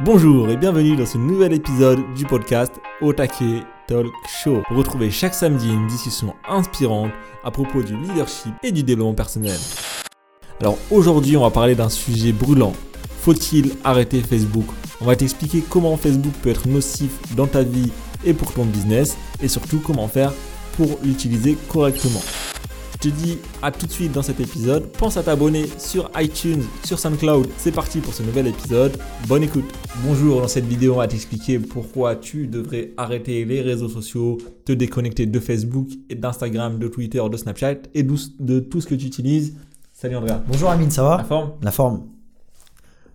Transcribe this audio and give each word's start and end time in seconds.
Bonjour 0.00 0.48
et 0.48 0.56
bienvenue 0.56 0.96
dans 0.96 1.04
ce 1.04 1.18
nouvel 1.18 1.52
épisode 1.52 2.00
du 2.16 2.24
podcast 2.24 2.72
Otake 3.02 3.44
Talk 3.86 4.10
Show. 4.26 4.62
Retrouvez 4.70 5.10
chaque 5.10 5.34
samedi 5.34 5.68
une 5.68 5.86
discussion 5.86 6.34
inspirante 6.48 7.10
à 7.44 7.50
propos 7.50 7.82
du 7.82 7.94
leadership 7.98 8.54
et 8.62 8.72
du 8.72 8.82
développement 8.82 9.12
personnel. 9.12 9.58
Alors 10.60 10.78
aujourd'hui, 10.90 11.36
on 11.36 11.42
va 11.42 11.50
parler 11.50 11.74
d'un 11.74 11.90
sujet 11.90 12.32
brûlant. 12.32 12.72
Faut-il 13.20 13.72
arrêter 13.84 14.22
Facebook? 14.22 14.64
On 15.02 15.04
va 15.04 15.14
t'expliquer 15.14 15.62
comment 15.68 15.98
Facebook 15.98 16.32
peut 16.42 16.50
être 16.50 16.68
nocif 16.68 17.12
dans 17.36 17.46
ta 17.46 17.62
vie 17.62 17.92
et 18.24 18.32
pour 18.32 18.54
ton 18.54 18.64
business 18.64 19.18
et 19.42 19.48
surtout 19.48 19.80
comment 19.80 20.08
faire 20.08 20.32
pour 20.78 20.98
l'utiliser 21.04 21.58
correctement. 21.68 22.22
Je 23.02 23.08
te 23.08 23.14
dis 23.16 23.38
à 23.62 23.72
tout 23.72 23.86
de 23.86 23.90
suite 23.90 24.12
dans 24.12 24.22
cet 24.22 24.38
épisode. 24.38 24.86
Pense 24.92 25.16
à 25.16 25.24
t'abonner 25.24 25.66
sur 25.76 26.08
iTunes, 26.16 26.62
sur 26.84 27.00
SoundCloud. 27.00 27.48
C'est 27.56 27.72
parti 27.72 27.98
pour 27.98 28.14
ce 28.14 28.22
nouvel 28.22 28.46
épisode. 28.46 28.96
Bonne 29.26 29.42
écoute. 29.42 29.64
Bonjour, 30.04 30.40
dans 30.40 30.46
cette 30.46 30.66
vidéo, 30.66 30.94
on 30.94 30.96
va 30.98 31.08
t'expliquer 31.08 31.58
pourquoi 31.58 32.14
tu 32.14 32.46
devrais 32.46 32.92
arrêter 32.96 33.44
les 33.44 33.60
réseaux 33.60 33.88
sociaux, 33.88 34.38
te 34.64 34.70
déconnecter 34.70 35.26
de 35.26 35.40
Facebook 35.40 35.88
et 36.10 36.14
d'Instagram, 36.14 36.78
de 36.78 36.86
Twitter, 36.86 37.20
de 37.28 37.36
Snapchat 37.36 37.78
et 37.92 38.04
de 38.04 38.60
tout 38.60 38.80
ce 38.80 38.86
que 38.86 38.94
tu 38.94 39.06
utilises. 39.06 39.56
Salut 39.92 40.14
Andrea. 40.14 40.40
Bonjour 40.46 40.70
Amine, 40.70 40.92
ça 40.92 41.02
va? 41.02 41.16
La 41.16 41.24
forme? 41.24 41.52
La 41.60 41.72
forme. 41.72 42.06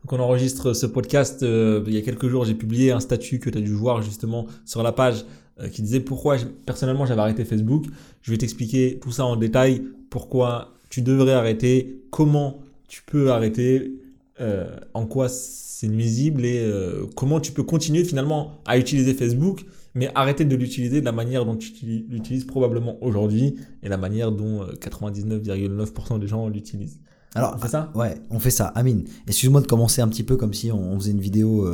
Donc 0.03 0.11
on 0.11 0.19
enregistre 0.19 0.73
ce 0.73 0.85
podcast 0.85 1.43
euh, 1.43 1.81
il 1.87 1.93
y 1.93 1.97
a 1.97 2.01
quelques 2.01 2.27
jours, 2.27 2.43
j'ai 2.43 2.55
publié 2.55 2.91
un 2.91 2.99
statut 2.99 3.39
que 3.39 3.49
tu 3.49 3.57
as 3.57 3.61
dû 3.61 3.71
voir 3.71 4.01
justement 4.01 4.47
sur 4.65 4.83
la 4.83 4.91
page 4.91 5.23
qui 5.71 5.81
disait 5.81 5.99
pourquoi 5.99 6.37
personnellement 6.65 7.05
j'avais 7.05 7.21
arrêté 7.21 7.45
Facebook. 7.45 7.85
Je 8.21 8.31
vais 8.31 8.37
t'expliquer 8.37 8.99
tout 9.01 9.11
ça 9.11 9.25
en 9.25 9.35
détail, 9.35 9.83
pourquoi 10.09 10.73
tu 10.89 11.01
devrais 11.01 11.33
arrêter, 11.33 12.01
comment 12.11 12.59
tu 12.87 13.03
peux 13.05 13.31
arrêter, 13.31 13.91
euh, 14.39 14.77
en 14.93 15.05
quoi 15.05 15.29
c'est 15.29 15.87
nuisible 15.87 16.45
et 16.45 16.59
euh, 16.59 17.05
comment 17.15 17.39
tu 17.39 17.51
peux 17.51 17.63
continuer 17.63 18.03
finalement 18.03 18.61
à 18.65 18.77
utiliser 18.77 19.13
Facebook, 19.13 19.65
mais 19.95 20.09
arrêter 20.15 20.45
de 20.45 20.55
l'utiliser 20.55 21.01
de 21.01 21.05
la 21.05 21.11
manière 21.11 21.45
dont 21.45 21.55
tu 21.55 21.71
l'utilises 22.09 22.45
probablement 22.45 22.97
aujourd'hui 23.01 23.55
et 23.83 23.89
la 23.89 23.97
manière 23.97 24.31
dont 24.31 24.63
99,9% 24.63 26.19
des 26.19 26.27
gens 26.27 26.49
l'utilisent. 26.49 26.99
Alors, 27.35 27.53
on 27.55 27.59
fait 27.59 27.67
ça? 27.67 27.91
Ouais, 27.93 28.15
on 28.31 28.39
fait 28.39 28.49
ça. 28.51 28.67
Amine, 28.67 29.03
excuse-moi 29.27 29.61
de 29.61 29.67
commencer 29.67 30.01
un 30.01 30.07
petit 30.07 30.23
peu 30.23 30.37
comme 30.37 30.53
si 30.53 30.71
on, 30.71 30.97
faisait 30.99 31.11
une 31.11 31.19
vidéo 31.19 31.67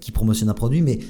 qui 0.00 0.12
promotionne 0.12 0.48
un 0.48 0.54
produit, 0.54 0.82
mais 0.82 1.00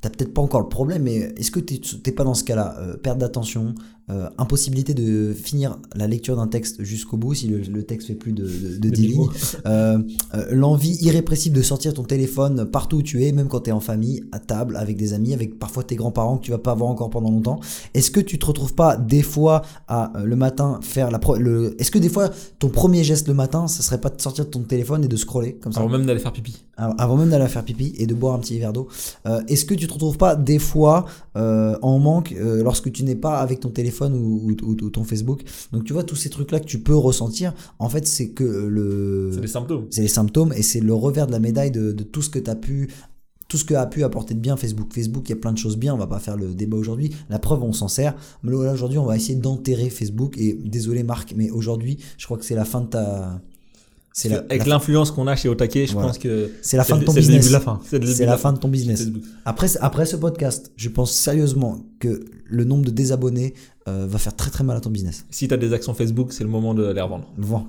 t'as 0.00 0.10
peut-être 0.10 0.34
pas 0.34 0.42
encore 0.42 0.60
le 0.60 0.68
problème, 0.68 1.02
mais 1.02 1.16
est-ce 1.36 1.50
que 1.50 1.60
t'es 1.60 2.12
pas 2.12 2.24
dans 2.24 2.34
ce 2.34 2.44
cas-là 2.44 2.76
euh, 2.78 2.96
Perte 2.96 3.18
d'attention, 3.18 3.74
euh, 4.08 4.28
impossibilité 4.38 4.94
de 4.94 5.32
finir 5.34 5.80
la 5.96 6.06
lecture 6.06 6.36
d'un 6.36 6.46
texte 6.46 6.80
jusqu'au 6.84 7.16
bout 7.16 7.34
si 7.34 7.48
le, 7.48 7.82
texte 7.82 8.06
fait 8.06 8.14
plus 8.14 8.32
de, 8.32 8.44
de, 8.78 8.88
10 8.88 9.02
lignes, 9.02 9.26
euh, 9.66 9.98
l'envie 10.52 10.96
irrépressible 11.00 11.56
de 11.56 11.62
sortir 11.62 11.92
ton 11.92 12.04
téléphone 12.04 12.66
partout 12.66 12.98
où 12.98 13.02
tu 13.02 13.24
es, 13.24 13.32
même 13.32 13.48
quand 13.48 13.62
tu 13.62 13.70
es 13.70 13.72
en 13.72 13.80
famille, 13.80 14.22
à 14.30 14.38
table, 14.38 14.76
avec 14.76 14.96
des 14.96 15.12
amis, 15.12 15.34
avec 15.34 15.58
parfois 15.58 15.82
tes 15.82 15.96
grands-parents 15.96 16.38
que 16.38 16.44
tu 16.44 16.52
vas 16.52 16.58
pas 16.58 16.72
voir 16.72 16.88
encore 16.88 17.10
pendant 17.10 17.32
longtemps. 17.32 17.58
Est-ce 17.94 18.12
que 18.12 18.20
tu 18.20 18.38
te 18.38 18.46
retrouves 18.46 18.74
pas 18.74 18.96
des 18.96 19.22
fois 19.22 19.62
à 19.88 20.12
le 20.22 20.36
matin 20.36 20.78
faire 20.82 21.10
la 21.10 21.18
le 21.40 21.74
est-ce 21.80 21.90
que 21.90 21.98
des 21.98 22.08
fois 22.08 22.30
ton 22.60 22.68
premier 22.68 23.02
geste 23.02 23.26
le 23.26 23.34
matin, 23.34 23.66
ça 23.66 23.82
serait 23.82 24.00
pas 24.00 24.10
de 24.10 24.20
sortir 24.20 24.44
de 24.44 24.50
ton 24.50 24.60
téléphone 24.60 25.02
et 25.02 25.08
de 25.08 25.16
scroller 25.16 25.54
comme 25.54 25.72
ça? 25.72 25.80
Avant 25.80 25.88
même 25.88 26.06
d'aller 26.06 26.20
faire 26.20 26.32
pipi. 26.32 26.62
Avant 26.76 27.16
même 27.16 27.30
d'aller 27.30 27.48
faire 27.48 27.64
pipi 27.64 27.92
et 27.98 28.06
de 28.06 28.14
boire 28.14 28.34
un 28.34 28.38
petit 28.38 28.56
verre 28.60 28.72
d'eau. 28.72 28.86
est-ce 29.48 29.64
que 29.64 29.74
tu 29.74 29.88
te 29.88 29.92
retrouves 29.92 30.16
pas 30.16 30.36
des 30.36 30.60
fois 30.60 31.06
en 31.34 31.98
manque 31.98 32.32
lorsque 32.38 32.92
tu 32.92 33.02
n'es 33.02 33.16
pas 33.16 33.40
avec 33.40 33.58
ton 33.58 33.70
téléphone 33.70 33.95
ou, 34.00 34.54
ton 34.90 35.04
Facebook. 35.04 35.42
Donc 35.72 35.84
tu 35.84 35.92
vois, 35.92 36.04
tous 36.04 36.16
ces 36.16 36.30
trucs-là 36.30 36.60
que 36.60 36.66
tu 36.66 36.80
peux 36.80 36.96
ressentir, 36.96 37.54
en 37.78 37.88
fait, 37.88 38.06
c'est 38.06 38.30
que 38.30 38.44
le... 38.44 39.30
C'est 39.32 39.40
les 39.40 39.46
symptômes. 39.46 39.86
C'est 39.90 40.02
les 40.02 40.08
symptômes 40.08 40.52
et 40.54 40.62
c'est 40.62 40.80
le 40.80 40.94
revers 40.94 41.26
de 41.26 41.32
la 41.32 41.38
médaille 41.38 41.70
de, 41.70 41.92
tout 41.92 42.22
ce 42.22 42.30
que 42.30 42.38
tu 42.38 42.50
as 42.50 42.56
pu 42.56 42.88
tout 43.48 43.56
ce 43.56 43.64
que 43.64 43.74
a 43.74 43.86
pu 43.86 44.02
apporter 44.02 44.34
de 44.34 44.40
bien 44.40 44.56
Facebook. 44.56 44.92
Facebook, 44.92 45.28
il 45.28 45.30
y 45.30 45.32
a 45.34 45.36
plein 45.36 45.52
de 45.52 45.58
choses 45.58 45.76
bien, 45.76 45.94
on 45.94 45.98
va 45.98 46.08
pas 46.08 46.18
faire 46.18 46.36
le 46.36 46.52
débat 46.52 46.76
aujourd'hui. 46.76 47.14
La 47.30 47.38
preuve, 47.38 47.62
on 47.62 47.72
s'en 47.72 47.86
sert. 47.86 48.16
Mais 48.42 48.50
là, 48.50 48.72
aujourd'hui, 48.72 48.98
on 48.98 49.04
va 49.04 49.14
essayer 49.14 49.36
d'enterrer 49.36 49.88
Facebook. 49.88 50.36
Et 50.36 50.54
désolé 50.64 51.04
Marc, 51.04 51.32
mais 51.36 51.50
aujourd'hui, 51.50 51.98
je 52.18 52.24
crois 52.24 52.38
que 52.38 52.44
c'est 52.44 52.56
la 52.56 52.64
fin 52.64 52.80
de 52.80 52.88
ta... 52.88 53.40
C'est 54.18 54.32
avec 54.32 54.64
l'influence 54.64 55.10
qu'on 55.10 55.26
a 55.26 55.36
chez 55.36 55.50
Otake, 55.50 55.86
je 55.86 55.92
pense 55.92 56.16
que 56.16 56.50
c'est 56.62 56.78
la 56.78 56.84
fin 56.84 56.96
de 56.96 57.04
ton 57.04 57.12
business. 57.12 57.44
C'est 57.44 57.52
la 57.52 57.60
fin. 57.60 57.80
C'est 57.84 58.24
la 58.24 58.38
fin 58.38 58.54
de 58.54 58.58
ton 58.58 58.68
business. 58.68 59.08
Après, 59.44 59.68
après 59.82 60.06
ce 60.06 60.16
podcast, 60.16 60.72
je 60.74 60.88
pense 60.88 61.12
sérieusement 61.12 61.84
que 62.00 62.24
le 62.46 62.64
nombre 62.64 62.86
de 62.86 62.90
désabonnés 62.90 63.52
euh, 63.88 64.06
va 64.08 64.16
faire 64.18 64.34
très 64.34 64.50
très 64.50 64.64
mal 64.64 64.74
à 64.74 64.80
ton 64.80 64.88
business. 64.88 65.26
Si 65.28 65.48
tu 65.48 65.52
as 65.52 65.58
des 65.58 65.74
actions 65.74 65.92
Facebook, 65.92 66.32
c'est 66.32 66.44
le 66.44 66.48
moment 66.48 66.72
de 66.72 66.90
les 66.90 67.00
revendre. 67.02 67.30
Vends. 67.36 67.66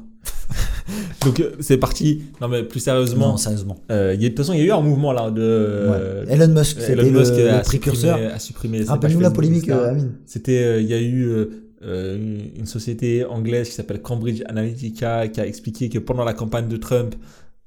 Donc 1.26 1.42
euh, 1.42 1.52
c'est 1.60 1.78
parti. 1.78 2.22
Non 2.40 2.48
mais 2.48 2.64
plus 2.64 2.80
sérieusement. 2.80 3.32
Non, 3.32 3.38
sérieusement. 3.38 3.76
Euh, 3.92 4.16
de 4.16 4.28
toute 4.30 4.38
façon, 4.38 4.54
il 4.54 4.60
y 4.60 4.62
a 4.62 4.66
eu 4.68 4.72
un 4.72 4.82
mouvement 4.82 5.12
là 5.12 5.30
de. 5.32 6.24
Elon 6.30 6.48
Musk, 6.48 6.80
c'était 6.80 6.96
le, 6.96 7.10
le, 7.10 7.52
a 7.52 7.60
précurseur. 7.60 8.18
a 8.34 8.40
supprimé. 8.40 8.84
Rappelle-nous 8.84 9.20
la 9.20 9.32
polémique, 9.32 9.70
Amine. 9.70 10.14
C'était, 10.26 10.82
il 10.82 10.88
y 10.88 10.94
a 10.94 11.02
eu 11.02 11.50
une 11.82 12.66
société 12.66 13.24
anglaise 13.26 13.70
qui 13.70 13.76
s'appelle 13.76 14.02
Cambridge 14.02 14.42
Analytica 14.48 15.28
qui 15.28 15.40
a 15.40 15.46
expliqué 15.46 15.90
que 15.90 16.00
pendant 16.00 16.26
la 16.26 16.34
campagne 16.34 16.68
de 16.68 16.78
Trump, 16.78 17.16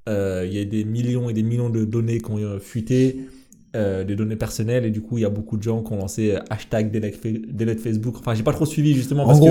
il 0.06 0.53
y 0.53 0.60
a 0.60 0.65
des 0.65 0.84
millions 0.84 1.31
et 1.31 1.32
des 1.32 1.43
millions 1.43 1.71
de 1.71 1.84
données 1.84 2.19
qui 2.19 2.31
ont 2.31 2.59
fuité. 2.59 3.28
Euh, 3.76 4.03
des 4.03 4.16
données 4.16 4.34
personnelles. 4.34 4.84
Et 4.84 4.91
du 4.91 5.00
coup 5.00 5.16
il 5.16 5.20
y 5.20 5.25
a 5.25 5.31
beaucoup 5.31 5.56
de 5.56 5.62
gens 5.62 5.81
qui 5.81 5.93
ont 5.93 5.97
lancé 5.97 6.32
euh, 6.32 6.41
hashtag 6.50 6.91
delete 6.91 7.78
Facebook. 7.78 8.16
Enfin 8.19 8.34
j'ai 8.34 8.43
pas 8.43 8.53
trop 8.53 8.66
suivi 8.66 8.94
justement 8.94 9.25
parce 9.25 9.38
que 9.38 9.47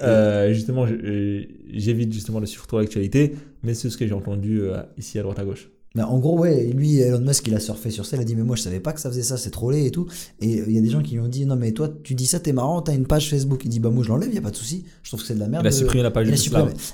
euh, 0.00 0.52
justement 0.54 0.86
j'évite 1.68 2.12
justement 2.12 2.40
de 2.40 2.46
suivre 2.46 2.68
trop 2.68 2.78
l'actualité. 2.78 3.34
Mais 3.64 3.74
c'est 3.74 3.90
ce 3.90 3.96
que 3.96 4.06
j'ai 4.06 4.14
entendu 4.14 4.62
ici 4.96 5.18
à 5.18 5.22
droite 5.22 5.40
à 5.40 5.44
gauche 5.44 5.70
en 5.96 6.18
gros, 6.18 6.38
ouais, 6.38 6.66
lui, 6.66 6.98
Elon 6.98 7.20
Musk, 7.20 7.46
il 7.48 7.54
a 7.54 7.60
surfé 7.60 7.90
sur 7.90 8.06
ça, 8.06 8.16
il 8.16 8.20
a 8.20 8.24
dit, 8.24 8.36
mais 8.36 8.42
moi, 8.42 8.56
je 8.56 8.62
savais 8.62 8.80
pas 8.80 8.92
que 8.92 9.00
ça 9.00 9.10
faisait 9.10 9.22
ça, 9.22 9.36
c'est 9.36 9.50
trollé 9.50 9.86
et 9.86 9.90
tout. 9.90 10.06
Et 10.40 10.62
il 10.66 10.72
y 10.72 10.78
a 10.78 10.80
des 10.80 10.90
gens 10.90 11.02
qui 11.02 11.14
lui 11.14 11.20
ont 11.20 11.28
dit, 11.28 11.46
non, 11.46 11.56
mais 11.56 11.72
toi, 11.72 11.88
tu 12.02 12.14
dis 12.14 12.26
ça, 12.26 12.40
t'es 12.40 12.52
marrant, 12.52 12.82
t'as 12.82 12.94
une 12.94 13.06
page 13.06 13.30
Facebook. 13.30 13.62
Il 13.64 13.70
dit, 13.70 13.80
bah, 13.80 13.90
moi, 13.90 14.04
je 14.04 14.08
l'enlève, 14.08 14.32
y 14.32 14.38
a 14.38 14.42
pas 14.42 14.50
de 14.50 14.56
souci. 14.56 14.84
Je 15.02 15.10
trouve 15.10 15.20
que 15.20 15.26
c'est 15.26 15.34
de 15.34 15.40
la 15.40 15.48
merde. 15.48 15.64
Il 15.64 15.68
a 15.68 15.72
supprimé 15.72 16.02
la 16.02 16.10
page 16.10 16.28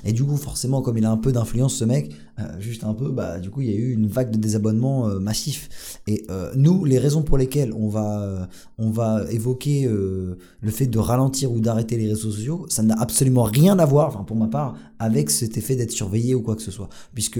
Et 0.03 0.13
du 0.13 0.23
coup, 0.23 0.37
forcément, 0.37 0.81
comme 0.81 0.97
il 0.97 1.05
a 1.05 1.11
un 1.11 1.17
peu 1.17 1.31
d'influence, 1.31 1.75
ce 1.75 1.85
mec, 1.85 2.11
euh, 2.39 2.43
juste 2.59 2.83
un 2.83 2.93
peu, 2.93 3.11
bah, 3.11 3.39
du 3.39 3.49
coup, 3.49 3.61
il 3.61 3.69
y 3.69 3.73
a 3.73 3.75
eu 3.75 3.91
une 3.91 4.07
vague 4.07 4.31
de 4.31 4.37
désabonnements 4.37 5.07
euh, 5.07 5.19
massif. 5.19 5.99
Et 6.07 6.25
euh, 6.29 6.51
nous, 6.55 6.85
les 6.85 6.97
raisons 6.97 7.21
pour 7.21 7.37
lesquelles 7.37 7.73
on 7.73 7.89
va, 7.89 8.47
on 8.77 8.89
va 8.91 9.23
évoquer 9.29 9.87
le 9.87 10.71
fait 10.71 10.87
de 10.87 10.99
ralentir 10.99 11.51
ou 11.51 11.59
d'arrêter 11.59 11.97
les 11.97 12.07
réseaux 12.07 12.31
sociaux, 12.31 12.65
ça 12.69 12.83
n'a 12.83 12.99
absolument 12.99 13.43
rien 13.43 13.77
à 13.79 13.85
voir, 13.85 14.07
enfin, 14.07 14.23
pour 14.23 14.37
ma 14.37 14.47
part, 14.47 14.75
avec 14.99 15.29
cet 15.29 15.57
effet 15.57 15.75
d'être 15.75 15.91
surveillé 15.91 16.35
ou 16.35 16.41
quoi 16.41 16.55
que 16.55 16.61
ce 16.61 16.71
soit. 16.71 16.89
Puisque, 17.13 17.39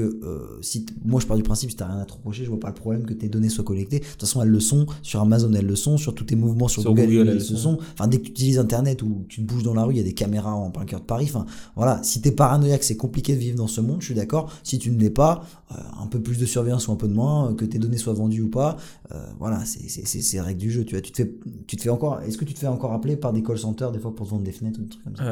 si 0.62 0.86
moi, 1.04 1.20
je 1.20 1.28
pars 1.28 1.38
du 1.38 1.44
principe, 1.44 1.72
si 1.72 1.76
t'as 1.76 1.88
rien 1.88 2.00
à 2.00 2.06
trop 2.06 2.20
je 2.32 2.50
vois 2.50 2.60
pas 2.60 2.70
le 2.70 2.74
problème 2.74 3.06
que 3.06 3.14
tes 3.14 3.30
données 3.30 3.50
soient 3.50 3.64
collectées. 3.64 4.00
De 4.00 4.06
toute 4.06 4.22
façon, 4.22 4.42
elles 4.42 4.50
le 4.50 4.60
sont. 4.60 4.86
Sur 5.02 5.22
Amazon, 5.22 5.52
elles 5.54 5.66
le 5.66 5.76
sont. 5.76 5.98
Sur 5.98 6.14
tous 6.14 6.26
tes 6.26 6.36
mouvements 6.36 6.68
sur, 6.68 6.84
Google, 6.84 7.02
elles, 7.02 7.34
le 7.36 7.40
sont. 7.40 7.78
Enfin, 7.94 8.08
dès 8.08 8.18
que 8.18 8.24
tu 8.24 8.32
utilises 8.32 8.60
Internet 8.60 9.02
ou 9.02 9.26
tu 9.28 9.42
te 9.42 9.48
bouges 9.48 9.64
dans 9.64 9.74
la 9.74 9.84
rue, 9.84 9.94
il 9.94 9.98
y 9.98 10.02
a 10.02 10.04
des 10.04 10.14
caméras 10.14 10.54
en 10.54 10.72
plein 10.72 10.86
cœur 10.86 11.00
de 11.00 11.06
Paris. 11.06 11.26
Enfin, 11.30 11.46
voilà. 11.76 12.02
Si 12.04 12.22
t'es 12.22 12.32
paranoïaque, 12.32 12.84
c'est 12.84 12.98
compliqué 12.98 13.34
de 13.34 13.40
vivre 13.40 13.58
dans 13.58 13.68
ce 13.68 13.82
monde, 13.82 13.98
je 14.00 14.06
suis 14.06 14.16
d'accord. 14.16 14.52
Si 14.64 14.80
tu 14.80 14.92
ne 14.92 15.00
l'es 15.00 15.10
pas, 15.10 15.46
euh, 15.72 15.76
un 16.02 16.08
peu 16.08 16.22
plus 16.22 16.38
de 16.38 16.46
surveillance 16.46 16.88
ou 16.88 16.92
un 16.92 16.96
peu 16.96 17.08
de 17.08 17.14
moins, 17.14 17.54
que 17.54 17.66
tes 17.66 17.80
données 17.80 17.98
soient 17.98 18.14
vendues 18.14 18.44
ou 18.44 18.50
pas, 18.50 18.78
euh, 19.12 19.26
voilà, 19.40 19.64
c'est 19.66 20.42
règle 20.42 20.60
du 20.60 20.72
jeu. 20.72 20.84
Tu 20.84 20.96
vois, 20.96 21.02
tu 21.02 21.12
te 21.12 21.24
fais, 21.24 21.36
tu 21.68 21.76
te 21.76 21.82
fais 21.82 21.90
encore, 21.90 22.22
est-ce 22.22 22.38
que 22.38 22.46
tu 22.46 22.54
te 22.54 22.60
fais 22.60 22.68
encore 22.68 22.94
appeler 22.94 23.18
par 23.18 23.34
des 23.34 23.44
call 23.44 23.58
centers 23.58 23.92
des 23.92 24.00
fois 24.00 24.14
pour 24.16 24.26
te 24.26 24.32
vendre 24.32 24.44
des 24.44 24.52
fenêtres 24.52 24.80
ou 24.80 24.84
des 24.84 24.90
trucs 24.90 25.04
comme 25.04 25.16
ça? 25.16 25.24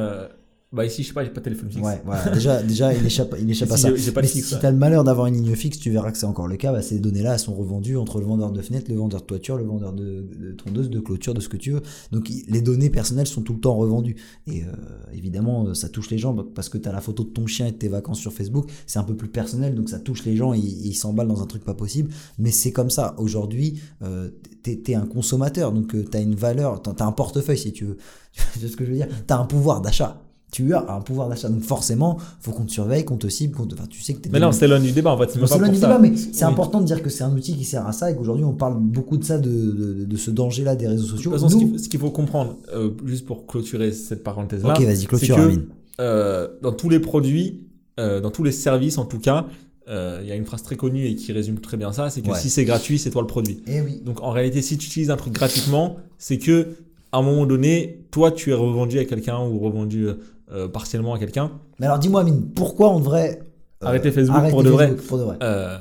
Euh, 0.73 0.75
bah 0.75 0.85
ici, 0.85 1.03
je 1.03 1.07
sais 1.09 1.13
pas, 1.13 1.23
j'ai 1.23 1.29
pas 1.29 1.39
de 1.39 1.45
téléphone 1.45 1.69
fixe. 1.69 1.85
Ouais, 1.85 2.01
voilà. 2.05 2.29
déjà, 2.31 2.63
déjà, 2.63 2.93
il 2.93 3.05
échappe, 3.05 3.35
il 3.39 3.49
échappe 3.49 3.71
à 3.71 3.77
ça. 3.77 3.89
Pas 3.89 4.21
Mais 4.21 4.27
fixe, 4.27 4.47
si 4.47 4.59
tu 4.59 4.65
as 4.65 4.71
le 4.71 4.77
malheur 4.77 5.03
d'avoir 5.03 5.27
une 5.27 5.35
ligne 5.35 5.55
fixe, 5.55 5.79
tu 5.79 5.91
verras 5.91 6.11
que 6.11 6.17
c'est 6.17 6.25
encore 6.25 6.47
le 6.47 6.57
cas. 6.57 6.71
Bah, 6.71 6.81
ces 6.81 6.99
données-là, 6.99 7.33
elles 7.33 7.39
sont 7.39 7.53
revendues 7.53 7.97
entre 7.97 8.19
le 8.19 8.25
vendeur 8.25 8.51
de 8.51 8.61
fenêtre, 8.61 8.89
le 8.89 8.97
vendeur 8.97 9.21
de 9.21 9.25
toiture, 9.25 9.57
le 9.57 9.63
vendeur 9.63 9.93
de, 9.93 10.25
de 10.39 10.51
tondeuse, 10.53 10.89
de 10.89 10.99
clôture, 10.99 11.33
de 11.33 11.41
ce 11.41 11.49
que 11.49 11.57
tu 11.57 11.71
veux. 11.71 11.81
Donc, 12.11 12.29
les 12.47 12.61
données 12.61 12.89
personnelles 12.89 13.27
sont 13.27 13.41
tout 13.41 13.53
le 13.53 13.59
temps 13.59 13.75
revendues. 13.75 14.15
Et 14.47 14.63
euh, 14.63 14.67
évidemment, 15.13 15.73
ça 15.73 15.89
touche 15.89 16.09
les 16.09 16.17
gens 16.17 16.33
parce 16.35 16.69
que 16.69 16.77
tu 16.77 16.89
as 16.89 16.91
la 16.91 17.01
photo 17.01 17.23
de 17.23 17.29
ton 17.29 17.45
chien 17.47 17.67
et 17.67 17.71
de 17.71 17.77
tes 17.77 17.87
vacances 17.87 18.19
sur 18.19 18.33
Facebook. 18.33 18.69
C'est 18.87 18.99
un 18.99 19.03
peu 19.03 19.15
plus 19.15 19.29
personnel, 19.29 19.75
donc 19.75 19.89
ça 19.89 19.99
touche 19.99 20.25
les 20.25 20.35
gens 20.35 20.53
et 20.53 20.59
ils 20.59 20.95
s'emballent 20.95 21.27
dans 21.27 21.41
un 21.41 21.47
truc 21.47 21.63
pas 21.63 21.73
possible. 21.73 22.11
Mais 22.39 22.51
c'est 22.51 22.71
comme 22.71 22.89
ça. 22.89 23.15
Aujourd'hui, 23.17 23.79
euh, 24.01 24.29
tu 24.63 24.71
es, 24.71 24.95
un 24.95 25.05
consommateur, 25.05 25.71
donc 25.71 25.93
euh, 25.93 26.05
tu 26.09 26.17
as 26.17 26.21
une 26.21 26.35
valeur, 26.35 26.81
tu 26.81 26.89
as 26.89 27.05
un 27.05 27.11
portefeuille 27.11 27.57
si 27.57 27.73
tu 27.73 27.85
veux. 27.85 27.97
tu 28.53 28.59
sais 28.59 28.67
ce 28.67 28.75
que 28.75 28.85
je 28.85 28.91
veux 28.91 28.97
dire? 28.97 29.07
Tu 29.27 29.33
as 29.33 29.37
un 29.37 29.45
pouvoir 29.45 29.81
d'achat 29.81 30.23
tu 30.53 30.73
as 30.75 30.85
un 30.87 31.01
pouvoir 31.01 31.29
d'achat. 31.29 31.49
Donc 31.49 31.63
forcément, 31.63 32.19
faut 32.39 32.51
qu'on 32.51 32.65
te 32.65 32.71
surveille, 32.71 33.03
qu'on 33.03 33.17
te 33.17 33.27
cible, 33.27 33.55
qu'on 33.55 33.65
te... 33.65 33.73
Enfin, 33.73 33.87
tu 33.89 34.01
sais 34.01 34.13
que 34.13 34.29
Mais 34.31 34.37
là, 34.37 34.49
on 34.49 34.51
s'éloigne 34.51 34.83
du 34.83 34.91
débat 34.91 35.11
en 35.11 35.17
fait. 35.17 35.31
C'est 35.31 35.47
s'éloigne 35.47 35.71
du 35.71 35.79
débat, 35.79 35.97
mais 35.97 36.13
c'est 36.15 36.45
important 36.45 36.79
de 36.79 36.85
dire 36.85 37.01
que 37.01 37.09
c'est 37.09 37.23
un 37.23 37.35
outil 37.35 37.57
qui 37.57 37.65
sert 37.65 37.85
à 37.87 37.91
ça 37.91 38.11
et 38.11 38.15
qu'aujourd'hui, 38.15 38.45
on 38.45 38.53
parle 38.53 38.77
beaucoup 38.79 39.17
de 39.17 39.23
ça, 39.23 39.39
de, 39.39 40.05
de, 40.05 40.15
ce 40.15 40.29
danger-là 40.29 40.75
des 40.75 40.87
réseaux 40.87 41.07
sociaux. 41.07 41.31
De 41.31 41.37
toute 41.37 41.49
façon, 41.49 41.77
ce 41.77 41.89
qu'il 41.89 41.99
faut 41.99 42.11
comprendre, 42.11 42.57
euh, 42.73 42.91
juste 43.05 43.25
pour 43.25 43.47
clôturer 43.47 43.91
cette 43.91 44.23
parenthèse-là, 44.23 44.75
ok, 44.77 44.83
vas-y, 44.83 45.05
clôture, 45.05 45.35
que, 45.35 45.59
euh, 45.99 46.47
dans 46.61 46.71
tous 46.71 46.89
les 46.89 46.99
produits, 46.99 47.61
euh, 47.99 48.21
dans 48.21 48.29
tous 48.31 48.43
les 48.43 48.51
services 48.51 48.99
en 48.99 49.05
tout 49.05 49.19
cas, 49.19 49.47
il 49.87 50.27
y 50.27 50.31
a 50.31 50.35
une 50.35 50.45
phrase 50.45 50.61
très 50.61 50.75
connue 50.75 51.07
et 51.07 51.15
qui 51.15 51.31
résume 51.33 51.59
très 51.59 51.77
bien 51.77 51.91
ça, 51.91 52.09
c'est 52.11 52.21
que 52.21 52.33
si 52.37 52.51
c'est 52.51 52.63
gratuit, 52.63 52.99
c'est 52.99 53.09
toi 53.09 53.21
le 53.21 53.27
produit. 53.27 53.63
Et 53.65 53.77
eh 53.77 53.81
oui. 53.81 54.01
Donc 54.05 54.21
en 54.21 54.29
réalité, 54.29 54.61
si 54.61 54.77
tu 54.77 54.85
utilises 54.85 55.09
un 55.09 55.17
truc 55.17 55.33
gratuitement, 55.33 55.97
c'est 56.19 56.37
que 56.37 56.67
à 57.11 57.17
un 57.17 57.21
moment 57.21 57.45
donné, 57.45 58.05
toi, 58.09 58.31
tu 58.31 58.49
es 58.49 58.53
revendu 58.53 58.97
à 58.97 59.05
quelqu'un 59.05 59.39
ou 59.39 59.59
revendu 59.59 60.07
euh, 60.53 60.67
partiellement 60.67 61.13
à 61.13 61.19
quelqu'un. 61.19 61.51
Mais 61.79 61.85
alors 61.85 61.99
dis-moi, 61.99 62.21
Amine, 62.21 62.49
pourquoi 62.55 62.89
on 62.91 62.99
devrait 62.99 63.39
euh, 63.83 63.87
arrêter 63.87 64.11
Facebook, 64.11 64.49
pour, 64.49 64.63
de 64.63 64.69
vrai. 64.69 64.95
Euh, 65.43 65.77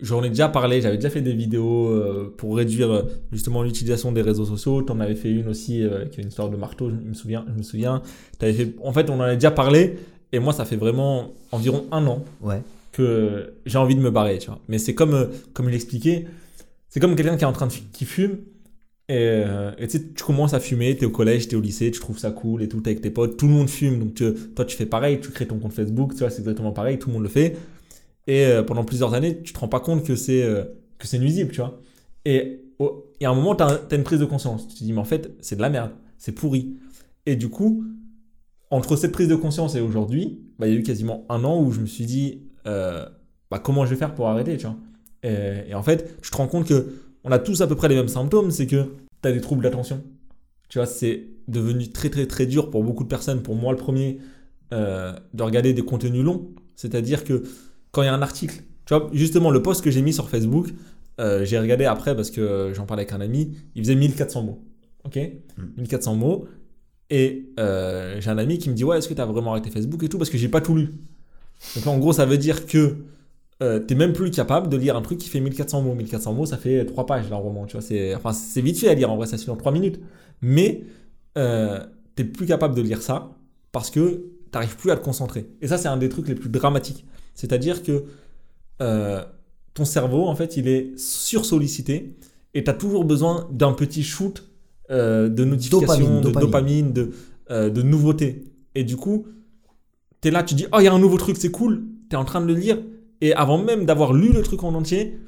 j'en 0.00 0.22
ai 0.22 0.28
déjà 0.28 0.48
parlé, 0.48 0.80
j'avais 0.80 0.96
déjà 0.96 1.10
fait 1.10 1.20
des 1.22 1.32
vidéos 1.32 1.88
euh, 1.88 2.34
pour 2.36 2.56
réduire 2.56 3.04
justement 3.32 3.62
l'utilisation 3.62 4.12
des 4.12 4.22
réseaux 4.22 4.44
sociaux. 4.44 4.82
Tu 4.82 4.92
en 4.92 5.00
avais 5.00 5.14
fait 5.14 5.30
une 5.30 5.48
aussi 5.48 5.82
euh, 5.82 5.96
avec 5.96 6.18
une 6.18 6.28
histoire 6.28 6.50
de 6.50 6.56
marteau, 6.56 6.90
je 6.90 6.94
me 6.96 7.14
souviens. 7.14 7.44
Je 7.52 7.58
me 7.58 7.62
souviens. 7.62 8.02
T'avais 8.38 8.52
fait, 8.52 8.74
en 8.82 8.92
fait, 8.92 9.10
on 9.10 9.14
en 9.14 9.20
a 9.22 9.34
déjà 9.34 9.50
parlé. 9.50 9.96
Et 10.32 10.40
moi, 10.40 10.52
ça 10.52 10.64
fait 10.64 10.76
vraiment 10.76 11.30
environ 11.52 11.84
un 11.92 12.04
an 12.08 12.24
Ouais. 12.42 12.60
que 12.90 13.54
j'ai 13.66 13.78
envie 13.78 13.94
de 13.94 14.00
me 14.00 14.10
barrer, 14.10 14.38
tu 14.38 14.48
vois. 14.48 14.58
Mais 14.68 14.78
c'est 14.78 14.94
comme, 14.94 15.14
euh, 15.14 15.26
comme 15.52 15.68
il 15.68 15.74
expliquait, 15.76 16.26
c'est 16.88 16.98
comme 16.98 17.14
quelqu'un 17.14 17.36
qui 17.36 17.44
est 17.44 17.46
en 17.46 17.52
train 17.52 17.68
de 17.68 17.72
qui 17.92 18.04
fume. 18.04 18.38
Et, 19.08 19.16
euh, 19.18 19.72
et 19.76 19.86
tu 19.86 19.98
sais, 19.98 20.04
tu 20.14 20.24
commences 20.24 20.54
à 20.54 20.60
fumer, 20.60 20.96
tu 20.96 21.02
es 21.02 21.06
au 21.06 21.10
collège, 21.10 21.48
tu 21.48 21.54
es 21.54 21.58
au 21.58 21.60
lycée, 21.60 21.90
tu 21.90 22.00
trouves 22.00 22.18
ça 22.18 22.30
cool 22.30 22.62
et 22.62 22.68
tout, 22.68 22.80
t'es 22.80 22.90
avec 22.90 23.02
tes 23.02 23.10
potes, 23.10 23.36
tout 23.36 23.46
le 23.46 23.52
monde 23.52 23.68
fume, 23.68 23.98
donc 23.98 24.14
toi 24.54 24.64
tu 24.64 24.76
fais 24.76 24.86
pareil, 24.86 25.20
tu 25.20 25.30
crées 25.30 25.46
ton 25.46 25.58
compte 25.58 25.74
Facebook, 25.74 26.12
tu 26.12 26.20
vois, 26.20 26.30
c'est 26.30 26.38
exactement 26.38 26.72
pareil, 26.72 26.98
tout 26.98 27.08
le 27.08 27.14
monde 27.14 27.22
le 27.22 27.28
fait. 27.28 27.56
Et 28.26 28.46
euh, 28.46 28.62
pendant 28.62 28.84
plusieurs 28.84 29.12
années, 29.12 29.42
tu 29.42 29.52
te 29.52 29.58
rends 29.58 29.68
pas 29.68 29.80
compte 29.80 30.04
que 30.04 30.16
c'est 30.16 30.42
euh, 30.42 30.64
que 30.98 31.06
c'est 31.06 31.18
nuisible, 31.18 31.50
tu 31.50 31.60
vois. 31.60 31.80
Et 32.24 32.62
il 32.80 33.22
y 33.22 33.26
a 33.26 33.30
un 33.30 33.34
moment, 33.34 33.54
tu 33.54 33.62
as, 33.62 33.80
une 33.92 34.04
prise 34.04 34.20
de 34.20 34.24
conscience. 34.24 34.66
Tu 34.68 34.74
te 34.74 34.84
dis, 34.84 34.92
mais 34.92 35.00
en 35.00 35.04
fait, 35.04 35.30
c'est 35.40 35.56
de 35.56 35.60
la 35.60 35.68
merde, 35.68 35.90
c'est 36.16 36.32
pourri. 36.32 36.78
Et 37.26 37.36
du 37.36 37.50
coup, 37.50 37.84
entre 38.70 38.96
cette 38.96 39.12
prise 39.12 39.28
de 39.28 39.36
conscience 39.36 39.74
et 39.74 39.80
aujourd'hui, 39.80 40.40
bah, 40.58 40.66
il 40.66 40.72
y 40.72 40.76
a 40.76 40.80
eu 40.80 40.82
quasiment 40.82 41.26
un 41.28 41.44
an 41.44 41.60
où 41.60 41.70
je 41.70 41.80
me 41.80 41.86
suis 41.86 42.06
dit, 42.06 42.42
bah, 42.64 43.58
comment 43.62 43.84
je 43.84 43.90
vais 43.90 43.96
faire 43.96 44.14
pour 44.14 44.28
arrêter, 44.28 44.56
tu 44.56 44.66
vois. 44.66 44.76
Et, 45.22 45.70
et 45.70 45.74
en 45.74 45.82
fait, 45.82 46.20
tu 46.22 46.30
te 46.30 46.36
rends 46.36 46.48
compte 46.48 46.66
que 46.66 47.03
on 47.24 47.32
a 47.32 47.38
tous 47.38 47.60
à 47.60 47.66
peu 47.66 47.74
près 47.74 47.88
les 47.88 47.94
mêmes 47.94 48.08
symptômes, 48.08 48.50
c'est 48.50 48.66
que 48.66 48.92
tu 49.22 49.28
as 49.28 49.32
des 49.32 49.40
troubles 49.40 49.62
d'attention. 49.62 50.02
Tu 50.68 50.78
vois, 50.78 50.86
c'est 50.86 51.24
devenu 51.48 51.90
très 51.90 52.10
très 52.10 52.26
très 52.26 52.46
dur 52.46 52.70
pour 52.70 52.84
beaucoup 52.84 53.04
de 53.04 53.08
personnes, 53.08 53.42
pour 53.42 53.54
moi 53.54 53.72
le 53.72 53.78
premier, 53.78 54.18
euh, 54.72 55.12
de 55.32 55.42
regarder 55.42 55.72
des 55.72 55.82
contenus 55.82 56.22
longs. 56.22 56.50
C'est-à-dire 56.76 57.24
que 57.24 57.44
quand 57.90 58.02
il 58.02 58.06
y 58.06 58.08
a 58.08 58.14
un 58.14 58.22
article, 58.22 58.62
tu 58.86 58.94
vois, 58.94 59.08
justement 59.12 59.50
le 59.50 59.62
post 59.62 59.82
que 59.82 59.90
j'ai 59.90 60.02
mis 60.02 60.12
sur 60.12 60.28
Facebook, 60.28 60.68
euh, 61.20 61.44
j'ai 61.44 61.58
regardé 61.58 61.84
après 61.84 62.14
parce 62.16 62.30
que 62.30 62.72
j'en 62.74 62.86
parlais 62.86 63.02
avec 63.02 63.12
un 63.12 63.20
ami, 63.20 63.56
il 63.74 63.82
faisait 63.82 63.94
1400 63.94 64.42
mots. 64.42 64.64
Ok? 65.04 65.18
1400 65.76 66.16
mots. 66.16 66.46
Et 67.10 67.50
euh, 67.60 68.20
j'ai 68.20 68.30
un 68.30 68.38
ami 68.38 68.58
qui 68.58 68.70
me 68.70 68.74
dit 68.74 68.84
Ouais, 68.84 68.98
est-ce 68.98 69.08
que 69.08 69.14
tu 69.14 69.20
as 69.20 69.26
vraiment 69.26 69.52
arrêté 69.52 69.70
Facebook 69.70 70.02
et 70.02 70.08
tout? 70.08 70.18
Parce 70.18 70.30
que 70.30 70.38
j'ai 70.38 70.48
pas 70.48 70.60
tout 70.60 70.74
lu. 70.74 70.90
Donc 71.76 71.84
là, 71.84 71.92
en 71.92 71.98
gros, 71.98 72.12
ça 72.12 72.26
veut 72.26 72.38
dire 72.38 72.66
que 72.66 72.96
euh, 73.64 73.80
t'es 73.80 73.94
même 73.94 74.12
plus 74.12 74.30
capable 74.30 74.68
de 74.68 74.76
lire 74.76 74.96
un 74.96 75.02
truc 75.02 75.18
qui 75.18 75.28
fait 75.28 75.40
1400 75.40 75.82
mots. 75.82 75.94
1400 75.94 76.32
mots, 76.34 76.46
ça 76.46 76.56
fait 76.56 76.84
3 76.84 77.06
pages 77.06 77.28
d'un 77.28 77.36
roman. 77.36 77.66
Tu 77.66 77.72
vois, 77.72 77.82
c'est 77.82 78.14
enfin, 78.14 78.32
c'est 78.32 78.60
vite 78.60 78.78
fait 78.78 78.88
à 78.88 78.94
lire 78.94 79.10
en 79.10 79.16
vrai, 79.16 79.26
ça 79.26 79.38
se 79.38 79.44
fait 79.44 79.50
en 79.50 79.56
3 79.56 79.72
minutes. 79.72 80.00
Mais 80.42 80.82
euh, 81.38 81.80
t'es 82.14 82.24
plus 82.24 82.46
capable 82.46 82.74
de 82.74 82.82
lire 82.82 83.02
ça 83.02 83.36
parce 83.72 83.90
que 83.90 84.26
t'arrives 84.50 84.76
plus 84.76 84.90
à 84.90 84.96
te 84.96 85.04
concentrer. 85.04 85.46
Et 85.60 85.68
ça, 85.68 85.78
c'est 85.78 85.88
un 85.88 85.96
des 85.96 86.08
trucs 86.08 86.28
les 86.28 86.34
plus 86.34 86.48
dramatiques. 86.48 87.04
C'est-à-dire 87.34 87.82
que 87.82 88.04
euh, 88.80 89.24
ton 89.74 89.84
cerveau, 89.84 90.26
en 90.26 90.34
fait, 90.36 90.56
il 90.56 90.68
est 90.68 90.96
sursollicité 90.96 92.16
et 92.54 92.64
tu 92.64 92.70
as 92.70 92.74
toujours 92.74 93.04
besoin 93.04 93.48
d'un 93.50 93.72
petit 93.72 94.02
shoot 94.02 94.48
euh, 94.90 95.28
de 95.28 95.44
notification, 95.44 96.20
Dopamine, 96.20 96.20
de 96.20 96.30
dopamine. 96.30 96.92
de, 96.92 97.10
euh, 97.50 97.70
de 97.70 97.82
nouveautés. 97.82 98.44
Et 98.74 98.84
du 98.84 98.96
coup, 98.96 99.26
tu 100.20 100.28
es 100.28 100.30
là, 100.30 100.42
tu 100.42 100.54
dis, 100.54 100.66
oh, 100.72 100.76
il 100.80 100.84
y 100.84 100.88
a 100.88 100.92
un 100.92 100.98
nouveau 100.98 101.16
truc, 101.16 101.36
c'est 101.36 101.50
cool, 101.50 101.82
tu 102.08 102.14
es 102.14 102.18
en 102.18 102.24
train 102.24 102.40
de 102.40 102.46
le 102.46 102.54
lire. 102.54 102.78
Et 103.24 103.32
avant 103.32 103.56
même 103.56 103.86
d'avoir 103.86 104.12
lu 104.12 104.34
le 104.34 104.42
truc 104.42 104.64
en 104.64 104.74
entier, 104.74 105.18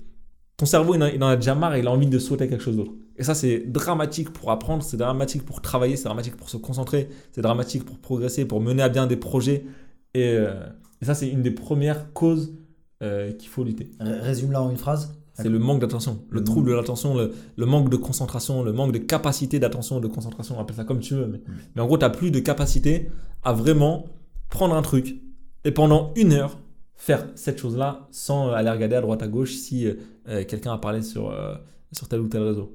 ton 0.59 0.67
cerveau, 0.67 0.95
il 0.95 1.03
en, 1.03 1.07
il 1.07 1.25
en 1.25 1.29
a 1.29 1.37
déjà 1.37 1.55
marre 1.55 1.77
et 1.77 1.81
il 1.81 1.87
a 1.87 1.91
envie 1.91 2.07
de 2.07 2.19
sauter 2.19 2.45
à 2.45 2.47
quelque 2.47 2.63
chose 2.63 2.77
d'autre. 2.77 2.93
Et 3.17 3.25
ça, 3.25 3.35
c'est 3.35 3.61
dramatique 3.61 4.35
pour 4.35 4.51
apprendre, 4.51 4.83
c'est 4.83 4.99
dramatique 4.99 5.47
pour 5.47 5.63
travailler, 5.63 5.97
c'est 5.97 6.05
dramatique 6.05 6.37
pour 6.37 6.51
se 6.51 6.59
concentrer, 6.59 7.09
c'est 7.33 7.41
dramatique 7.41 7.87
pour 7.87 7.99
progresser, 7.99 8.45
pour 8.45 8.61
mener 8.61 8.83
à 8.83 8.91
bien 8.91 9.07
des 9.07 9.17
projets. 9.17 9.65
Et, 10.13 10.29
euh, 10.35 10.53
et 11.01 11.07
ça, 11.07 11.15
c'est 11.15 11.27
une 11.27 11.41
des 11.41 11.53
premières 11.53 12.13
causes 12.13 12.55
euh, 13.03 13.33
qu'il 13.33 13.49
faut 13.49 13.65
lutter. 13.65 13.91
Résume-la 13.99 14.61
en 14.61 14.71
une 14.71 14.77
phrase. 14.77 15.19
C'est 15.33 15.49
le 15.49 15.59
manque 15.59 15.81
d'attention, 15.81 16.19
le, 16.29 16.41
Le 16.41 16.45
trouble 16.45 16.69
de 16.69 16.75
l'attention, 16.75 17.15
le, 17.15 17.33
le 17.57 17.65
manque 17.65 17.89
de 17.89 17.97
concentration, 17.97 18.63
le 18.63 18.75
manque 18.75 18.93
de 18.93 18.99
capacité 18.99 19.59
d'attention, 19.59 20.01
de 20.01 20.07
concentration, 20.07 20.61
appelle 20.61 20.77
ça 20.77 20.85
comme 20.85 21.01
tu 21.01 21.15
veux. 21.15 21.29
Mais, 21.29 21.41
mais 21.75 21.81
en 21.81 21.87
gros, 21.87 21.97
tu 21.97 22.05
n'as 22.05 22.11
plus 22.11 22.31
de 22.31 22.41
capacité 22.41 23.11
à 23.43 23.55
vraiment 23.55 24.05
prendre 24.51 24.75
un 24.75 24.83
truc 24.83 25.17
et 25.65 25.71
pendant 25.71 26.13
une 26.15 26.35
heure 26.35 26.59
faire 26.97 27.29
cette 27.35 27.59
chose-là 27.59 28.09
sans 28.11 28.49
euh, 28.49 28.53
aller 28.53 28.71
regarder 28.71 28.97
à 28.97 29.01
droite 29.01 29.23
à 29.23 29.29
gauche 29.29 29.55
si 29.55 29.87
euh, 29.87 29.95
euh, 30.29 30.45
quelqu'un 30.45 30.73
a 30.73 30.79
parlé 30.79 31.03
sur, 31.03 31.33
sur 31.93 32.09
tel 32.09 32.21
ou 32.21 32.29
tel 32.29 32.43
réseau. 32.43 32.73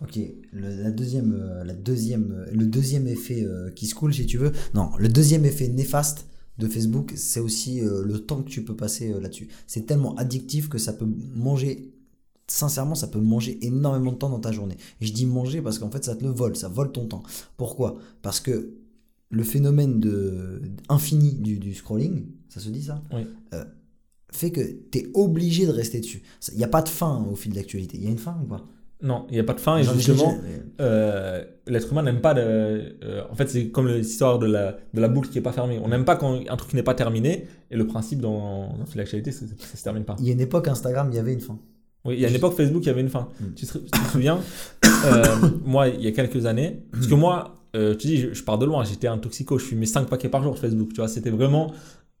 Ok, 0.00 0.18
le, 0.52 0.82
la 0.82 0.90
deuxième, 0.90 1.62
la 1.64 1.74
deuxième, 1.74 2.46
le 2.52 2.66
deuxième 2.66 3.06
effet 3.08 3.46
qui 3.74 3.86
se 3.86 3.94
coule, 3.94 4.14
si 4.14 4.26
tu 4.26 4.38
veux. 4.38 4.52
Non, 4.72 4.90
le 4.98 5.08
deuxième 5.08 5.44
effet 5.44 5.68
néfaste 5.68 6.26
de 6.58 6.68
Facebook, 6.68 7.12
c'est 7.16 7.40
aussi 7.40 7.80
le 7.80 8.18
temps 8.20 8.42
que 8.42 8.48
tu 8.48 8.64
peux 8.64 8.76
passer 8.76 9.12
là-dessus. 9.20 9.48
C'est 9.66 9.84
tellement 9.84 10.14
addictif 10.14 10.68
que 10.68 10.78
ça 10.78 10.92
peut 10.92 11.08
manger. 11.34 11.92
Sincèrement, 12.46 12.94
ça 12.94 13.08
peut 13.08 13.20
manger 13.20 13.58
énormément 13.66 14.12
de 14.12 14.16
temps 14.16 14.30
dans 14.30 14.38
ta 14.38 14.52
journée. 14.52 14.76
Et 15.00 15.06
je 15.06 15.12
dis 15.12 15.26
manger 15.26 15.60
parce 15.60 15.78
qu'en 15.78 15.90
fait, 15.90 16.04
ça 16.04 16.14
te 16.14 16.22
le 16.22 16.30
vole, 16.30 16.54
ça 16.54 16.68
vole 16.68 16.92
ton 16.92 17.06
temps. 17.06 17.24
Pourquoi? 17.56 17.96
Parce 18.22 18.38
que 18.38 18.74
le 19.34 19.42
phénomène 19.42 20.00
de 20.00 20.60
infini 20.88 21.34
du, 21.34 21.58
du 21.58 21.74
scrolling, 21.74 22.26
ça 22.48 22.60
se 22.60 22.68
dit 22.68 22.82
ça? 22.82 23.02
Oui. 23.12 23.26
Euh, 23.52 23.64
fait 24.32 24.50
que 24.50 24.60
tu 24.90 24.98
es 24.98 25.06
obligé 25.14 25.66
de 25.66 25.70
rester 25.72 26.00
dessus. 26.00 26.22
Il 26.52 26.58
n'y 26.58 26.64
a 26.64 26.68
pas 26.68 26.82
de 26.82 26.88
fin 26.88 27.24
au 27.30 27.36
fil 27.36 27.52
de 27.52 27.56
l'actualité. 27.56 27.96
Il 27.98 28.04
y 28.04 28.06
a 28.08 28.10
une 28.10 28.18
fin 28.18 28.36
ou 28.42 28.46
pas 28.46 28.64
Non, 29.02 29.26
il 29.28 29.34
n'y 29.34 29.40
a 29.40 29.44
pas 29.44 29.54
de 29.54 29.60
fin 29.60 29.78
et 29.78 29.84
justement, 29.84 30.36
euh, 30.80 31.44
l'être 31.66 31.92
humain 31.92 32.02
n'aime 32.02 32.20
pas 32.20 32.34
de. 32.34 32.40
euh, 32.40 33.22
en 33.30 33.34
fait, 33.34 33.48
c'est 33.48 33.68
comme 33.68 33.88
l'histoire 33.88 34.38
de 34.38 34.46
la, 34.46 34.76
de 34.92 35.00
la 35.00 35.08
boucle 35.08 35.28
qui 35.28 35.36
n'est 35.36 35.42
pas 35.42 35.52
fermée. 35.52 35.78
On 35.84 35.88
n'aime 35.88 36.04
pas 36.04 36.16
quand 36.16 36.40
un 36.48 36.56
truc 36.56 36.74
n'est 36.74 36.82
pas 36.82 36.94
terminé 36.94 37.46
et 37.70 37.76
le 37.76 37.86
principe 37.86 38.20
dans, 38.20 38.68
dans 38.68 38.84
l'actualité, 38.96 39.30
c'est 39.30 39.46
que 39.46 39.62
ça 39.64 39.76
se 39.76 39.82
termine 39.84 40.04
pas. 40.04 40.16
Il 40.18 40.26
y 40.26 40.30
a 40.30 40.32
une 40.32 40.40
époque, 40.40 40.66
Instagram, 40.68 41.08
il 41.12 41.16
y 41.16 41.18
avait 41.18 41.32
une 41.32 41.40
fin. 41.40 41.58
Oui, 42.04 42.14
il 42.16 42.20
y 42.20 42.26
a 42.26 42.28
une 42.28 42.34
époque 42.34 42.54
Facebook, 42.56 42.82
il 42.84 42.88
y 42.88 42.90
avait 42.90 43.00
une 43.00 43.08
fin. 43.08 43.28
Mm. 43.40 43.44
Tu, 43.54 43.66
te, 43.66 43.78
tu 43.78 43.90
te 43.90 44.10
souviens? 44.10 44.40
Euh, 45.06 45.24
Moi, 45.66 45.88
il 45.88 46.00
y 46.02 46.06
a 46.06 46.12
quelques 46.12 46.46
années, 46.46 46.82
parce 46.90 47.06
que 47.06 47.14
moi, 47.14 47.56
euh, 47.74 47.94
tu 47.94 48.06
dis, 48.06 48.16
je, 48.18 48.32
je 48.34 48.42
pars 48.44 48.58
de 48.58 48.66
loin, 48.66 48.84
j'étais 48.84 49.06
un 49.08 49.18
toxico, 49.18 49.58
je 49.58 49.64
fumais 49.64 49.86
5 49.86 50.08
paquets 50.08 50.28
par 50.28 50.42
jour 50.42 50.58
Facebook, 50.58 50.90
tu 50.90 50.96
vois, 50.96 51.08
c'était 51.08 51.30
vraiment. 51.30 51.72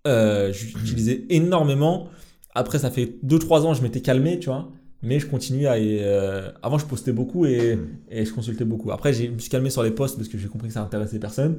Euh, 0.06 0.52
J'utilisais 0.52 1.24
énormément. 1.30 2.08
Après, 2.54 2.78
ça 2.78 2.90
fait 2.90 3.18
2-3 3.24 3.62
ans, 3.62 3.74
je 3.74 3.82
m'étais 3.82 4.00
calmé, 4.00 4.38
tu 4.38 4.46
vois, 4.46 4.70
mais 5.02 5.18
je 5.18 5.26
continue 5.26 5.66
à. 5.66 5.74
euh, 5.74 6.50
avant, 6.62 6.78
je 6.78 6.86
postais 6.86 7.12
beaucoup 7.12 7.46
et, 7.46 7.78
et 8.10 8.24
je 8.24 8.32
consultais 8.32 8.64
beaucoup. 8.64 8.90
Après, 8.92 9.12
je 9.12 9.26
me 9.28 9.38
suis 9.38 9.50
calmé 9.50 9.70
sur 9.70 9.82
les 9.82 9.90
posts 9.90 10.16
parce 10.16 10.28
que 10.28 10.38
j'ai 10.38 10.48
compris 10.48 10.68
que 10.68 10.74
ça 10.74 10.82
intéressait 10.82 11.18
personne. 11.18 11.58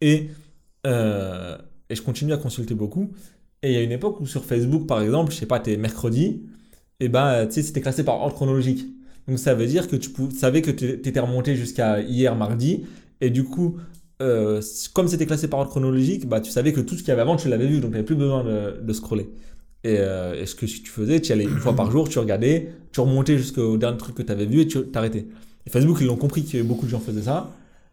Et, 0.00 0.30
euh, 0.86 1.56
et 1.88 1.94
je 1.94 2.02
continue 2.02 2.32
à 2.32 2.36
consulter 2.36 2.74
beaucoup. 2.74 3.10
Et 3.62 3.72
il 3.72 3.74
y 3.74 3.76
a 3.76 3.82
une 3.82 3.92
époque 3.92 4.20
où 4.20 4.26
sur 4.26 4.44
Facebook, 4.44 4.86
par 4.86 5.02
exemple, 5.02 5.32
je 5.32 5.36
sais 5.36 5.46
pas, 5.46 5.60
t'es 5.60 5.76
mercredi, 5.76 6.42
et 7.00 7.08
ben, 7.08 7.46
tu 7.46 7.54
sais, 7.54 7.62
c'était 7.62 7.80
classé 7.80 8.04
par 8.04 8.20
ordre 8.20 8.34
chronologique. 8.34 8.86
Donc 9.28 9.38
ça 9.38 9.54
veut 9.54 9.66
dire 9.66 9.86
que 9.88 9.96
tu 9.96 10.10
savais 10.32 10.62
que 10.62 10.70
tu 10.70 10.86
étais 10.86 11.20
remonté 11.20 11.56
jusqu'à 11.56 12.00
hier 12.00 12.34
mardi, 12.36 12.86
et 13.20 13.30
du 13.30 13.44
coup, 13.44 13.76
euh, 14.22 14.60
comme 14.92 15.08
c'était 15.08 15.26
classé 15.26 15.48
par 15.48 15.60
ordre 15.60 15.70
chronologique, 15.70 16.28
bah, 16.28 16.40
tu 16.40 16.50
savais 16.50 16.72
que 16.72 16.80
tout 16.80 16.94
ce 16.94 17.00
qu'il 17.00 17.08
y 17.08 17.12
avait 17.12 17.22
avant, 17.22 17.36
tu 17.36 17.48
l'avais 17.48 17.66
vu, 17.66 17.80
donc 17.80 17.90
tu 17.90 17.92
n'avais 17.92 18.04
plus 18.04 18.16
besoin 18.16 18.44
de, 18.44 18.80
de 18.80 18.92
scroller. 18.92 19.30
Et, 19.82 19.96
euh, 19.98 20.40
et 20.40 20.46
ce 20.46 20.54
que 20.54 20.66
tu 20.66 20.90
faisais, 20.90 21.20
tu 21.20 21.30
y 21.30 21.32
allais 21.32 21.44
une 21.44 21.58
fois 21.58 21.74
par 21.74 21.90
jour, 21.90 22.08
tu 22.08 22.18
regardais, 22.18 22.72
tu 22.92 23.00
remontais 23.00 23.38
jusqu'au 23.38 23.78
dernier 23.78 23.96
truc 23.96 24.14
que 24.14 24.22
tu 24.22 24.32
avais 24.32 24.46
vu 24.46 24.60
et 24.60 24.66
tu 24.66 24.82
t'arrêtais. 24.88 25.26
Et 25.66 25.70
Facebook, 25.70 25.98
ils 26.00 26.10
ont 26.10 26.16
compris 26.16 26.44
que 26.44 26.62
beaucoup 26.62 26.86
de 26.86 26.90
gens 26.90 27.00
faisaient 27.00 27.22
ça, 27.22 27.50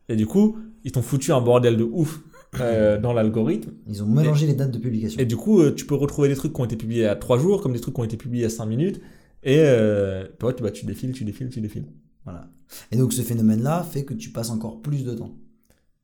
et 0.09 0.15
du 0.15 0.25
coup, 0.25 0.57
ils 0.83 0.91
t'ont 0.91 1.01
foutu 1.01 1.31
un 1.31 1.41
bordel 1.41 1.77
de 1.77 1.83
ouf 1.83 2.19
euh, 2.59 2.97
dans 3.01 3.13
l'algorithme. 3.13 3.71
Ils 3.87 4.03
ont 4.03 4.07
mélangé 4.07 4.47
les 4.47 4.53
dates 4.53 4.71
de 4.71 4.79
publication. 4.79 5.19
Et 5.21 5.25
du 5.25 5.37
coup, 5.37 5.69
tu 5.71 5.85
peux 5.85 5.95
retrouver 5.95 6.27
des 6.27 6.35
trucs 6.35 6.53
qui 6.53 6.61
ont 6.61 6.65
été 6.65 6.75
publiés 6.75 7.05
à 7.05 7.15
3 7.15 7.37
jours, 7.39 7.61
comme 7.61 7.73
des 7.73 7.79
trucs 7.79 7.93
qui 7.93 8.01
ont 8.01 8.05
été 8.05 8.17
publiés 8.17 8.45
à 8.45 8.49
5 8.49 8.65
minutes. 8.65 9.01
Et 9.43 9.59
euh, 9.59 10.25
toi, 10.39 10.53
tu, 10.53 10.63
bah, 10.63 10.71
tu 10.71 10.85
défiles, 10.85 11.13
tu 11.13 11.23
défiles, 11.23 11.49
tu 11.49 11.61
défiles. 11.61 11.85
Voilà. 12.27 12.49
Et 12.91 12.97
donc 12.97 13.13
ce 13.13 13.21
phénomène-là 13.21 13.83
fait 13.83 14.03
que 14.03 14.13
tu 14.13 14.31
passes 14.31 14.49
encore 14.49 14.81
plus 14.81 15.05
de 15.05 15.13
temps. 15.13 15.33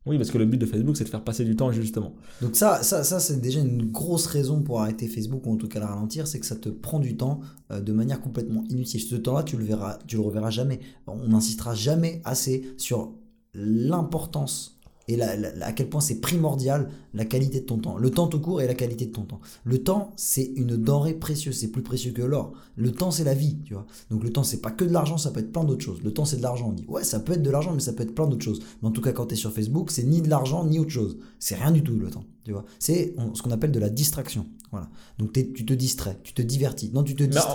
Oui, 0.05 0.17
parce 0.17 0.31
que 0.31 0.37
le 0.37 0.45
but 0.45 0.57
de 0.57 0.65
Facebook, 0.65 0.97
c'est 0.97 1.03
de 1.03 1.09
faire 1.09 1.23
passer 1.23 1.45
du 1.45 1.55
temps, 1.55 1.71
justement. 1.71 2.13
Donc 2.41 2.55
ça, 2.55 2.81
ça, 2.83 3.03
ça 3.03 3.19
c'est 3.19 3.39
déjà 3.39 3.59
une 3.59 3.89
grosse 3.91 4.25
raison 4.25 4.61
pour 4.61 4.81
arrêter 4.81 5.07
Facebook 5.07 5.45
ou 5.45 5.53
en 5.53 5.55
tout 5.57 5.67
cas 5.69 5.79
le 5.79 5.85
ralentir, 5.85 6.27
c'est 6.27 6.39
que 6.39 6.45
ça 6.45 6.55
te 6.55 6.69
prend 6.69 6.99
du 6.99 7.15
temps 7.15 7.39
euh, 7.71 7.79
de 7.79 7.93
manière 7.93 8.21
complètement 8.21 8.63
inutile. 8.69 9.01
Ce 9.01 9.15
temps-là, 9.15 9.43
tu 9.43 9.57
le 9.57 9.63
verras, 9.63 9.99
tu 10.07 10.15
le 10.17 10.21
reverras 10.21 10.49
jamais. 10.49 10.79
On 11.07 11.27
n'insistera 11.27 11.73
jamais 11.73 12.21
assez 12.25 12.63
sur 12.77 13.13
l'importance 13.53 14.72
et 15.07 15.15
la- 15.17 15.35
la- 15.35 15.65
à 15.65 15.71
quel 15.73 15.89
point 15.89 16.01
c'est 16.01 16.21
primordial 16.21 16.89
la 17.13 17.25
qualité 17.25 17.59
de 17.61 17.65
ton 17.65 17.77
temps. 17.77 17.97
Le 17.97 18.09
temps 18.09 18.27
tout 18.27 18.39
court 18.39 18.61
et 18.61 18.67
la 18.67 18.73
qualité 18.73 19.05
de 19.05 19.11
ton 19.11 19.23
temps. 19.23 19.41
Le 19.63 19.83
temps, 19.83 20.13
c'est 20.15 20.51
une 20.55 20.77
denrée 20.77 21.13
précieuse, 21.13 21.57
c'est 21.57 21.71
plus 21.71 21.81
précieux 21.83 22.11
que 22.11 22.21
l'or. 22.21 22.53
Le 22.75 22.91
temps, 22.91 23.11
c'est 23.11 23.23
la 23.23 23.33
vie, 23.33 23.57
tu 23.65 23.73
vois. 23.73 23.85
Donc 24.09 24.23
le 24.23 24.31
temps, 24.31 24.43
c'est 24.43 24.61
pas 24.61 24.71
que 24.71 24.85
de 24.85 24.91
l'argent, 24.93 25.17
ça 25.17 25.31
peut 25.31 25.39
être 25.41 25.51
plein 25.51 25.63
d'autres 25.63 25.83
choses. 25.83 26.01
Le 26.03 26.13
temps, 26.13 26.25
c'est 26.25 26.37
de 26.37 26.41
l'argent, 26.41 26.69
on 26.69 26.73
dit. 26.73 26.85
Ouais, 26.87 27.03
ça 27.03 27.19
peut 27.19 27.33
être 27.33 27.43
de 27.43 27.49
l'argent, 27.49 27.73
mais 27.73 27.79
ça 27.81 27.93
peut 27.93 28.03
être 28.03 28.15
plein 28.15 28.27
d'autres 28.27 28.43
choses. 28.45 28.61
Mais 28.81 28.87
en 28.87 28.91
tout 28.91 29.01
cas, 29.01 29.11
quand 29.11 29.27
tu 29.27 29.33
es 29.33 29.37
sur 29.37 29.51
Facebook, 29.51 29.91
c'est 29.91 30.03
ni 30.03 30.21
de 30.21 30.29
l'argent, 30.29 30.65
ni 30.65 30.79
autre 30.79 30.89
chose. 30.91 31.17
C'est 31.39 31.55
rien 31.55 31.71
du 31.71 31.83
tout, 31.83 31.95
le 31.97 32.09
temps, 32.09 32.23
tu 32.43 32.51
vois. 32.51 32.65
C'est 32.79 33.15
ce 33.33 33.41
qu'on 33.41 33.51
appelle 33.51 33.71
de 33.71 33.79
la 33.79 33.89
distraction. 33.89 34.45
Voilà. 34.71 34.89
Donc 35.19 35.33
tu 35.33 35.65
te 35.65 35.73
distrais, 35.73 36.17
tu 36.23 36.33
te 36.33 36.41
divertis. 36.41 36.89
Non, 36.93 37.03
tu 37.03 37.15
te 37.15 37.23
distrais. 37.23 37.53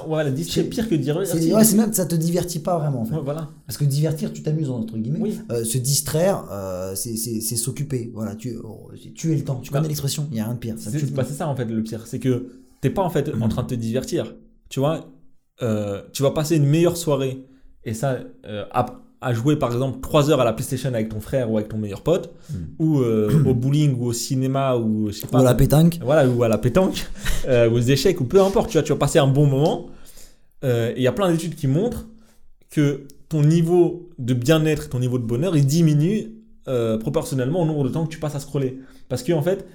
c'est 0.63 0.69
pire 0.69 0.89
que 0.89 0.95
dire. 0.95 1.21
C'est 1.25 1.53
ouais, 1.53 1.65
c'est 1.65 1.77
même, 1.77 1.93
ça 1.93 2.07
te 2.07 2.15
divertit 2.15 2.61
pas 2.61 2.79
vraiment, 2.79 3.03
en 3.03 3.05
fait. 3.05 3.17
Ouais, 3.17 3.23
voilà. 3.25 3.51
Parce 3.67 3.77
que 3.77 3.85
divertir, 3.85 4.33
tu 4.33 4.43
t'amuses, 4.43 4.71
entre 4.71 4.97
guillemets. 4.97 5.19
Oui. 5.21 5.39
Euh, 5.51 5.65
se 5.65 5.79
distraire, 5.79 6.45
euh, 6.53 6.95
c'est- 6.95 7.17
s'occuper. 7.57 8.11
Voilà, 8.15 8.37
tu, 8.37 8.57
oh, 8.63 8.91
tuer 9.17 9.35
le 9.37 9.43
temps. 9.45 9.57
Tu 9.61 9.71
Bah, 9.73 9.79
connais 9.79 9.89
l'expression, 9.89 10.29
il 10.31 10.35
n'y 10.35 10.41
a 10.41 10.45
rien 10.45 10.55
de 10.55 10.59
pire. 10.61 10.77
C'est 10.79 11.13
bah, 11.13 11.25
ça, 11.25 11.49
en 11.49 11.57
fait, 11.57 11.65
le 11.65 11.83
pire. 11.83 12.07
C'est 12.07 12.21
que 12.21 12.53
t'es 12.81 12.91
pas, 12.91 13.03
en 13.03 13.11
fait, 13.11 13.31
en 13.41 13.49
train 13.49 13.63
de 13.65 13.69
te 13.69 13.75
divertir. 13.75 14.35
tu 14.69 14.79
vois, 14.81 15.11
euh, 15.63 16.03
tu 16.13 16.23
vas 16.23 16.31
passer 16.31 16.57
une 16.57 16.67
meilleure 16.67 16.97
soirée 16.97 17.45
et 17.85 17.95
ça, 17.95 18.19
euh, 18.47 18.65
à, 19.21 19.33
jouer 19.33 19.57
par 19.57 19.73
exemple 19.73 20.01
3 20.01 20.31
heures 20.31 20.41
à 20.41 20.45
la 20.45 20.53
PlayStation 20.53 20.89
avec 20.93 21.09
ton 21.09 21.21
frère 21.21 21.51
ou 21.51 21.59
avec 21.59 21.69
ton 21.69 21.79
meilleur 21.79 22.03
pote, 22.03 22.33
Mm. 22.51 22.55
ou 22.79 23.01
euh, 23.01 23.43
au 23.47 23.55
bowling 23.55 23.97
ou 23.99 24.07
au 24.07 24.13
cinéma 24.13 24.77
ou 24.77 25.09
je 25.09 25.13
sais 25.13 25.27
pas. 25.27 25.39
Ou 25.39 25.41
à 25.43 25.45
la 25.45 25.55
pétanque. 25.55 25.99
Voilà, 26.03 26.29
ou 26.29 26.43
à 26.43 26.49
la 26.49 26.59
pétanque, 26.59 27.07
euh, 27.49 27.69
ou 27.69 27.75
aux 27.75 27.81
échecs, 27.81 28.21
ou 28.21 28.25
peu 28.25 28.41
importe, 28.41 28.71
tu 28.71 28.75
vois, 28.75 28.83
tu 28.83 28.93
vas 28.93 28.99
passer 28.99 29.19
un 29.19 29.27
bon 29.27 29.47
moment. 29.47 29.87
Euh, 30.65 30.91
et 30.91 30.99
il 30.99 31.03
y 31.03 31.07
a 31.07 31.13
plein 31.13 31.31
d'études 31.31 31.55
qui 31.55 31.67
montrent 31.67 32.07
que 32.71 33.07
ton 33.29 33.43
niveau 33.43 34.11
de 34.19 34.35
bien-être, 34.35 34.89
ton 34.89 34.99
niveau 34.99 35.19
de 35.19 35.25
bonheur, 35.25 35.57
il 35.57 35.67
diminue 35.67 36.35
proportionnellement 37.01 37.63
au 37.63 37.65
nombre 37.65 37.85
de 37.85 37.89
temps 37.89 38.05
que 38.05 38.11
tu 38.11 38.19
passes 38.19 38.35
à 38.35 38.41
scroller. 38.41 38.79
Parce 39.09 39.23
que 39.23 39.33
en 39.33 39.41
fait, 39.41 39.67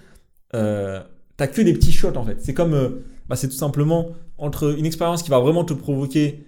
t'as 0.52 1.48
que 1.48 1.62
des 1.62 1.74
petits 1.74 1.92
shots 1.92 2.16
en 2.16 2.24
fait. 2.24 2.38
C'est 2.40 2.54
comme, 2.54 3.00
bah, 3.28 3.36
c'est 3.36 3.48
tout 3.48 3.56
simplement 3.56 4.10
entre 4.38 4.78
une 4.78 4.86
expérience 4.86 5.24
qui 5.24 5.32
va 5.32 5.40
vraiment 5.40 5.64
te 5.64 5.74
provoquer 5.74 6.46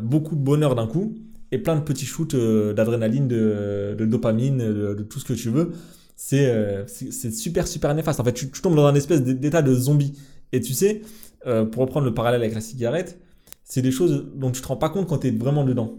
beaucoup 0.00 0.34
de 0.34 0.40
bonheur 0.40 0.74
d'un 0.74 0.88
coup 0.88 1.14
et 1.52 1.58
plein 1.58 1.76
de 1.76 1.80
petits 1.80 2.06
shoots 2.06 2.34
euh, 2.34 2.72
d'adrénaline, 2.72 3.28
de, 3.28 3.96
dopamine, 4.00 4.58
de, 4.58 5.02
tout 5.02 5.18
ce 5.20 5.24
que 5.24 5.32
tu 5.32 5.50
veux. 5.50 5.72
C'est 6.16 6.46
euh, 6.46 6.86
super 6.86 7.68
super 7.68 7.94
néfaste. 7.94 8.20
En 8.20 8.24
fait, 8.24 8.32
tu, 8.32 8.50
tombes 8.50 8.74
dans 8.74 8.86
un 8.86 8.94
espèce 8.94 9.22
d'état 9.22 9.62
de 9.62 9.74
zombie. 9.74 10.14
Et 10.52 10.60
tu 10.60 10.72
sais, 10.72 11.02
euh, 11.46 11.64
pour 11.64 11.82
reprendre 11.82 12.06
le 12.06 12.14
parallèle 12.14 12.40
avec 12.40 12.54
la 12.54 12.60
cigarette, 12.60 13.20
c'est 13.64 13.82
des 13.82 13.90
choses 13.90 14.26
dont 14.34 14.50
tu 14.50 14.62
te 14.62 14.66
rends 14.66 14.76
pas 14.76 14.88
compte 14.88 15.08
quand 15.08 15.18
tu 15.18 15.28
es 15.28 15.30
vraiment 15.30 15.64
dedans. 15.64 15.98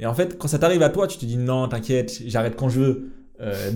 Et 0.00 0.06
en 0.06 0.14
fait, 0.14 0.38
quand 0.38 0.48
ça 0.48 0.58
t'arrive 0.58 0.82
à 0.82 0.88
toi, 0.88 1.06
tu 1.06 1.18
te 1.18 1.26
dis 1.26 1.36
non, 1.36 1.68
t'inquiète, 1.68 2.22
j'arrête 2.26 2.56
quand 2.56 2.68
je 2.68 2.80
veux. 2.80 3.10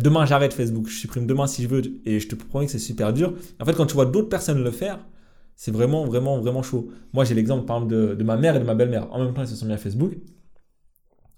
Demain, 0.00 0.25
j'arrête 0.25 0.52
Facebook, 0.52 0.88
je 0.88 0.99
supprime 0.99 1.26
demain 1.26 1.47
si 1.47 1.62
je 1.62 1.68
veux. 1.68 1.82
Et 2.04 2.18
je 2.18 2.28
te 2.28 2.35
promets 2.35 2.66
que 2.66 2.73
c'est 2.73 2.78
super 2.78 3.12
dur. 3.12 3.35
En 3.61 3.64
fait, 3.64 3.75
quand 3.75 3.87
tu 3.87 3.94
vois 3.94 4.06
d'autres 4.06 4.28
personnes 4.28 4.62
le 4.62 4.71
faire, 4.71 5.04
c'est 5.56 5.71
vraiment, 5.71 6.04
vraiment, 6.04 6.38
vraiment 6.38 6.62
chaud. 6.62 6.90
Moi, 7.12 7.25
j'ai 7.25 7.35
l'exemple, 7.35 7.64
par 7.66 7.76
exemple, 7.76 7.94
de, 7.94 8.14
de 8.14 8.25
ma 8.25 8.37
mère 8.37 8.56
et 8.56 8.59
de 8.59 8.64
ma 8.64 8.75
belle-mère. 8.75 9.12
En 9.12 9.25
même 9.25 9.35
temps, 9.35 9.42
ils 9.42 9.49
se 9.49 9.56
sont 9.56 9.66
mis 9.66 9.73
à 9.73 9.78
Facebook. 9.78 10.12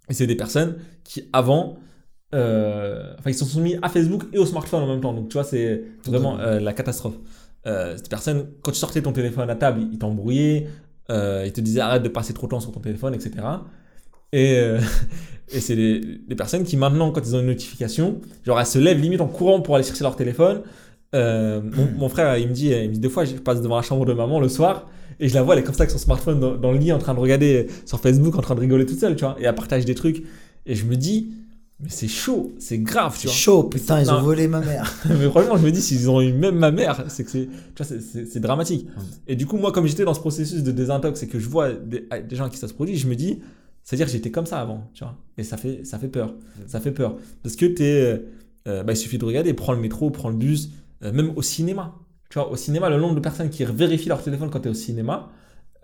Et 0.09 0.15
c'est 0.15 0.27
des 0.27 0.37
personnes 0.37 0.77
qui, 1.03 1.29
avant, 1.33 1.77
euh, 2.35 3.15
enfin, 3.19 3.31
ils 3.31 3.35
se 3.35 3.45
sont 3.45 3.61
mis 3.61 3.77
à 3.83 3.89
Facebook 3.89 4.25
et 4.33 4.39
au 4.39 4.47
smartphone 4.47 4.83
en 4.83 4.87
même 4.87 5.01
temps. 5.01 5.13
Donc, 5.13 5.29
tu 5.29 5.35
vois, 5.35 5.45
c'est 5.45 5.85
vraiment 6.07 6.39
euh, 6.39 6.61
la 6.61 6.73
catastrophe. 6.73 7.15
Euh, 7.67 7.97
cette 7.97 8.09
personne, 8.09 8.47
quand 8.63 8.73
tu 8.73 8.79
sortais 8.79 9.03
ton 9.03 9.13
téléphone 9.13 9.49
à 9.49 9.55
table, 9.55 9.83
il 9.93 9.99
t'embrouillait, 9.99 10.69
euh, 11.11 11.45
il 11.47 11.53
te 11.53 11.61
disait 11.61 11.81
arrête 11.81 12.03
de 12.03 12.09
passer 12.09 12.35
trop 12.35 12.47
de 12.47 12.51
temps 12.51 12.61
sur 12.61 12.73
ton 12.73 12.81
téléphone, 12.81 13.15
etc. 13.15 13.33
Et, 14.33 14.55
et 15.53 15.61
c'est 15.61 15.77
des 15.77 16.35
personnes 16.37 16.65
qui 16.65 16.77
maintenant, 16.77 17.11
quand 17.11 17.21
ils 17.25 17.37
ont 17.37 17.41
une 17.41 17.47
notification, 17.47 18.21
genre 18.45 18.61
elles 18.61 18.67
se 18.67 18.79
lèvent 18.79 19.01
limite 19.01 19.21
en 19.21 19.29
courant 19.29 19.61
pour 19.61 19.77
aller 19.77 19.85
chercher 19.85 20.05
leur 20.05 20.17
téléphone. 20.17 20.63
Euh, 21.15 21.61
mon, 21.63 21.89
mon 21.99 22.09
frère, 22.09 22.37
il 22.39 22.49
me 22.49 22.53
dit, 22.53 22.69
il 22.71 22.89
me 22.89 22.95
dit 22.95 23.01
deux 23.01 23.09
fois, 23.09 23.25
je 23.25 23.35
passe 23.35 23.61
devant 23.63 23.77
la 23.77 23.83
chambre 23.83 24.05
de 24.05 24.13
maman 24.13 24.41
le 24.41 24.49
soir 24.49 24.89
et 25.21 25.29
je 25.29 25.35
la 25.35 25.43
vois, 25.43 25.55
elle 25.55 25.61
est 25.61 25.65
comme 25.65 25.75
ça 25.75 25.83
avec 25.85 25.91
son 25.93 25.99
smartphone 25.99 26.41
dans, 26.41 26.57
dans 26.57 26.73
le 26.73 26.79
lit 26.79 26.93
en 26.93 26.99
train 26.99 27.15
de 27.15 27.21
regarder 27.21 27.69
sur 27.87 28.01
Facebook, 28.01 28.35
en 28.37 28.41
train 28.41 28.57
de 28.57 28.61
rigoler 28.61 28.85
toute 28.85 28.99
seule, 28.99 29.15
tu 29.15 29.25
vois, 29.25 29.37
et 29.39 29.45
elle 29.45 29.55
partage 29.55 29.85
des 29.85 29.95
trucs. 29.95 30.25
Et 30.67 30.75
je 30.75 30.85
me 30.87 30.97
dis, 30.97 31.29
mais 31.79 31.89
c'est 31.91 32.09
chaud, 32.09 32.53
c'est 32.59 32.79
grave, 32.79 33.13
tu 33.15 33.21
C'est 33.23 33.27
vois. 33.29 33.35
chaud, 33.37 33.63
putain, 33.65 34.01
ils 34.01 34.11
ont 34.11 34.21
volé 34.23 34.49
ma 34.49 34.61
mère. 34.61 34.93
mais 35.09 35.29
franchement, 35.29 35.57
je 35.57 35.65
me 35.65 35.71
dis, 35.71 35.81
s'ils 35.83 36.11
ont 36.11 36.21
eu 36.21 36.33
même 36.33 36.57
ma 36.57 36.73
mère, 36.73 37.05
c'est 37.09 37.23
que 37.23 37.31
c'est, 37.31 37.47
tu 37.47 37.51
vois, 37.83 37.87
c'est- 37.87 38.01
c'est 38.01 38.27
c'est 38.27 38.41
dramatique. 38.41 38.87
Et 39.29 39.37
du 39.37 39.47
coup, 39.47 39.57
moi, 39.57 39.71
comme 39.71 39.87
j'étais 39.87 40.05
dans 40.05 40.15
ce 40.15 40.21
processus 40.21 40.65
de 40.65 40.73
désintox 40.73 41.23
et 41.23 41.29
que 41.29 41.39
je 41.39 41.49
vois 41.49 41.71
des, 41.73 42.09
des 42.29 42.35
gens 42.37 42.47
à 42.47 42.51
qui 42.51 42.57
ça 42.57 42.67
se 42.67 42.75
produit, 42.75 42.97
je 42.97 43.07
me 43.07 43.15
dis, 43.15 43.39
c'est-à-dire 43.85 44.07
que 44.07 44.13
j'étais 44.13 44.31
comme 44.33 44.47
ça 44.47 44.61
avant, 44.61 44.91
tu 44.95 45.05
vois. 45.05 45.15
Et 45.39 45.45
ça 45.45 45.57
fait, 45.59 45.85
ça 45.85 45.99
fait 46.01 46.09
peur. 46.09 46.35
Ça 46.67 46.81
fait 46.81 46.93
peur. 46.93 47.17
Parce 47.45 47.55
que 47.55 47.67
t'es, 47.67 47.85
euh, 47.85 48.17
euh, 48.67 48.83
bah, 48.83 48.95
il 48.95 48.97
suffit 48.97 49.19
de 49.19 49.25
regarder, 49.25 49.53
prends 49.53 49.75
le 49.75 49.81
métro, 49.81 50.11
prends 50.11 50.31
le 50.31 50.37
bus, 50.37 50.71
euh, 51.05 51.13
même 51.13 51.33
au 51.37 51.43
cinéma. 51.43 51.95
Tu 52.31 52.39
vois, 52.39 52.51
au 52.51 52.57
cinéma, 52.57 52.89
le 52.91 52.99
nombre 52.99 53.15
de 53.15 53.21
personnes 53.21 53.51
qui 53.51 53.65
vérifient 53.65 54.09
leur 54.09 54.23
téléphone 54.23 54.51
quand 54.51 54.61
t'es 54.61 54.69
au 54.69 54.75
cinéma, 54.75 55.31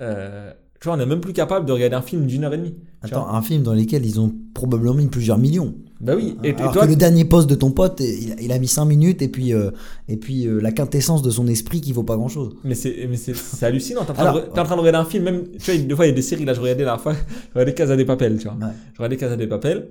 euh, 0.00 0.52
tu 0.80 0.86
vois, 0.86 0.94
on 0.94 0.96
n'est 0.96 1.06
même 1.06 1.20
plus 1.20 1.34
capable 1.34 1.66
de 1.66 1.72
regarder 1.72 1.94
un 1.94 2.02
film 2.02 2.24
d'une 2.26 2.42
heure 2.42 2.54
et 2.54 2.56
demie. 2.56 2.74
tu 3.04 3.12
Attends, 3.12 3.28
un 3.28 3.42
film 3.42 3.62
dans 3.62 3.74
lequel 3.74 4.06
ils 4.06 4.18
ont 4.18 4.32
probablement 4.54 4.94
mis 4.94 5.08
plusieurs 5.08 5.36
millions. 5.36 5.74
Bah 6.00 6.14
oui. 6.16 6.38
Et, 6.42 6.48
et 6.48 6.54
Alors 6.54 6.72
toi, 6.72 6.86
que 6.86 6.88
le 6.88 6.96
dernier 6.96 7.26
poste 7.26 7.50
de 7.50 7.54
ton 7.54 7.70
pote, 7.70 8.00
il, 8.00 8.34
il 8.40 8.50
a 8.50 8.58
mis 8.58 8.66
5 8.66 8.86
minutes 8.86 9.20
et 9.20 9.28
puis, 9.28 9.52
euh, 9.52 9.72
et 10.08 10.16
puis 10.16 10.46
euh, 10.46 10.58
la 10.58 10.72
quintessence 10.72 11.20
de 11.20 11.30
son 11.30 11.46
esprit 11.48 11.82
qui 11.82 11.92
vaut 11.92 12.02
pas 12.02 12.16
grand 12.16 12.28
chose. 12.28 12.56
Mais 12.64 12.74
c'est, 12.74 13.06
mais 13.10 13.18
c'est, 13.18 13.62
hallucinant. 13.62 14.06
T'es 14.06 14.12
en, 14.12 14.14
train 14.14 14.32
de, 14.32 14.40
t'es 14.40 14.58
en 14.58 14.64
train 14.64 14.76
de 14.76 14.80
regarder 14.80 15.06
un 15.06 15.10
film, 15.10 15.24
même, 15.24 15.48
tu 15.58 15.70
vois, 15.70 15.80
des 15.82 15.94
fois, 15.94 16.06
il 16.06 16.08
y 16.08 16.12
a 16.12 16.14
des 16.14 16.22
séries, 16.22 16.46
là, 16.46 16.54
je 16.54 16.60
regardais 16.60 16.84
la 16.84 16.92
dernière 16.92 17.02
fois, 17.02 17.12
je 17.48 17.52
regardais 17.52 17.74
Casa 17.74 17.96
des 17.96 18.06
Papel, 18.06 18.38
tu 18.38 18.44
vois. 18.44 18.54
Ouais. 18.54 18.72
Je 18.94 18.98
regardais 18.98 19.16
Casa 19.18 19.36
des 19.36 19.46
Papel. 19.46 19.88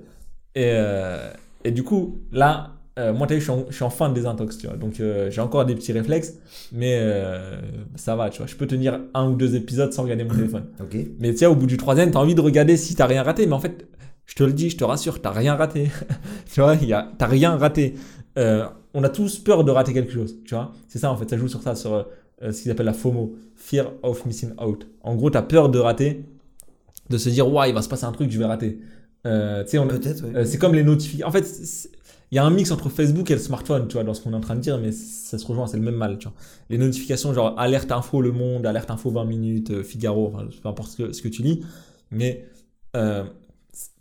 Et, 0.56 0.72
euh, 0.74 1.30
et 1.64 1.70
du 1.70 1.84
coup, 1.84 2.18
là, 2.32 2.79
euh, 3.00 3.12
moi, 3.12 3.26
t'as 3.26 3.34
vu, 3.34 3.40
je 3.40 3.44
suis, 3.44 3.52
en, 3.52 3.66
je 3.68 3.74
suis 3.74 3.84
en 3.84 3.90
fin 3.90 4.08
de 4.08 4.14
désintox, 4.14 4.58
tu 4.58 4.66
vois. 4.66 4.76
Donc, 4.76 5.00
euh, 5.00 5.30
j'ai 5.30 5.40
encore 5.40 5.64
des 5.64 5.74
petits 5.74 5.92
réflexes, 5.92 6.34
mais 6.72 6.98
euh, 7.00 7.60
ça 7.96 8.14
va, 8.16 8.30
tu 8.30 8.38
vois. 8.38 8.46
Je 8.46 8.54
peux 8.56 8.66
tenir 8.66 9.00
un 9.14 9.30
ou 9.30 9.34
deux 9.34 9.54
épisodes 9.56 9.92
sans 9.92 10.02
regarder 10.04 10.24
mon 10.24 10.34
téléphone. 10.34 10.64
Ok. 10.80 10.96
Mais 11.18 11.32
tu 11.32 11.38
sais, 11.38 11.46
au 11.46 11.54
bout 11.56 11.66
du 11.66 11.76
troisième, 11.76 12.10
t'as 12.10 12.18
envie 12.18 12.34
de 12.34 12.40
regarder 12.40 12.76
si 12.76 12.94
t'as 12.94 13.06
rien 13.06 13.22
raté. 13.22 13.46
Mais 13.46 13.52
en 13.54 13.60
fait, 13.60 13.86
je 14.26 14.34
te 14.34 14.44
le 14.44 14.52
dis, 14.52 14.70
je 14.70 14.76
te 14.76 14.84
rassure, 14.84 15.20
t'as 15.20 15.30
rien 15.32 15.54
raté. 15.56 15.90
tu 16.52 16.60
vois, 16.60 16.74
y 16.76 16.92
a, 16.92 17.10
t'as 17.18 17.26
rien 17.26 17.56
raté. 17.56 17.94
On 18.92 19.04
a 19.04 19.08
tous 19.08 19.38
peur 19.38 19.64
de 19.64 19.70
rater 19.70 19.92
quelque 19.92 20.12
chose, 20.12 20.36
tu 20.44 20.54
vois. 20.54 20.72
C'est 20.88 20.98
ça, 20.98 21.10
en 21.10 21.16
fait, 21.16 21.28
ça 21.30 21.36
joue 21.36 21.48
sur 21.48 21.62
ça, 21.62 21.74
sur 21.74 22.06
ce 22.42 22.62
qu'ils 22.62 22.70
appellent 22.70 22.86
la 22.86 22.92
FOMO, 22.92 23.36
Fear 23.54 23.92
of 24.02 24.24
Missing 24.26 24.50
Out. 24.64 24.86
En 25.02 25.14
gros, 25.14 25.30
t'as 25.30 25.42
peur 25.42 25.68
de 25.68 25.78
rater, 25.78 26.24
de 27.10 27.18
se 27.18 27.28
dire, 27.28 27.46
ouais, 27.52 27.68
il 27.68 27.74
va 27.74 27.82
se 27.82 27.88
passer 27.88 28.04
un 28.06 28.12
truc, 28.12 28.30
je 28.30 28.38
vais 28.38 28.46
rater. 28.46 28.80
Euh, 29.26 29.62
tu 29.64 29.70
sais, 29.70 29.78
on, 29.78 29.86
Peut-être, 29.86 30.24
ouais. 30.24 30.34
euh, 30.36 30.44
c'est 30.44 30.56
comme 30.58 30.74
les 30.74 30.82
notifications. 30.82 31.28
En 31.28 31.30
fait, 31.30 31.42
c'est- 31.44 31.90
il 32.30 32.36
y 32.36 32.38
a 32.38 32.44
un 32.44 32.50
mix 32.50 32.70
entre 32.70 32.88
Facebook 32.88 33.30
et 33.30 33.34
le 33.34 33.40
smartphone, 33.40 33.88
tu 33.88 33.94
vois, 33.94 34.04
dans 34.04 34.14
ce 34.14 34.20
qu'on 34.20 34.32
est 34.32 34.36
en 34.36 34.40
train 34.40 34.54
de 34.54 34.60
dire, 34.60 34.78
mais 34.78 34.92
ça 34.92 35.36
se 35.36 35.46
rejoint, 35.46 35.66
c'est 35.66 35.76
le 35.76 35.82
même 35.82 35.96
mal, 35.96 36.18
tu 36.18 36.28
vois. 36.28 36.36
Les 36.68 36.78
notifications, 36.78 37.34
genre 37.34 37.54
alerte 37.58 37.90
info 37.90 38.20
Le 38.20 38.32
Monde, 38.32 38.66
alerte 38.66 38.90
info 38.90 39.10
20 39.10 39.24
minutes, 39.24 39.70
euh, 39.70 39.82
Figaro, 39.82 40.32
enfin, 40.32 40.46
peu 40.62 40.68
importe 40.68 40.90
ce 40.90 40.96
que, 40.96 41.12
ce 41.12 41.22
que 41.22 41.28
tu 41.28 41.42
lis. 41.42 41.64
Mais 42.10 42.44
euh, 42.96 43.24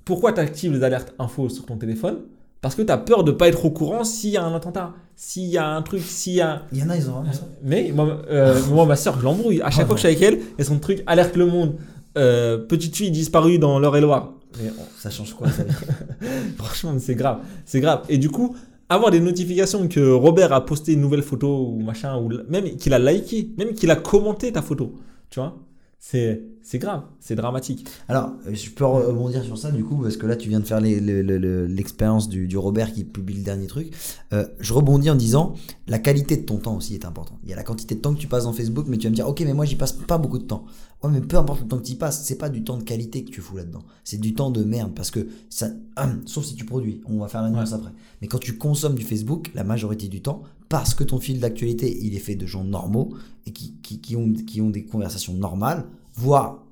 pourquoi 0.06 0.34
tu 0.34 0.40
actives 0.40 0.74
les 0.74 0.84
alertes 0.84 1.14
info 1.20 1.50
sur 1.50 1.66
ton 1.66 1.78
téléphone? 1.78 2.20
Parce 2.62 2.76
que 2.76 2.82
tu 2.82 2.92
as 2.92 2.98
peur 2.98 3.24
de 3.24 3.32
pas 3.32 3.48
être 3.48 3.66
au 3.66 3.72
courant 3.72 4.04
s'il 4.04 4.32
y 4.32 4.38
a 4.38 4.44
un 4.44 4.54
attentat, 4.54 4.94
s'il 5.16 5.46
y 5.46 5.58
a 5.58 5.68
un 5.68 5.82
truc, 5.82 6.02
s'il 6.02 6.34
y 6.34 6.42
a. 6.42 6.64
Il 6.72 6.80
y 6.80 6.84
en 6.84 6.90
a, 6.90 6.98
ils 6.98 7.10
ont 7.10 7.14
vraiment 7.14 7.32
ça. 7.32 7.48
Mais 7.64 7.92
moi, 7.94 8.22
euh, 8.30 8.62
moi 8.70 8.86
ma 8.86 8.96
soeur, 8.96 9.18
je 9.18 9.24
l'embrouille. 9.24 9.62
À 9.62 9.70
chaque 9.70 9.86
fois 9.86 9.96
que 9.96 10.02
je 10.02 10.08
suis 10.08 10.16
avec 10.16 10.22
elle, 10.22 10.42
elle 10.58 10.66
son 10.66 10.80
truc 10.80 11.04
alerte 11.08 11.36
Le 11.36 11.46
Monde. 11.46 11.76
Euh, 12.18 12.58
petite 12.58 12.96
fille 12.96 13.12
disparue 13.12 13.60
dans 13.60 13.80
l'Eure-et-Loire. 13.80 14.34
Mais 14.58 14.72
Ça 14.98 15.10
change 15.10 15.34
quoi 15.34 15.50
ça 15.50 15.64
Franchement, 16.58 16.96
c'est 17.00 17.16
grave. 17.16 17.40
C'est 17.66 17.80
grave. 17.80 18.04
Et 18.10 18.18
du 18.18 18.30
coup, 18.30 18.56
avoir 18.90 19.12
des 19.12 19.20
notifications 19.20 19.88
que 19.88 20.00
Robert 20.12 20.52
a 20.52 20.66
posté 20.66 20.94
une 20.94 21.02
nouvelle 21.02 21.22
photo 21.22 21.68
ou 21.68 21.80
machin, 21.82 22.18
ou 22.18 22.30
même 22.50 22.76
qu'il 22.78 22.94
a 22.94 23.00
liké, 23.00 23.52
même 23.58 23.74
qu'il 23.74 23.92
a 23.92 23.96
commenté 23.96 24.52
ta 24.52 24.62
photo, 24.62 24.96
tu 25.30 25.40
vois, 25.40 25.56
c'est 26.00 26.42
c'est 26.62 26.80
grave, 26.80 27.04
c'est 27.20 27.36
dramatique. 27.36 27.88
Alors, 28.08 28.32
euh, 28.48 28.54
je 28.54 28.70
peux 28.70 28.86
rebondir 28.86 29.44
sur 29.44 29.58
ça 29.58 29.72
du 29.72 29.84
coup, 29.84 29.98
parce 29.98 30.18
que 30.18 30.28
là, 30.28 30.36
tu 30.36 30.48
viens 30.48 30.60
de 30.60 30.66
faire 30.66 30.80
l'expérience 30.80 32.30
du, 32.30 32.48
du 32.48 32.58
Robert 32.58 32.94
qui 32.94 33.04
publie 33.04 33.36
le 33.36 33.44
dernier 33.44 33.68
truc. 33.68 33.92
Euh, 34.32 34.46
je 34.60 34.72
rebondis 34.74 35.10
en 35.10 35.16
disant, 35.16 35.56
la 35.88 36.00
qualité 36.00 36.38
de 36.38 36.44
ton 36.44 36.58
temps 36.58 36.78
aussi 36.78 36.94
est 36.94 37.06
importante. 37.06 37.40
Il 37.44 37.50
y 37.50 37.54
a 37.54 37.56
la 37.56 37.64
quantité 37.64 37.96
de 37.96 38.00
temps 38.00 38.14
que 38.14 38.20
tu 38.20 38.28
passes 38.28 38.44
dans 38.44 38.54
Facebook, 38.54 38.86
mais 38.88 38.98
tu 38.98 39.08
vas 39.08 39.10
me 39.10 39.16
dire, 39.16 39.28
ok, 39.28 39.42
mais 39.42 39.54
moi, 39.54 39.66
j'y 39.66 39.76
passe 39.76 39.94
pas 39.94 40.18
beaucoup 40.18 40.38
de 40.38 40.44
temps. 40.44 40.66
Ouais, 41.04 41.10
mais 41.10 41.22
peu 41.22 41.38
importe 41.38 41.62
le 41.62 41.68
temps 41.68 41.78
que 41.78 41.86
tu 41.86 41.94
y 41.94 41.96
passes, 41.96 42.24
c'est 42.24 42.38
pas 42.38 42.50
du 42.50 42.64
temps 42.64 42.78
de 42.78 42.84
qualité 42.84 43.26
que 43.26 43.32
tu 43.32 43.42
fous 43.42 43.58
là-dedans. 43.58 43.82
C'est 44.04 44.20
du 44.20 44.34
temps 44.36 44.52
de 44.52 44.64
merde, 44.64 44.94
parce 44.96 45.12
que 45.12 45.28
ça, 45.50 45.70
sauf 46.26 46.46
si 46.46 46.56
tu 46.56 46.66
produis, 46.66 47.02
on 47.06 47.20
va 47.20 47.28
faire 47.28 47.42
la 47.42 47.50
nuance 47.50 47.74
après. 47.74 47.92
Mais 48.22 48.28
quand 48.28 48.40
tu 48.40 48.58
consommes 48.58 48.96
du 48.96 49.04
Facebook, 49.04 49.50
la 49.56 49.64
majorité 49.64 50.08
du 50.08 50.22
temps, 50.22 50.44
parce 50.70 50.94
que 50.94 51.04
ton 51.04 51.20
fil 51.20 51.40
d'actualité, 51.40 51.98
il 52.06 52.16
est 52.16 52.20
fait 52.20 52.36
de 52.36 52.46
gens 52.46 52.64
normaux 52.64 53.16
et 53.46 53.52
qui, 53.52 53.80
qui, 53.82 54.16
ont 54.16 54.70
des 54.70 54.86
conversations 54.86 55.34
normales, 55.34 55.86
voire 56.14 56.64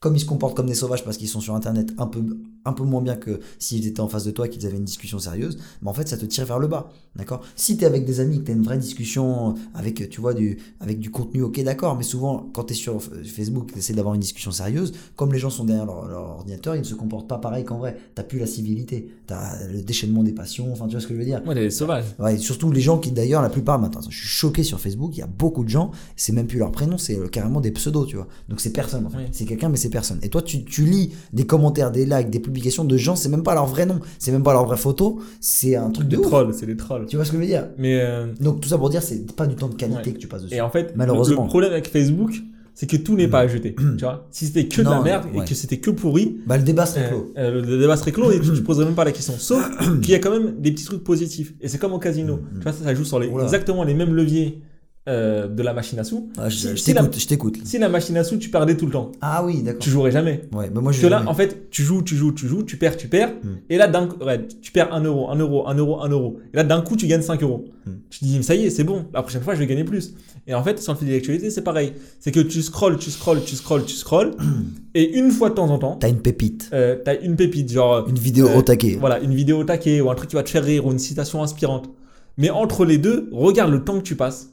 comme 0.00 0.14
ils 0.14 0.20
se 0.20 0.26
comportent 0.26 0.54
comme 0.54 0.66
des 0.66 0.74
sauvages 0.74 1.02
parce 1.02 1.16
qu'ils 1.16 1.28
sont 1.28 1.40
sur 1.40 1.54
internet 1.54 1.92
un 1.98 2.06
peu, 2.06 2.22
un 2.64 2.72
peu 2.72 2.84
moins 2.84 3.00
bien 3.02 3.16
que 3.16 3.40
s'ils 3.58 3.86
étaient 3.86 4.00
en 4.00 4.08
face 4.08 4.24
de 4.24 4.30
toi 4.30 4.46
et 4.46 4.50
qu'ils 4.50 4.66
avaient 4.66 4.76
une 4.76 4.84
discussion 4.84 5.18
sérieuse, 5.18 5.58
mais 5.82 5.88
en 5.88 5.94
fait 5.94 6.08
ça 6.08 6.16
te 6.16 6.24
tire 6.26 6.44
vers 6.44 6.58
le 6.58 6.66
bas. 6.68 6.90
D'accord? 7.16 7.40
Si 7.56 7.76
tu 7.76 7.82
es 7.82 7.86
avec 7.86 8.04
des 8.04 8.20
amis, 8.20 8.38
que 8.40 8.44
tu 8.44 8.52
as 8.52 8.54
une 8.54 8.62
vraie 8.62 8.78
discussion 8.78 9.54
avec, 9.74 10.08
tu 10.08 10.20
vois, 10.20 10.34
du, 10.34 10.58
avec 10.80 11.00
du 11.00 11.10
contenu, 11.10 11.42
ok, 11.42 11.60
d'accord, 11.64 11.96
mais 11.96 12.04
souvent 12.04 12.48
quand 12.52 12.64
tu 12.64 12.74
es 12.74 12.76
sur 12.76 13.02
Facebook, 13.02 13.72
tu 13.72 13.78
essaies 13.78 13.94
d'avoir 13.94 14.14
une 14.14 14.20
discussion 14.20 14.50
sérieuse, 14.52 14.92
comme 15.16 15.32
les 15.32 15.38
gens 15.38 15.50
sont 15.50 15.64
derrière 15.64 15.86
leur, 15.86 16.06
leur 16.06 16.22
ordinateur, 16.22 16.76
ils 16.76 16.80
ne 16.80 16.84
se 16.84 16.94
comportent 16.94 17.28
pas 17.28 17.38
pareil 17.38 17.64
qu'en 17.64 17.78
vrai. 17.78 17.96
Tu 18.14 18.22
plus 18.22 18.38
la 18.38 18.46
civilité, 18.46 19.08
tu 19.26 19.34
as 19.34 19.66
le 19.66 19.82
déchaînement 19.82 20.22
des 20.22 20.32
passions, 20.32 20.70
enfin 20.72 20.86
tu 20.86 20.92
vois 20.92 21.00
ce 21.00 21.06
que 21.06 21.14
je 21.14 21.18
veux 21.18 21.24
dire? 21.24 21.42
Ouais, 21.46 21.54
les 21.54 21.70
sauvages. 21.70 22.04
Ouais, 22.18 22.34
et 22.34 22.38
surtout 22.38 22.70
les 22.70 22.80
gens 22.80 22.98
qui 22.98 23.10
d'ailleurs 23.10 23.42
la 23.42 23.48
plupart 23.50 23.78
maintenant 23.78 24.00
je 24.08 24.16
suis 24.16 24.26
choqué 24.28 24.62
sur 24.62 24.78
Facebook 24.80 25.10
il 25.14 25.20
y 25.20 25.22
a 25.22 25.26
beaucoup 25.26 25.64
de 25.64 25.68
gens 25.68 25.90
c'est 26.16 26.32
même 26.32 26.46
plus 26.46 26.58
leur 26.58 26.70
prénom 26.72 26.98
c'est 26.98 27.16
euh, 27.18 27.26
carrément 27.28 27.60
des 27.60 27.70
pseudos 27.70 28.06
tu 28.06 28.16
vois 28.16 28.28
donc 28.48 28.60
c'est 28.60 28.72
personne 28.72 29.06
en 29.06 29.10
fait 29.10 29.18
Oui. 29.18 29.24
c'est 29.32 29.44
quelqu'un 29.44 29.68
mais 29.68 29.76
c'est 29.76 29.90
personne 29.90 30.18
et 30.22 30.28
toi 30.28 30.42
tu, 30.42 30.64
tu 30.64 30.84
lis 30.84 31.12
des 31.32 31.46
commentaires 31.46 31.90
des 31.90 32.04
likes 32.06 32.30
des 32.30 32.40
publications 32.48 32.84
de 32.84 32.96
gens 32.96 33.14
c'est 33.16 33.28
même 33.28 33.42
pas 33.42 33.54
leur 33.54 33.66
vrai 33.66 33.86
nom 33.86 34.00
c'est 34.18 34.32
même 34.32 34.42
pas 34.42 34.52
leur 34.52 34.64
vraie 34.66 34.76
photo 34.76 35.20
c'est 35.40 35.76
un 35.76 35.90
truc 35.90 36.06
de 36.08 36.16
Des 36.16 36.22
ouf. 36.22 36.26
trolls, 36.26 36.52
c'est 36.54 36.66
des 36.66 36.76
trolls. 36.76 37.06
tu 37.06 37.16
vois 37.16 37.24
ce 37.24 37.30
que 37.30 37.36
je 37.36 37.42
veux 37.42 37.46
dire? 37.48 37.68
Mais 37.78 38.00
euh, 38.00 38.26
donc 38.40 38.60
tout 38.60 38.68
ça 38.68 38.76
pour 38.78 38.90
dire 38.90 39.02
c'est 39.02 39.34
pas 39.36 39.46
du 39.46 39.54
temps 39.54 39.68
de 39.68 39.74
qualité 39.74 40.10
Ouais. 40.10 40.12
que 40.14 40.18
tu 40.18 40.26
passes 40.26 40.42
dessus 40.42 40.54
et 40.54 40.60
en 40.60 40.70
fait, 40.70 40.92
Malheureusement. 40.96 41.42
le 41.42 41.48
problème 41.48 41.72
avec 41.72 41.88
Facebook, 41.88 42.32
c'est 42.74 42.86
que 42.88 42.96
tout 42.96 43.16
n'est 43.16 43.26
pas 43.28 43.40
à 43.40 43.46
jeter. 43.48 43.74
tu 43.74 44.04
vois, 44.04 44.26
si 44.30 44.46
c'était 44.46 44.66
que 44.68 44.82
de 44.82 44.88
la 44.88 45.00
merde 45.02 45.24
ouais. 45.34 45.42
et 45.42 45.48
que 45.48 45.54
c'était 45.54 45.78
que 45.78 45.90
pourri, 45.90 46.38
bah 46.46 46.56
le 46.56 46.62
débat 46.62 46.86
serait 46.86 47.04
Euh, 47.06 47.08
clos 47.08 47.32
euh, 47.36 47.62
le 47.62 47.78
débat 47.78 47.96
serait 47.96 48.12
clos 48.12 48.30
et 48.30 48.40
tu 48.44 48.50
ne 48.50 48.60
poserais 48.60 48.84
même 48.84 48.94
pas 48.94 49.04
la 49.04 49.12
question. 49.12 49.34
Sauf 49.36 49.68
qu'il 50.00 50.10
y 50.10 50.14
a 50.14 50.18
quand 50.20 50.30
même 50.30 50.54
des 50.60 50.70
petits 50.72 50.84
trucs 50.84 51.02
positifs. 51.04 51.54
Et 51.60 51.66
c'est 51.68 51.78
comme 51.78 51.92
au 51.92 51.98
casino. 51.98 52.36
Mm, 52.36 52.58
Tu 52.58 52.62
vois, 52.62 52.72
ça, 52.72 52.84
ça 52.84 52.94
joue 52.94 53.04
sur 53.04 53.18
les, 53.18 53.26
Oula. 53.28 53.44
exactement 53.44 53.82
les 53.84 53.94
mêmes 53.94 54.14
leviers 54.14 54.60
euh, 55.08 55.48
de 55.48 55.62
la 55.62 55.72
machine 55.72 55.98
à 55.98 56.04
sous. 56.04 56.28
Ah, 56.38 56.48
je 56.48 56.56
Si- 56.56 56.68
je 56.68 56.76
si 56.76 56.92
la- 56.92 57.00
t'écoute, 57.02 57.18
je 57.20 57.26
t'écoute. 57.26 57.58
Si 57.64 57.78
la 57.78 57.88
machine 57.88 58.16
à 58.16 58.24
sous, 58.24 58.36
tu 58.36 58.50
perdais 58.50 58.76
tout 58.76 58.86
le 58.86 58.92
temps, 58.92 59.10
Ah 59.20 59.42
oui, 59.44 59.62
d'accord. 59.62 59.80
tu 59.80 59.90
jouerais 59.90 60.10
jamais. 60.12 60.42
Ouais, 60.52 60.70
bah 60.70 60.80
moi 60.80 60.92
je 60.92 61.00
Parce 61.00 61.02
que 61.20 61.24
là, 61.24 61.30
en 61.30 61.34
fait, 61.34 61.70
tu 61.70 61.82
joues, 61.82 62.02
tu 62.02 62.14
joues, 62.14 62.32
tu 62.32 62.46
joues, 62.46 62.62
tu 62.62 62.76
perds, 62.76 62.96
tu 62.96 63.08
perds. 63.08 63.32
Hmm. 63.42 63.56
Et 63.70 63.76
là, 63.78 63.88
d'un 63.88 64.08
ouais, 64.24 64.46
tu 64.62 64.70
perds 64.70 64.92
1 64.94 65.02
euro, 65.02 65.30
1 65.30 65.36
euro, 65.36 65.66
1 65.68 65.74
euro, 65.74 66.00
1 66.02 66.08
euro. 66.10 66.38
Et 66.52 66.56
là, 66.56 66.62
d'un 66.64 66.80
coup, 66.82 66.94
tu 66.96 67.06
gagnes 67.06 67.22
5 67.22 67.42
euros. 67.42 67.64
Hmm. 67.86 67.92
Tu 68.10 68.18
te 68.20 68.24
dis, 68.26 68.42
ça 68.42 68.54
y 68.54 68.66
est, 68.66 68.70
c'est 68.70 68.84
bon. 68.84 69.06
La 69.14 69.22
prochaine 69.22 69.42
fois, 69.42 69.54
je 69.54 69.58
vais 69.60 69.66
gagner 69.66 69.84
plus. 69.84 70.14
Et 70.46 70.54
en 70.54 70.62
fait, 70.62 70.78
sur 70.80 70.92
le 70.92 70.98
fil 70.98 71.08
d'actualité, 71.08 71.50
c'est 71.50 71.62
pareil. 71.62 71.92
C'est 72.20 72.30
que 72.32 72.40
tu 72.40 72.62
scrolles, 72.62 72.98
tu 72.98 73.10
scrolles, 73.10 73.42
tu 73.44 73.56
scrolles, 73.56 73.84
tu 73.84 73.94
scrolles. 73.94 74.30
et 74.94 75.16
une 75.18 75.30
fois 75.30 75.50
de 75.50 75.54
temps 75.54 75.68
en 75.70 75.78
temps, 75.78 75.96
T'as 76.00 76.08
une 76.08 76.20
pépite, 76.22 76.70
euh, 76.72 76.96
t'as 77.04 77.18
une 77.20 77.36
pépite, 77.36 77.70
genre. 77.72 78.08
une 78.08 78.18
vidéo 78.18 78.46
Euh, 78.48 78.58
au 78.58 78.62
taquet. 78.62 78.96
Voilà, 79.00 79.20
une 79.20 79.34
vidéo 79.34 79.58
au 79.60 79.64
taquet 79.64 80.00
ou 80.00 80.10
un 80.10 80.14
truc 80.14 80.30
qui 80.30 80.36
va 80.36 80.42
te 80.42 80.50
faire 80.50 80.64
rire 80.64 80.86
ou 80.86 80.92
une 80.92 80.98
citation 80.98 81.42
inspirante. 81.42 81.90
Mais 82.38 82.50
entre 82.50 82.84
les 82.84 82.98
deux, 82.98 83.28
regarde 83.32 83.72
le 83.72 83.82
temps 83.84 83.98
que 83.98 84.04
tu 84.04 84.14
passes 84.14 84.50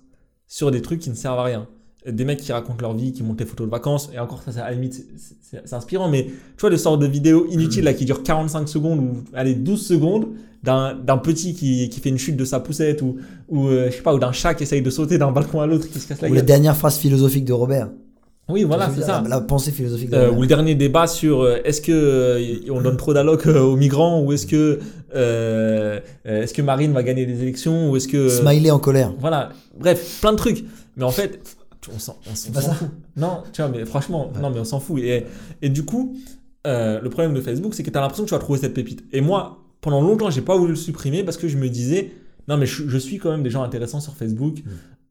sur 0.48 0.72
des 0.72 0.82
trucs 0.82 1.00
qui 1.00 1.10
ne 1.10 1.16
servent 1.16 1.40
à 1.40 1.44
rien. 1.44 1.68
Des 2.08 2.24
mecs 2.24 2.40
qui 2.40 2.52
racontent 2.52 2.78
leur 2.82 2.94
vie, 2.94 3.14
qui 3.14 3.24
montent 3.24 3.40
les 3.40 3.48
photos 3.48 3.66
de 3.66 3.72
vacances, 3.72 4.12
et 4.14 4.20
encore 4.20 4.44
ça, 4.44 4.52
c'est 4.52 4.60
à 4.60 4.66
la 4.66 4.74
limite, 4.74 5.04
c'est- 5.42 5.74
inspirant, 5.74 6.08
mais 6.08 6.26
tu 6.26 6.62
vois, 6.62 6.70
le 6.70 6.78
sort 6.78 7.00
de 7.00 7.08
vidéo 7.08 7.48
inutile 7.50 7.84
là 7.84 7.94
qui 7.96 8.06
dure 8.06 8.22
45 8.22 8.70
secondes 8.70 9.00
ou 9.00 9.24
allez 9.34 9.56
12 9.56 9.84
secondes 9.84 10.28
d'un 10.62 11.18
petit 11.18 11.54
qui, 11.56 11.90
qui 11.90 12.00
fait 12.00 12.10
une 12.10 12.18
chute 12.20 12.38
de 12.38 12.46
sa 12.46 12.60
poussette 12.60 13.02
ou, 13.02 13.18
ou 13.50 13.68
euh, 13.68 13.90
je 13.90 13.96
sais 13.98 14.02
pas, 14.04 14.14
ou 14.14 14.20
d'un 14.20 14.32
chat 14.32 14.54
qui 14.54 14.64
essaye 14.64 14.82
de 14.84 14.90
sauter 14.92 15.18
d'un 15.18 15.32
balcon 15.32 15.62
à 15.62 15.68
l'autre 15.68 15.88
qui 15.90 16.00
se 16.00 16.08
casse 16.08 16.22
la 16.22 16.28
Ou 16.30 16.34
la 16.34 16.40
gueule. 16.42 16.46
dernière 16.46 16.76
phrase 16.78 16.98
philosophique 16.98 17.46
de 17.46 17.54
Robert. 17.54 17.90
Oui, 18.48 18.64
voilà, 18.64 18.90
c'est 18.94 19.02
ça. 19.02 19.22
La, 19.24 19.30
la 19.30 19.42
pensée 19.42 19.72
philosophique 19.72 20.12
de 20.12 20.16
Euh, 20.18 20.32
ou 20.32 20.42
le 20.42 20.48
dernier 20.48 20.76
débat 20.76 21.08
sur 21.08 21.42
euh, 21.42 21.58
est-ce 21.64 21.82
que 21.82 21.92
euh, 21.92 22.72
on 22.72 22.80
donne 22.82 22.96
trop 22.98 23.14
d'allocs 23.14 23.48
euh, 23.48 23.60
aux 23.62 23.76
migrants 23.76 24.22
ou 24.22 24.32
est-ce 24.34 24.46
que 24.46 24.80
euh, 25.16 26.00
est-ce 26.26 26.54
que 26.54 26.62
Marine 26.62 26.92
va 26.94 27.02
gagner 27.04 27.26
des 27.26 27.42
élections 27.42 27.90
ou 27.90 27.96
est-ce 27.98 28.08
que 28.08 28.30
Smiley 28.30 28.70
en 28.72 28.80
colère. 28.80 29.14
voilà 29.20 29.50
bref 29.80 30.20
plein 30.22 30.32
de 30.34 30.38
trucs 30.38 30.64
mais 30.96 31.04
en 31.04 31.12
fait 31.12 31.40
on 31.94 32.00
s'en 32.00 32.18
fout 32.24 32.90
non 33.18 33.44
tu 33.54 33.62
vois 33.62 33.72
mais 33.72 33.86
franchement 33.86 34.32
Ouais. 34.36 34.42
non 34.42 34.50
mais 34.52 34.60
on 34.60 34.64
s'en 34.66 34.80
fout 34.80 35.00
et, 35.02 35.26
et 35.62 35.70
du 35.70 35.84
coup 35.86 36.16
le 36.66 37.08
problème 37.10 37.34
de 37.34 37.42
Facebook 37.42 37.74
c'est 37.74 37.84
que 37.84 37.90
tu 37.90 37.98
as 37.98 38.02
l'impression 38.02 38.26
que 38.26 38.30
tu 38.30 38.36
vas 38.36 38.40
trouver 38.40 38.60
cette 38.60 38.74
pépite 38.74 39.04
et 39.14 39.22
moi 39.22 39.60
pendant 39.82 40.02
longtemps 40.02 40.30
j'ai 40.30 40.42
pas 40.42 40.58
voulu 40.58 40.72
le 40.72 40.78
supprimer 40.78 41.24
parce 41.24 41.38
que 41.38 41.48
je 41.48 41.58
me 41.58 41.70
disais 41.70 42.12
non 42.48 42.58
mais 42.58 42.66
je, 42.66 42.88
je 42.88 42.98
suis 42.98 43.18
quand 43.18 43.32
même 43.32 43.44
des 43.44 43.50
gens 43.50 43.64
intéressants 43.64 44.02
sur 44.02 44.16
Facebook 44.16 44.58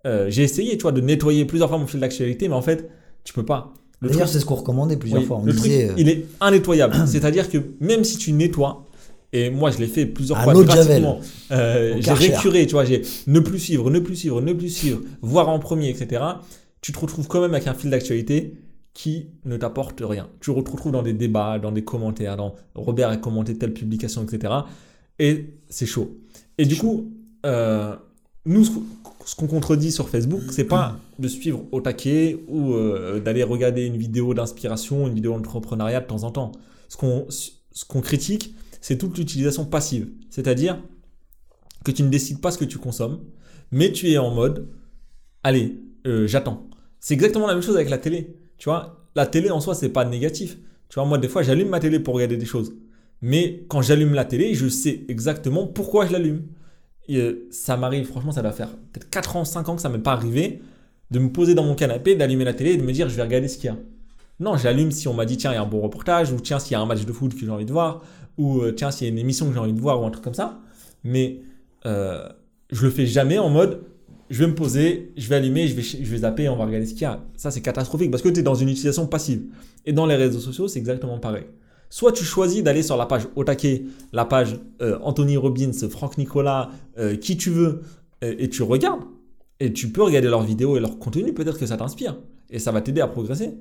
Mm. 0.07 0.29
J'ai 0.29 0.43
essayé 0.43 0.77
tu 0.77 0.83
vois 0.83 0.93
de 0.93 1.01
nettoyer 1.01 1.47
plusieurs 1.47 1.71
fois 1.71 1.79
mon 1.79 1.87
fil 1.87 1.99
d'actualité 1.99 2.47
mais 2.49 2.55
en 2.55 2.61
fait 2.61 2.91
tu 3.25 3.33
peux 3.33 3.45
pas 3.45 3.75
Le 4.01 4.09
D'ailleurs, 4.09 4.23
truc- 4.23 4.33
c'est 4.33 4.41
ce 4.41 4.45
qu'on 4.45 4.55
recommandait 4.55 4.97
plusieurs 4.97 5.21
oui, 5.23 5.27
fois. 5.27 5.39
On 5.39 5.45
le 5.45 5.53
truc, 5.53 5.65
disait 5.65 5.91
euh, 5.91 5.95
il 5.97 6.09
est 6.09 6.27
indétoyable. 6.41 6.95
C'est-à-dire 7.07 7.51
que 7.51 7.59
même 7.81 8.05
si 8.05 8.17
tu 8.19 8.33
nettoies, 8.33 8.85
et 9.33 9.51
moi 9.51 9.71
je 9.71 9.79
l'ai 9.79 9.87
fait 9.89 10.07
plusieurs 10.07 10.39
À 10.39 10.45
fois 10.45 10.55
gratuitement, 10.63 11.21
euh, 11.51 11.97
j'ai 12.01 12.13
récuré, 12.13 12.67
tu 12.67 12.73
vois, 12.73 12.85
j'ai 12.85 13.03
ne 13.27 13.41
plus 13.41 13.59
suivre, 13.59 13.91
ne 13.91 13.99
plus 13.99 14.17
suivre, 14.17 14.41
ne 14.41 14.53
plus 14.53 14.69
suivre, 14.69 15.01
voir 15.23 15.49
en 15.49 15.59
premier, 15.59 15.89
etc. 15.89 16.23
Tu 16.81 16.93
te 16.93 16.99
retrouves 16.99 17.27
quand 17.27 17.41
même 17.41 17.55
avec 17.55 17.67
un 17.67 17.75
fil 17.75 17.91
d'actualité 17.91 18.55
qui 18.93 19.27
ne 19.45 19.57
t'apporte 19.57 20.01
rien. 20.01 20.29
Tu 20.41 20.53
te 20.53 20.57
retrouves 20.57 20.93
dans 20.93 21.03
des 21.03 21.13
débats, 21.13 21.59
dans 21.59 21.73
des 21.73 21.83
commentaires, 21.83 22.37
dans 22.37 22.55
Robert 22.77 23.09
a 23.09 23.17
commenté 23.17 23.59
telle 23.59 23.75
publication, 23.75 24.23
etc. 24.23 24.53
Et 25.19 25.57
c'est 25.69 25.87
chaud. 25.87 26.17
Et 26.59 26.65
du 26.65 26.77
coup, 26.77 27.11
euh, 27.45 27.97
nous, 28.47 28.65
ce 29.25 29.35
qu'on- 29.35 29.47
contredit 29.47 29.91
sur 29.93 30.09
Facebook, 30.09 30.43
c'est 30.51 30.65
pas 30.65 30.99
de 31.19 31.29
suivre 31.29 31.65
au 31.73 31.81
taquet 31.81 32.39
ou 32.49 32.73
euh, 32.75 33.21
d'aller 33.21 33.43
regarder 33.43 33.87
une 33.87 33.97
vidéo 33.97 34.35
d'inspiration, 34.35 35.07
une 35.09 35.15
vidéo 35.15 35.33
d'entrepreneuriat 35.33 36.01
de 36.01 36.07
temps 36.07 36.25
en 36.25 36.31
temps. 36.31 36.53
Ce 36.89 36.97
qu'on 36.97 37.27
ce 37.31 37.85
qu'on 37.85 38.01
critique, 38.01 38.55
c'est 38.81 38.97
toute 38.99 39.17
l'utilisation 39.19 39.65
passive. 39.65 40.09
C'est-à-dire 40.31 40.79
que 41.85 41.91
tu 41.91 42.03
ne 42.03 42.09
décides 42.09 42.41
pas 42.41 42.51
ce 42.53 42.59
que 42.59 42.65
tu 42.65 42.79
consommes, 42.79 43.21
mais 43.73 43.91
tu 43.93 44.11
es 44.11 44.19
en 44.19 44.31
mode, 44.33 44.69
allez, 45.43 45.81
euh, 46.07 46.27
j'attends. 46.27 46.69
C'est 47.01 47.15
exactement 47.15 47.47
la 47.47 47.55
même 47.55 47.63
chose 47.63 47.75
avec 47.77 47.91
la 47.91 47.99
télé. 47.99 48.37
Tu 48.59 48.69
vois, 48.69 49.09
la 49.17 49.27
télé 49.27 49.51
en 49.51 49.61
soi, 49.61 49.75
c'est 49.75 49.89
pas 49.89 50.05
négatif. 50.05 50.57
Tu 50.89 50.95
vois, 50.95 51.05
moi, 51.05 51.19
des 51.19 51.29
fois, 51.29 51.43
j'allume 51.43 51.69
ma 51.69 51.81
télé 51.81 51.99
pour 51.99 52.15
regarder 52.15 52.37
des 52.37 52.47
choses. 52.47 52.75
Mais 53.21 53.65
quand 53.69 53.83
j'allume 53.83 54.15
la 54.15 54.25
télé, 54.25 54.55
je 54.55 54.69
sais 54.69 55.05
exactement 55.09 55.67
pourquoi 55.67 56.07
je 56.07 56.13
l'allume. 56.13 56.43
Et, 57.09 57.19
euh, 57.19 57.47
ça 57.51 57.77
m'arrive, 57.77 58.07
franchement, 58.07 58.33
ça 58.33 58.43
doit 58.43 58.53
faire 58.53 58.69
peut-être 58.93 59.11
4 59.11 59.37
ans, 59.37 59.45
5 59.45 59.69
ans 59.69 59.77
que 59.77 59.83
ça 59.83 59.89
m'est 59.89 59.99
pas 59.99 60.13
arrivé 60.13 60.63
de 61.11 61.19
me 61.19 61.31
poser 61.31 61.55
dans 61.55 61.65
mon 61.65 61.75
canapé, 61.75 62.15
d'allumer 62.17 62.45
la 62.45 62.55
télé 62.55 62.73
et 62.73 62.77
de 62.77 62.83
me 62.83 62.93
dire 62.93 63.09
je 63.09 63.17
vais 63.17 63.23
regarder 63.23 63.49
ce 63.49 63.59
qu'il 63.59 63.67
y 63.67 63.73
a. 63.73 63.77
Non, 64.41 64.57
j'allume 64.57 64.91
si 64.91 65.07
on 65.07 65.15
m'a 65.15 65.27
dit 65.27 65.37
tiens, 65.37 65.53
il 65.53 65.55
y 65.55 65.59
a 65.59 65.63
un 65.63 65.67
bon 65.67 65.81
reportage, 65.81 66.33
ou 66.33 66.41
tiens, 66.41 66.59
s'il 66.59 66.73
y 66.73 66.75
a 66.75 66.81
un 66.81 66.87
match 66.87 67.05
de 67.05 67.13
foot 67.13 67.35
que 67.35 67.41
j'ai 67.41 67.51
envie 67.51 67.67
de 67.67 67.73
voir, 67.73 68.03
ou 68.37 68.61
euh, 68.63 68.73
tiens, 68.73 68.91
s'il 68.91 69.07
y 69.07 69.11
a 69.11 69.13
une 69.13 69.19
émission 69.19 69.47
que 69.47 69.53
j'ai 69.53 69.61
envie 69.61 69.73
de 69.73 69.81
voir, 69.81 70.03
ou 70.03 70.07
un 70.07 70.11
truc 70.11 70.25
comme 70.25 70.35
ça. 70.35 70.61
Mais 71.05 71.41
euh, 71.87 72.29
je 72.71 72.85
le 72.85 72.91
fais 72.91 73.07
jamais 73.07 73.39
en 73.39 73.51
mode 73.51 73.85
je 74.31 74.39
vais 74.41 74.47
me 74.47 74.55
poser, 74.55 75.13
je 75.17 75.29
vais 75.29 75.37
allumer, 75.37 75.69
je 75.69 75.75
vais, 75.75 75.83
je 75.83 76.11
vais 76.11 76.19
zapper, 76.19 76.49
on 76.49 76.57
va 76.57 76.65
regarder 76.65 76.87
ce 76.87 76.93
qu'il 76.93 77.03
y 77.03 77.05
a. 77.05 77.23
Ça, 77.37 77.51
c'est 77.51 77.61
catastrophique 77.61 78.11
parce 78.11 78.23
que 78.23 78.29
tu 78.29 78.41
es 78.41 78.43
dans 78.43 78.55
une 78.55 78.69
utilisation 78.69 79.07
passive. 79.07 79.43
Et 79.85 79.93
dans 79.93 80.07
les 80.07 80.17
réseaux 80.17 80.41
sociaux, 80.41 80.67
c'est 80.67 80.79
exactement 80.79 81.19
pareil. 81.19 81.45
Soit 81.91 82.13
tu 82.13 82.25
choisis 82.25 82.63
d'aller 82.63 82.83
sur 82.83 82.97
la 82.97 83.07
page 83.07 83.29
taquet, 83.47 83.85
la 84.13 84.25
page 84.25 84.59
euh, 84.83 84.99
Anthony 85.03 85.37
Robbins, 85.37 85.73
Franck 85.91 86.19
Nicolas, 86.19 86.71
euh, 86.99 87.17
qui 87.17 87.37
tu 87.37 87.51
veux, 87.51 87.83
euh, 88.23 88.35
et 88.39 88.49
tu 88.49 88.63
regardes. 88.63 89.03
Et 89.61 89.73
tu 89.73 89.91
peux 89.91 90.03
regarder 90.03 90.29
leurs 90.29 90.43
vidéos 90.43 90.77
et 90.77 90.81
leur 90.81 90.99
contenu, 90.99 91.33
peut-être 91.33 91.59
que 91.59 91.67
ça 91.67 91.77
t'inspire. 91.77 92.17
Et 92.51 92.59
ça 92.59 92.73
va 92.73 92.81
t'aider 92.81 93.01
à 93.01 93.07
progresser. 93.07 93.55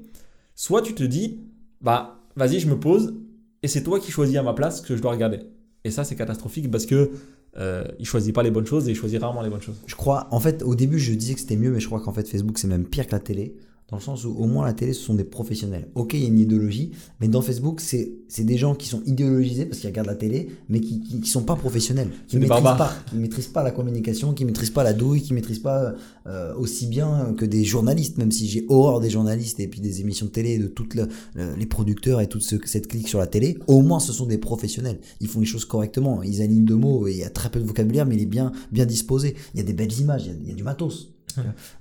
Soit 0.55 0.81
tu 0.81 0.93
te 0.93 1.03
dis, 1.03 1.39
bah 1.81 2.19
vas-y, 2.35 2.59
je 2.59 2.67
me 2.67 2.79
pose, 2.79 3.13
et 3.61 3.67
c'est 3.67 3.83
toi 3.83 3.99
qui 3.99 4.11
choisis 4.11 4.35
à 4.37 4.43
ma 4.43 4.53
place 4.53 4.81
ce 4.81 4.87
que 4.87 4.95
je 4.95 5.01
dois 5.01 5.11
regarder. 5.11 5.39
Et 5.83 5.91
ça, 5.91 6.03
c'est 6.03 6.15
catastrophique 6.15 6.71
parce 6.71 6.85
que 6.85 7.11
euh, 7.57 7.83
il 7.99 8.05
choisit 8.05 8.33
pas 8.33 8.43
les 8.43 8.51
bonnes 8.51 8.65
choses 8.65 8.87
et 8.87 8.91
il 8.91 8.95
choisit 8.95 9.21
rarement 9.21 9.41
les 9.41 9.49
bonnes 9.49 9.61
choses. 9.61 9.75
Je 9.85 9.95
crois, 9.95 10.27
en 10.31 10.39
fait, 10.39 10.63
au 10.63 10.75
début, 10.75 10.99
je 10.99 11.13
disais 11.13 11.33
que 11.33 11.39
c'était 11.39 11.55
mieux, 11.55 11.71
mais 11.71 11.79
je 11.79 11.87
crois 11.87 11.99
qu'en 11.99 12.13
fait, 12.13 12.27
Facebook, 12.27 12.57
c'est 12.57 12.67
même 12.67 12.85
pire 12.85 13.05
que 13.05 13.11
la 13.11 13.19
télé. 13.19 13.55
Dans 13.89 13.97
le 13.97 14.01
sens 14.01 14.25
où, 14.25 14.29
au 14.31 14.47
moins, 14.47 14.65
la 14.65 14.73
télé, 14.73 14.93
ce 14.93 15.01
sont 15.03 15.13
des 15.13 15.23
professionnels. 15.25 15.87
Ok, 15.93 16.13
il 16.15 16.21
y 16.21 16.25
a 16.25 16.27
une 16.27 16.39
idéologie, 16.39 16.91
mais 17.19 17.27
dans 17.27 17.41
Facebook, 17.41 17.79
c'est 17.79 18.13
c'est 18.27 18.43
des 18.45 18.57
gens 18.57 18.73
qui 18.73 18.87
sont 18.87 19.03
idéologisés 19.05 19.65
parce 19.65 19.79
qu'ils 19.79 19.89
regardent 19.89 20.07
la 20.07 20.15
télé, 20.15 20.49
mais 20.67 20.79
qui, 20.79 20.99
qui, 21.01 21.19
qui 21.21 21.29
sont 21.29 21.43
pas 21.43 21.55
professionnels. 21.55 22.07
Qui 22.27 22.37
des 22.37 22.47
maîtrisent 22.47 22.63
pas, 22.77 22.95
qui 23.07 23.15
maîtrisent 23.17 23.47
pas 23.49 23.61
la 23.61 23.69
communication, 23.69 24.33
qui 24.33 24.45
maîtrisent 24.45 24.71
pas 24.71 24.83
la 24.83 24.93
douille, 24.93 25.21
qui 25.21 25.33
maîtrisent 25.35 25.59
pas 25.59 25.93
euh, 26.25 26.55
aussi 26.55 26.87
bien 26.87 27.35
que 27.37 27.45
des 27.45 27.63
journalistes, 27.63 28.17
même 28.17 28.31
si 28.31 28.47
j'ai 28.47 28.65
horreur 28.69 28.99
des 28.99 29.11
journalistes 29.11 29.59
et 29.59 29.67
puis 29.67 29.81
des 29.81 30.01
émissions 30.01 30.25
de 30.25 30.31
télé, 30.31 30.57
de 30.57 30.65
toutes 30.67 30.95
le- 30.95 31.07
le- 31.35 31.53
les 31.55 31.65
producteurs 31.67 32.19
et 32.21 32.27
toute 32.27 32.41
ce- 32.41 32.55
cette 32.65 32.87
clique 32.87 33.07
sur 33.07 33.19
la 33.19 33.27
télé. 33.27 33.59
Au 33.67 33.81
moins, 33.81 33.99
ce 33.99 34.11
sont 34.13 34.25
des 34.25 34.39
professionnels. 34.39 34.99
Ils 35.21 35.27
font 35.27 35.41
les 35.41 35.45
choses 35.45 35.65
correctement. 35.65 36.23
Ils 36.23 36.41
alignent 36.41 36.65
deux 36.65 36.75
mots 36.77 37.07
et 37.07 37.11
il 37.11 37.17
y 37.17 37.23
a 37.23 37.29
très 37.29 37.51
peu 37.51 37.59
de 37.59 37.65
vocabulaire, 37.65 38.07
mais 38.07 38.15
il 38.15 38.21
est 38.21 38.25
bien, 38.25 38.51
bien 38.71 38.87
disposé. 38.87 39.35
Il 39.53 39.57
y 39.59 39.61
a 39.61 39.65
des 39.65 39.73
belles 39.73 39.99
images, 39.99 40.23
il 40.25 40.31
y 40.31 40.31
a, 40.31 40.39
il 40.41 40.49
y 40.49 40.51
a 40.51 40.55
du 40.55 40.63
matos. 40.63 41.12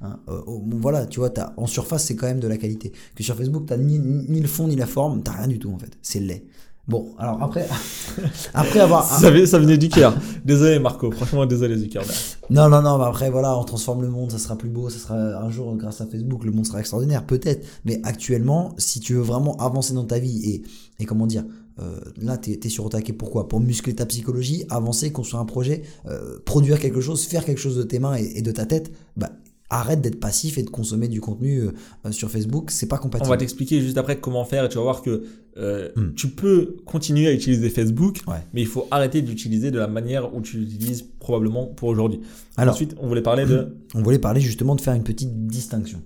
Hein, 0.03 0.19
euh, 0.29 0.41
oh, 0.47 0.61
bon, 0.65 0.79
voilà, 0.81 1.07
tu 1.07 1.21
vois, 1.21 1.31
t'as- 1.31 1.53
en 1.57 1.67
surface, 1.67 2.05
c'est 2.05 2.17
quand 2.17 2.27
même 2.27 2.41
de 2.41 2.49
la 2.49 2.57
qualité. 2.57 2.93
Que 3.15 3.23
sur 3.23 3.37
Facebook, 3.37 3.65
t'as 3.67 3.77
ni, 3.77 3.99
ni 3.99 4.41
le 4.41 4.49
fond 4.49 4.69
ni 4.69 4.77
la 4.77 4.87
forme, 4.87 5.23
t'as 5.23 5.33
rien 5.33 5.49
du 5.49 5.59
tout 5.59 5.71
en 5.73 5.79
fait. 5.79 5.91
C'est 6.03 6.21
laid. 6.21 6.45
Bon, 6.89 7.15
alors 7.19 7.41
après, 7.41 7.69
après 8.55 8.81
avoir. 8.81 9.05
Ça, 9.05 9.31
venait- 9.31 9.47
ça 9.47 9.59
venait 9.59 9.79
du 9.79 9.89
cœur. 9.89 10.15
Désolé 10.45 10.79
Marco, 10.81 11.11
franchement 11.13 11.47
désolé 11.47 11.77
du 11.77 11.89
cœur. 11.89 12.05
Non, 12.51 12.69
non, 12.69 12.83
non, 12.83 12.99
mais 12.99 13.05
après, 13.05 13.31
voilà, 13.31 13.57
on 13.57 13.65
transforme 13.65 14.03
le 14.03 14.09
monde, 14.09 14.33
ça 14.33 14.39
sera 14.39 14.57
plus 14.57 14.69
beau, 14.69 14.91
ça 14.91 14.99
sera 14.99 15.15
un 15.17 15.49
jour, 15.51 15.77
grâce 15.77 16.01
à 16.01 16.07
Facebook, 16.07 16.45
le 16.45 16.51
monde 16.51 16.67
sera 16.67 16.81
extraordinaire, 16.81 17.25
peut-être. 17.25 17.65
Mais 17.85 18.01
actuellement, 18.03 18.75
si 18.79 18.99
tu 19.01 19.15
veux 19.15 19.21
vraiment 19.21 19.57
avancer 19.59 19.95
dans 19.95 20.05
ta 20.05 20.19
vie 20.19 20.43
et, 20.51 20.63
et 20.99 21.05
comment 21.05 21.27
dire, 21.29 21.45
euh, 21.81 22.01
là, 22.21 22.37
t'es 22.37 22.59
es 22.63 22.69
sur 22.69 22.91
pourquoi? 23.17 23.49
Pour 23.49 23.61
muscler 23.61 23.95
ta 23.95 24.05
psychologie, 24.05 24.65
avancer, 24.69 25.11
construire 25.13 25.41
un 25.41 25.47
projet, 25.47 25.83
euh, 26.07 26.39
produire 26.45 26.79
quelque 26.81 27.01
chose, 27.01 27.25
faire 27.25 27.45
quelque 27.45 27.61
chose 27.61 27.77
de 27.77 27.83
tes 27.85 27.99
mains 28.01 28.17
et, 28.17 28.33
et 28.39 28.43
de 28.43 28.51
ta 28.51 28.67
tête, 28.67 28.93
bah, 29.17 29.31
arrête 29.73 30.01
d'être 30.01 30.21
passif 30.21 30.59
et 30.59 30.63
de 30.63 30.71
consommer 30.71 31.09
du 31.09 31.21
contenu 31.21 31.59
euh, 31.61 31.73
euh, 32.07 32.13
sur 32.13 32.31
Facebook, 32.31 32.71
c'est 32.71 32.87
pas 32.87 32.97
On 32.99 33.03
compatible. 33.05 33.31
va 33.31 33.37
t'expliquer 33.37 33.81
juste 33.81 33.97
après 33.99 34.21
comment 34.21 34.45
faire 34.45 34.65
et 34.65 34.69
tu 34.69 34.77
vas 34.77 34.83
voir 34.83 35.03
que 35.03 35.25
euh, 35.59 35.91
Hmm. 35.97 36.15
tu 36.15 36.29
peux 36.29 36.77
continuer 36.87 37.27
à 37.27 37.33
utiliser 37.33 37.69
Facebook, 37.71 38.21
Ouais. 38.27 38.37
mais 38.55 38.61
il 38.63 38.67
faut 38.67 38.87
arrêter 38.91 39.21
d'utiliser 39.23 39.71
de 39.71 39.79
la 39.79 39.87
manière 39.89 40.35
où 40.35 40.41
tu 40.41 40.59
l'utilises 40.59 41.03
probablement 41.19 41.67
pour 41.67 41.89
aujourd'hui. 41.91 42.21
Alors, 42.57 42.75
Ensuite, 42.75 42.95
on 43.01 43.09
voulait 43.09 43.23
parler 43.23 43.45
de... 43.47 43.77
on 43.95 44.03
voulait 44.03 44.19
parler 44.19 44.41
justement 44.41 44.75
de 44.77 44.81
faire 44.81 44.95
une 44.95 45.05
petite 45.05 45.47
distinction. 45.47 46.03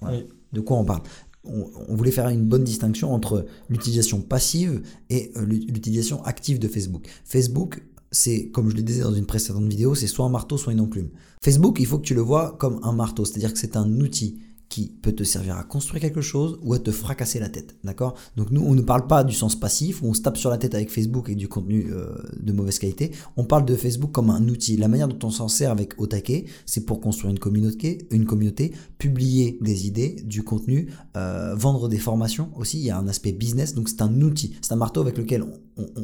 Voilà. 0.00 0.16
Oui. 0.18 0.24
De 0.52 0.60
quoi 0.60 0.76
on 0.78 0.84
parle? 0.84 1.02
On, 1.44 1.64
on 1.88 1.94
voulait 1.96 2.10
faire 2.10 2.28
une 2.28 2.44
bonne 2.44 2.64
distinction 2.64 3.14
entre 3.14 3.46
l'utilisation 3.70 4.20
passive 4.20 4.82
et 5.08 5.32
l'ut- 5.36 5.64
l'utilisation 5.70 6.22
active 6.24 6.58
de 6.58 6.68
Facebook. 6.68 7.06
Facebook, 7.24 7.82
c'est, 8.10 8.48
comme 8.48 8.70
je 8.70 8.76
le 8.76 8.82
disais 8.82 9.02
dans 9.02 9.14
une 9.14 9.26
précédente 9.26 9.64
vidéo, 9.64 9.94
c'est 9.94 10.06
soit 10.06 10.24
un 10.24 10.30
marteau, 10.30 10.56
soit 10.56 10.72
une 10.72 10.80
enclume. 10.80 11.10
Facebook, 11.42 11.78
il 11.80 11.86
faut 11.86 11.98
que 11.98 12.06
tu 12.06 12.14
le 12.14 12.20
vois 12.20 12.56
comme 12.58 12.80
un 12.82 12.92
marteau, 12.92 13.24
c'est-à-dire 13.24 13.52
que 13.52 13.58
c'est 13.58 13.76
un 13.76 14.00
outil 14.00 14.40
qui 14.70 14.86
peut 15.02 15.12
te 15.12 15.24
servir 15.24 15.56
à 15.56 15.64
construire 15.64 16.00
quelque 16.00 16.20
chose 16.20 16.58
ou 16.62 16.72
à 16.72 16.78
te 16.78 16.92
fracasser 16.92 17.40
la 17.40 17.48
tête. 17.48 17.76
D'accord? 17.82 18.14
Donc 18.36 18.52
nous, 18.52 18.62
on 18.64 18.74
ne 18.74 18.80
parle 18.80 19.08
pas 19.08 19.24
du 19.24 19.34
sens 19.34 19.58
passif 19.58 20.00
où 20.00 20.06
on 20.06 20.14
se 20.14 20.22
tape 20.22 20.36
sur 20.36 20.48
la 20.48 20.58
tête 20.58 20.76
avec 20.76 20.90
Facebook 20.90 21.28
et 21.28 21.34
du 21.34 21.48
contenu 21.48 21.88
euh, 21.90 22.14
de 22.40 22.52
mauvaise 22.52 22.78
qualité. 22.78 23.10
On 23.36 23.44
parle 23.44 23.64
de 23.64 23.74
Facebook 23.74 24.12
comme 24.12 24.30
un 24.30 24.48
outil. 24.48 24.76
La 24.76 24.86
manière 24.86 25.08
dont 25.08 25.26
on 25.26 25.30
s'en 25.30 25.48
sert 25.48 25.72
avec 25.72 26.00
Otake, 26.00 26.46
c'est 26.66 26.86
pour 26.86 27.00
construire 27.00 27.32
une 27.32 27.40
communauté, 27.40 28.06
une 28.12 28.24
communauté, 28.24 28.72
publier 28.96 29.58
des 29.60 29.88
idées, 29.88 30.22
du 30.24 30.44
contenu, 30.44 30.92
euh, 31.16 31.54
vendre 31.56 31.88
des 31.88 31.98
formations 31.98 32.50
aussi. 32.56 32.78
Il 32.78 32.84
y 32.84 32.90
a 32.90 32.98
un 32.98 33.08
aspect 33.08 33.32
business. 33.32 33.74
Donc 33.74 33.88
c'est 33.88 34.02
un 34.02 34.20
outil, 34.20 34.54
c'est 34.62 34.72
un 34.72 34.76
marteau 34.76 35.00
avec 35.00 35.18
lequel 35.18 35.42
on, 35.42 35.52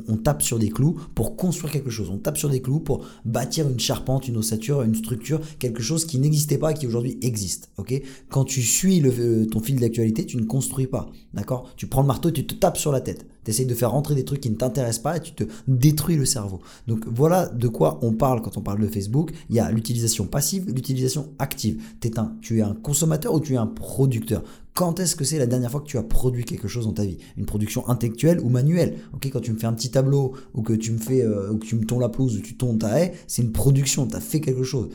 on, 0.09 0.17
tape 0.17 0.43
sur 0.43 0.59
des 0.59 0.71
clous 0.71 0.99
pour 1.15 1.37
construire 1.37 1.73
quelque 1.73 1.91
chose. 1.91 2.11
On 2.11 2.19
tape 2.19 2.39
sur 2.39 2.49
des 2.49 2.61
clous 2.61 2.81
pour 2.81 3.07
bâtir 3.25 3.69
une 3.69 3.79
charpente, 3.79 4.29
une 4.29 4.37
ossature, 4.37 4.83
une 4.83 4.95
structure, 4.95 5.41
quelque 5.59 5.83
chose 5.83 6.05
qui 6.05 6.19
n'existait 6.19 6.59
pas 6.59 6.73
et 6.73 6.75
qui 6.75 6.87
aujourd'hui 6.87 7.19
existe. 7.23 7.71
Ok? 7.77 8.01
Quand 8.29 8.56
tu 8.57 8.63
suis 8.63 9.01
le, 9.01 9.13
euh, 9.19 9.45
ton 9.45 9.61
fil 9.61 9.79
d'actualité, 9.79 10.25
tu 10.25 10.39
ne 10.39 10.45
construis 10.47 10.87
pas. 10.87 11.11
D'accord? 11.35 11.75
Tu 11.77 11.87
prends 11.87 12.01
le 12.01 12.07
marteau 12.07 12.31
tu 12.31 12.47
te 12.47 12.55
tapes 12.55 12.79
sur 12.79 12.91
la 12.91 13.03
tête. 13.03 13.27
Tu 13.45 13.51
essayes 13.51 13.67
de 13.67 13.75
faire 13.75 13.91
rentrer 13.91 14.15
des 14.15 14.25
trucs 14.25 14.41
qui 14.41 14.49
ne 14.49 14.55
t'intéressent 14.55 15.03
pas 15.03 15.19
et 15.19 15.21
tu 15.21 15.33
te 15.33 15.45
détruis 15.69 16.17
le 16.17 16.25
cerveau. 16.25 16.61
Donc 16.87 17.05
voilà 17.07 17.49
de 17.49 17.69
quoi 17.69 17.99
on 18.01 18.15
parle 18.15 18.41
quand 18.41 18.57
on 18.57 18.63
parle 18.63 18.81
de 18.81 18.87
Facebook. 18.87 19.31
Il 19.51 19.57
y 19.57 19.61
a 19.61 19.71
l'utilisation 19.71 20.25
passive, 20.25 20.73
l'utilisation 20.75 21.35
active. 21.39 21.83
Un, 22.17 22.33
tu 22.41 22.61
es 22.61 22.63
un 22.63 22.73
consommateur 22.73 23.35
ou 23.35 23.41
tu 23.41 23.53
es 23.53 23.57
un 23.59 23.67
producteur? 23.67 24.43
Quand 24.73 25.01
est-ce 25.01 25.17
que 25.17 25.25
c'est 25.25 25.39
la 25.39 25.47
dernière 25.47 25.71
fois 25.71 25.83
que 25.83 25.87
tu 25.87 25.99
as 25.99 26.03
produit 26.03 26.47
quelque 26.47 26.67
chose 26.67 26.87
dans 26.87 26.95
ta 26.95 27.05
vie? 27.05 27.19
Une 27.37 27.45
production 27.45 27.87
intellectuelle 27.91 28.41
ou 28.41 28.49
manuelle? 28.49 28.97
Ok, 29.13 29.29
quand 29.31 29.41
tu 29.41 29.53
me 29.53 29.59
fais 29.59 29.67
un 29.67 29.75
petit 29.75 29.91
tableau 29.91 30.33
ou 30.55 30.63
que 30.63 30.73
tu 30.73 30.93
me 30.93 30.99
fais, 30.99 31.23
euh, 31.23 31.53
ou 31.53 31.59
que 31.59 31.67
tu 31.67 31.77
me 31.77 31.85
tonds 31.85 31.99
la 31.99 32.09
pelouse 32.09 32.39
ou 32.39 32.41
tu 32.41 32.57
tonds 32.57 32.79
ta 32.79 33.03
haie, 33.03 33.13
c'est 33.27 33.43
une 33.43 33.53
production. 33.53 34.07
Tu 34.07 34.17
as 34.17 34.21
fait 34.21 34.41
quelque 34.41 34.65
chose 34.65 34.89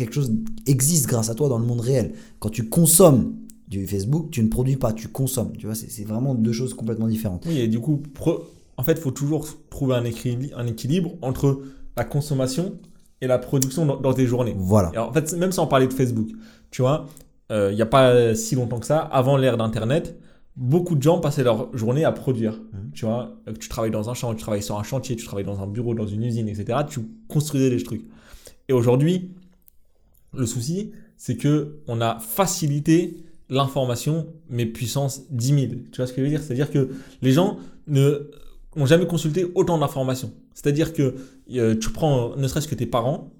quelque 0.00 0.14
chose 0.14 0.32
existe 0.66 1.06
grâce 1.06 1.30
à 1.30 1.34
toi 1.34 1.48
dans 1.48 1.58
le 1.58 1.66
monde 1.66 1.80
réel. 1.80 2.12
Quand 2.38 2.48
tu 2.48 2.68
consommes 2.68 3.36
du 3.68 3.86
Facebook, 3.86 4.30
tu 4.30 4.42
ne 4.42 4.48
produis 4.48 4.76
pas, 4.76 4.92
tu 4.92 5.08
consommes. 5.08 5.56
Tu 5.56 5.66
vois, 5.66 5.74
c'est 5.74 6.04
vraiment 6.04 6.34
deux 6.34 6.52
choses 6.52 6.74
complètement 6.74 7.06
différentes. 7.06 7.44
Oui, 7.46 7.58
et 7.58 7.68
du 7.68 7.78
coup, 7.78 8.02
en 8.76 8.82
fait, 8.82 8.92
il 8.92 9.00
faut 9.00 9.10
toujours 9.10 9.46
trouver 9.68 9.94
un, 9.94 10.04
un 10.56 10.66
équilibre 10.66 11.12
entre 11.22 11.62
la 11.96 12.04
consommation 12.04 12.74
et 13.20 13.26
la 13.26 13.38
production 13.38 13.84
dans, 13.86 14.14
tes 14.14 14.26
journées. 14.26 14.54
Voilà. 14.56 14.90
en 15.08 15.12
fait, 15.12 15.32
même 15.34 15.52
sans 15.52 15.66
parler 15.66 15.86
de 15.86 15.92
Facebook, 15.92 16.28
tu 16.70 16.82
vois, 16.82 17.06
euh, 17.52 17.68
il 17.70 17.76
n'y 17.76 17.82
a 17.82 17.86
pas 17.86 18.34
si 18.34 18.54
longtemps 18.54 18.78
que 18.78 18.86
ça, 18.86 18.98
avant 18.98 19.36
l'ère 19.36 19.58
d'Internet, 19.58 20.18
beaucoup 20.56 20.94
de 20.94 21.02
gens 21.02 21.20
passaient 21.20 21.44
leur 21.44 21.76
journée 21.76 22.04
à 22.04 22.12
produire. 22.12 22.54
Mmh. 22.54 22.92
Tu 22.94 23.04
vois, 23.04 23.36
tu 23.58 23.68
travailles 23.68 23.90
dans 23.90 24.08
un 24.08 24.14
champ, 24.14 24.34
tu 24.34 24.40
travailles 24.40 24.62
sur 24.62 24.78
un 24.78 24.82
chantier, 24.82 25.14
tu 25.16 25.24
travailles 25.26 25.44
dans 25.44 25.60
un 25.60 25.66
bureau, 25.66 25.94
dans 25.94 26.06
une 26.06 26.24
usine, 26.24 26.48
etc. 26.48 26.78
Tu 26.88 27.00
construisais 27.28 27.70
des 27.70 27.82
trucs. 27.82 28.04
Et 28.68 28.72
aujourd'hui, 28.72 29.32
le 30.34 30.46
souci, 30.46 30.92
c'est 31.16 31.36
que 31.36 31.78
on 31.86 32.00
a 32.00 32.18
facilité 32.18 33.24
l'information, 33.48 34.28
mais 34.48 34.66
puissance 34.66 35.22
10 35.30 35.46
000. 35.46 35.66
Tu 35.90 35.96
vois 35.96 36.06
ce 36.06 36.12
que 36.12 36.18
je 36.18 36.24
veux 36.24 36.30
dire? 36.30 36.42
C'est-à-dire 36.42 36.70
que 36.70 36.90
les 37.22 37.32
gens 37.32 37.58
ne 37.88 38.30
n'ont 38.76 38.86
jamais 38.86 39.06
consulté 39.06 39.50
autant 39.56 39.78
d'informations. 39.78 40.32
C'est-à-dire 40.54 40.92
que 40.92 41.16
euh, 41.54 41.76
tu 41.76 41.90
prends 41.90 42.36
ne 42.36 42.46
serait-ce 42.46 42.68
que 42.68 42.76
tes 42.76 42.86
parents, 42.86 43.32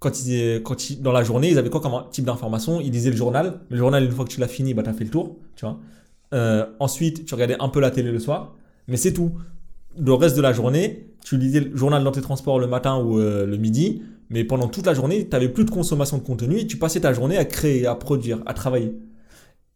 quand 0.00 0.26
ils, 0.26 0.62
quand 0.64 0.76
dans 1.00 1.12
la 1.12 1.22
journée, 1.22 1.50
ils 1.50 1.58
avaient 1.58 1.70
quoi 1.70 1.80
comme 1.80 2.04
type 2.10 2.24
d'information? 2.24 2.80
Ils 2.80 2.90
lisaient 2.90 3.10
le 3.10 3.16
journal. 3.16 3.60
Le 3.68 3.76
journal, 3.76 4.04
une 4.04 4.10
fois 4.10 4.24
que 4.24 4.30
tu 4.30 4.40
l'as 4.40 4.48
fini, 4.48 4.74
bah, 4.74 4.82
tu 4.82 4.90
as 4.90 4.92
fait 4.92 5.04
le 5.04 5.10
tour. 5.10 5.36
Tu 5.54 5.64
vois 5.64 5.78
euh, 6.34 6.66
ensuite, 6.78 7.24
tu 7.24 7.34
regardais 7.34 7.56
un 7.58 7.68
peu 7.68 7.80
la 7.80 7.90
télé 7.90 8.12
le 8.12 8.18
soir, 8.18 8.54
mais 8.86 8.96
c'est 8.96 9.12
tout. 9.12 9.32
Le 9.98 10.12
reste 10.12 10.36
de 10.36 10.42
la 10.42 10.52
journée, 10.52 11.08
tu 11.24 11.36
lisais 11.36 11.60
le 11.60 11.76
journal 11.76 12.04
dans 12.04 12.12
tes 12.12 12.20
transports 12.20 12.58
le 12.58 12.66
matin 12.66 12.98
ou 12.98 13.18
euh, 13.18 13.46
le 13.46 13.56
midi, 13.56 14.02
mais 14.30 14.44
pendant 14.44 14.68
toute 14.68 14.86
la 14.86 14.94
journée, 14.94 15.24
tu 15.24 15.30
n'avais 15.30 15.48
plus 15.48 15.64
de 15.64 15.70
consommation 15.70 16.18
de 16.18 16.22
contenu 16.22 16.58
et 16.58 16.66
tu 16.66 16.76
passais 16.76 17.00
ta 17.00 17.12
journée 17.12 17.36
à 17.36 17.44
créer, 17.44 17.86
à 17.86 17.94
produire, 17.94 18.42
à 18.46 18.54
travailler. 18.54 18.94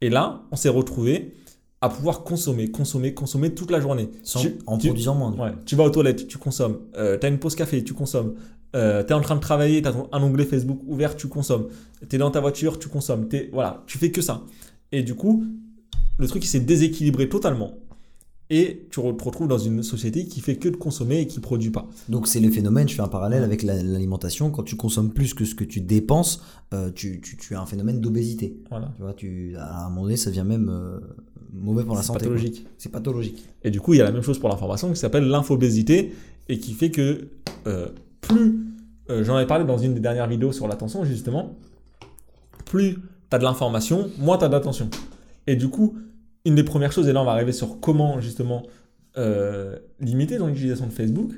Et 0.00 0.10
là, 0.10 0.42
on 0.50 0.56
s'est 0.56 0.68
retrouvé 0.68 1.34
à 1.80 1.88
pouvoir 1.88 2.22
consommer, 2.22 2.70
consommer, 2.70 3.14
consommer 3.14 3.54
toute 3.54 3.70
la 3.70 3.80
journée. 3.80 4.10
en 4.66 4.78
produisant 4.78 5.14
moins. 5.14 5.32
Ouais, 5.32 5.52
tu 5.66 5.74
vas 5.74 5.84
aux 5.84 5.90
toilettes, 5.90 6.28
tu 6.28 6.38
consommes. 6.38 6.78
Euh, 6.96 7.18
tu 7.18 7.26
as 7.26 7.28
une 7.28 7.38
pause 7.38 7.56
café, 7.56 7.82
tu 7.82 7.92
consommes. 7.92 8.34
Euh, 8.74 9.02
tu 9.02 9.10
es 9.10 9.12
en 9.12 9.20
train 9.20 9.34
de 9.34 9.40
travailler, 9.40 9.82
tu 9.82 9.88
as 9.88 9.94
un 10.12 10.22
onglet 10.22 10.44
Facebook 10.44 10.80
ouvert, 10.86 11.16
tu 11.16 11.28
consommes. 11.28 11.68
Tu 12.08 12.16
es 12.16 12.18
dans 12.18 12.30
ta 12.30 12.40
voiture, 12.40 12.78
tu 12.78 12.88
consommes. 12.88 13.28
Es, 13.32 13.50
voilà, 13.52 13.82
tu 13.86 13.98
fais 13.98 14.10
que 14.10 14.22
ça. 14.22 14.42
Et 14.92 15.02
du 15.02 15.14
coup, 15.14 15.44
le 16.18 16.26
truc, 16.28 16.44
s'est 16.44 16.60
déséquilibré 16.60 17.28
totalement 17.28 17.72
et 18.50 18.86
tu 18.90 19.00
te 19.00 19.00
retrouves 19.00 19.48
dans 19.48 19.58
une 19.58 19.82
société 19.82 20.26
qui 20.26 20.40
fait 20.40 20.56
que 20.56 20.68
de 20.68 20.76
consommer 20.76 21.20
et 21.20 21.26
qui 21.26 21.40
produit 21.40 21.70
pas. 21.70 21.88
Donc 22.08 22.26
c'est 22.26 22.40
le 22.40 22.50
phénomène, 22.50 22.88
je 22.88 22.94
fais 22.94 23.02
un 23.02 23.08
parallèle 23.08 23.42
avec 23.44 23.62
l'alimentation, 23.62 24.50
quand 24.50 24.62
tu 24.62 24.76
consommes 24.76 25.10
plus 25.10 25.32
que 25.32 25.44
ce 25.44 25.54
que 25.54 25.64
tu 25.64 25.80
dépenses, 25.80 26.42
euh, 26.74 26.90
tu, 26.94 27.20
tu, 27.20 27.54
as 27.54 27.60
un 27.60 27.66
phénomène 27.66 28.00
d'obésité. 28.00 28.54
Voilà. 28.70 28.92
Tu 28.96 29.02
vois, 29.02 29.14
tu, 29.14 29.56
à 29.56 29.86
un 29.86 29.88
moment 29.88 30.02
donné, 30.02 30.16
ça 30.16 30.30
devient 30.30 30.44
même 30.46 30.68
euh, 30.68 31.00
mauvais 31.52 31.84
pour 31.84 31.94
la 31.94 32.02
santé. 32.02 32.20
C'est 32.20 32.24
pathologique. 32.24 32.66
C'est 32.76 32.92
pathologique. 32.92 33.48
Et 33.64 33.70
du 33.70 33.80
coup, 33.80 33.94
il 33.94 33.98
y 33.98 34.00
a 34.00 34.04
la 34.04 34.12
même 34.12 34.22
chose 34.22 34.38
pour 34.38 34.48
l'information 34.48 34.90
qui 34.90 34.96
s'appelle 34.98 35.24
l'infobésité 35.24 36.12
et 36.48 36.58
qui 36.58 36.74
fait 36.74 36.90
que 36.90 37.28
euh, 37.66 37.88
plus, 38.20 38.60
j'en 39.08 39.36
avais 39.36 39.46
parlé 39.46 39.64
dans 39.64 39.78
une 39.78 39.94
des 39.94 40.00
dernières 40.00 40.28
vidéos 40.28 40.52
sur 40.52 40.68
l'attention 40.68 41.04
justement, 41.04 41.56
plus 42.66 42.94
tu 42.94 43.00
as 43.36 43.38
de 43.38 43.44
l'information, 43.44 44.10
moins 44.18 44.36
tu 44.36 44.44
as 44.44 44.48
d'attention. 44.48 44.90
Et 45.46 45.56
du 45.56 45.68
coup, 45.68 45.96
une 46.44 46.54
des 46.54 46.64
premières 46.64 46.92
choses, 46.92 47.08
et 47.08 47.12
là 47.12 47.22
on 47.22 47.24
va 47.24 47.32
arriver 47.32 47.52
sur 47.52 47.80
comment 47.80 48.20
justement 48.20 48.62
euh, 49.18 49.76
limiter 50.00 50.38
ton 50.38 50.48
utilisation 50.48 50.86
de 50.86 50.92
Facebook, 50.92 51.32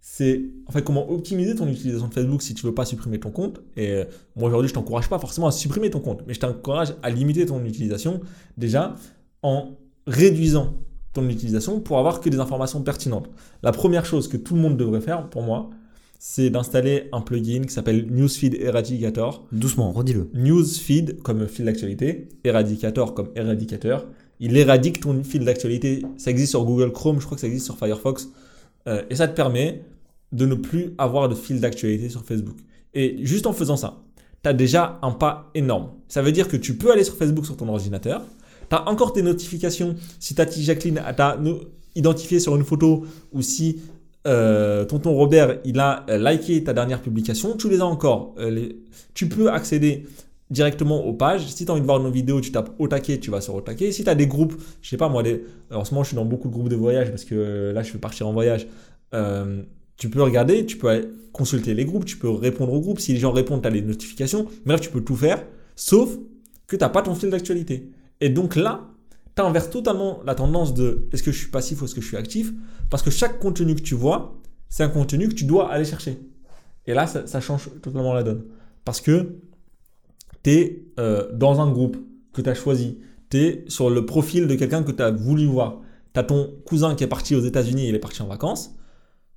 c'est 0.00 0.42
en 0.66 0.72
fait 0.72 0.82
comment 0.82 1.10
optimiser 1.10 1.54
ton 1.54 1.68
utilisation 1.68 2.08
de 2.08 2.14
Facebook 2.14 2.42
si 2.42 2.54
tu 2.54 2.64
veux 2.66 2.74
pas 2.74 2.84
supprimer 2.84 3.20
ton 3.20 3.30
compte. 3.30 3.60
Et 3.76 3.90
euh, 3.90 4.04
moi 4.34 4.48
aujourd'hui, 4.48 4.68
je 4.68 4.74
t'encourage 4.74 5.08
pas 5.08 5.18
forcément 5.18 5.46
à 5.46 5.52
supprimer 5.52 5.90
ton 5.90 6.00
compte, 6.00 6.22
mais 6.26 6.34
je 6.34 6.40
t'encourage 6.40 6.94
à 7.02 7.10
limiter 7.10 7.46
ton 7.46 7.64
utilisation 7.64 8.20
déjà 8.56 8.94
en 9.42 9.76
réduisant 10.06 10.74
ton 11.12 11.28
utilisation 11.28 11.80
pour 11.80 11.98
avoir 11.98 12.20
que 12.20 12.28
des 12.28 12.38
informations 12.38 12.82
pertinentes. 12.82 13.28
La 13.62 13.72
première 13.72 14.06
chose 14.06 14.28
que 14.28 14.36
tout 14.36 14.54
le 14.54 14.60
monde 14.60 14.76
devrait 14.76 15.00
faire 15.00 15.28
pour 15.28 15.42
moi, 15.42 15.70
c'est 16.18 16.50
d'installer 16.50 17.08
un 17.12 17.20
plugin 17.20 17.62
qui 17.62 17.72
s'appelle 17.72 18.06
Newsfeed 18.10 18.54
Eradicator. 18.54 19.46
Doucement, 19.52 19.90
redis-le. 19.92 20.30
Newsfeed 20.34 21.22
comme 21.22 21.46
fil 21.46 21.64
d'actualité, 21.64 22.28
Eradicator 22.44 23.14
comme 23.14 23.30
éradicateur 23.36 24.06
il 24.40 24.56
éradique 24.56 25.00
ton 25.00 25.22
fil 25.22 25.44
d'actualité. 25.44 26.02
Ça 26.16 26.30
existe 26.30 26.50
sur 26.50 26.64
Google 26.64 26.92
Chrome, 26.92 27.20
je 27.20 27.26
crois 27.26 27.36
que 27.36 27.40
ça 27.42 27.46
existe 27.46 27.66
sur 27.66 27.76
Firefox. 27.76 28.30
Euh, 28.88 29.02
et 29.10 29.14
ça 29.14 29.28
te 29.28 29.36
permet 29.36 29.82
de 30.32 30.46
ne 30.46 30.54
plus 30.54 30.94
avoir 30.96 31.28
de 31.28 31.34
fil 31.34 31.60
d'actualité 31.60 32.08
sur 32.08 32.24
Facebook. 32.24 32.56
Et 32.94 33.18
juste 33.22 33.46
en 33.46 33.52
faisant 33.52 33.76
ça, 33.76 34.02
tu 34.42 34.48
as 34.48 34.54
déjà 34.54 34.98
un 35.02 35.10
pas 35.12 35.50
énorme. 35.54 35.90
Ça 36.08 36.22
veut 36.22 36.32
dire 36.32 36.48
que 36.48 36.56
tu 36.56 36.76
peux 36.76 36.90
aller 36.90 37.04
sur 37.04 37.16
Facebook 37.16 37.44
sur 37.44 37.56
ton 37.56 37.68
ordinateur. 37.68 38.22
Tu 38.70 38.76
as 38.76 38.88
encore 38.88 39.12
tes 39.12 39.22
notifications. 39.22 39.94
Si 40.18 40.34
ta 40.34 40.48
Jacqueline 40.48 41.02
t'a 41.16 41.38
identifié 41.94 42.40
sur 42.40 42.56
une 42.56 42.64
photo 42.64 43.04
ou 43.32 43.42
si 43.42 43.80
euh, 44.26 44.84
tonton 44.84 45.14
Robert 45.14 45.58
il 45.64 45.80
a 45.80 46.04
euh, 46.08 46.18
liké 46.18 46.62
ta 46.64 46.72
dernière 46.72 47.02
publication, 47.02 47.56
tu 47.56 47.68
les 47.68 47.80
as 47.80 47.86
encore. 47.86 48.34
Tu 49.12 49.28
peux 49.28 49.50
accéder 49.50 50.06
directement 50.50 51.04
aux 51.06 51.12
pages. 51.12 51.46
Si 51.46 51.64
tu 51.64 51.70
as 51.70 51.74
envie 51.74 51.80
de 51.80 51.86
voir 51.86 52.00
nos 52.00 52.10
vidéos, 52.10 52.40
tu 52.40 52.52
tapes 52.52 52.74
Otake, 52.78 53.20
tu 53.20 53.30
vas 53.30 53.40
sur 53.40 53.54
Otake. 53.54 53.92
Si 53.92 54.04
tu 54.04 54.10
as 54.10 54.14
des 54.14 54.26
groupes, 54.26 54.54
je 54.82 54.88
sais 54.88 54.96
pas 54.96 55.08
moi, 55.08 55.22
en 55.70 55.84
ce 55.84 55.94
moment 55.94 56.02
je 56.02 56.08
suis 56.08 56.16
dans 56.16 56.24
beaucoup 56.24 56.48
de 56.48 56.52
groupes 56.52 56.68
de 56.68 56.76
voyage 56.76 57.10
parce 57.10 57.24
que 57.24 57.34
euh, 57.34 57.72
là 57.72 57.82
je 57.82 57.92
vais 57.92 57.98
partir 57.98 58.26
en 58.26 58.32
voyage. 58.32 58.66
Euh, 59.14 59.62
tu 59.96 60.08
peux 60.08 60.22
regarder, 60.22 60.66
tu 60.66 60.76
peux 60.76 61.12
consulter 61.32 61.74
les 61.74 61.84
groupes, 61.84 62.04
tu 62.04 62.16
peux 62.16 62.30
répondre 62.30 62.72
aux 62.72 62.80
groupes. 62.80 63.00
Si 63.00 63.12
les 63.12 63.18
gens 63.18 63.32
répondent, 63.32 63.62
tu 63.62 63.68
as 63.68 63.70
les 63.70 63.82
notifications. 63.82 64.46
Bref, 64.64 64.80
tu 64.80 64.90
peux 64.90 65.02
tout 65.02 65.16
faire, 65.16 65.44
sauf 65.76 66.16
que 66.66 66.76
tu 66.76 66.80
n'as 66.82 66.88
pas 66.88 67.02
ton 67.02 67.14
fil 67.14 67.30
d'actualité. 67.30 67.90
Et 68.20 68.28
donc 68.28 68.56
là, 68.56 68.88
tu 69.36 69.42
inverses 69.42 69.70
totalement 69.70 70.20
la 70.24 70.34
tendance 70.34 70.74
de 70.74 71.08
est-ce 71.12 71.22
que 71.22 71.32
je 71.32 71.38
suis 71.38 71.50
passif 71.50 71.80
ou 71.80 71.84
est-ce 71.84 71.94
que 71.94 72.00
je 72.00 72.06
suis 72.06 72.16
actif? 72.16 72.52
Parce 72.88 73.02
que 73.02 73.10
chaque 73.10 73.38
contenu 73.38 73.74
que 73.74 73.82
tu 73.82 73.94
vois, 73.94 74.40
c'est 74.68 74.82
un 74.82 74.88
contenu 74.88 75.28
que 75.28 75.34
tu 75.34 75.44
dois 75.44 75.70
aller 75.70 75.84
chercher. 75.84 76.18
Et 76.86 76.94
là, 76.94 77.06
ça 77.06 77.40
change 77.40 77.70
totalement 77.82 78.14
la 78.14 78.22
donne. 78.22 78.44
Parce 78.84 79.00
que 79.00 79.36
tu 80.42 80.50
es 80.50 80.84
euh, 80.98 81.30
dans 81.32 81.60
un 81.60 81.70
groupe 81.70 81.96
que 82.32 82.42
tu 82.42 82.48
as 82.48 82.54
choisi, 82.54 82.98
tu 83.30 83.38
es 83.38 83.64
sur 83.68 83.90
le 83.90 84.06
profil 84.06 84.46
de 84.46 84.54
quelqu'un 84.54 84.82
que 84.82 84.92
tu 84.92 85.02
as 85.02 85.10
voulu 85.10 85.46
voir. 85.46 85.80
Tu 86.14 86.20
as 86.20 86.24
ton 86.24 86.50
cousin 86.64 86.94
qui 86.94 87.04
est 87.04 87.08
parti 87.08 87.34
aux 87.34 87.40
États-Unis, 87.40 87.88
il 87.88 87.94
est 87.94 88.00
parti 88.00 88.22
en 88.22 88.26
vacances. 88.26 88.74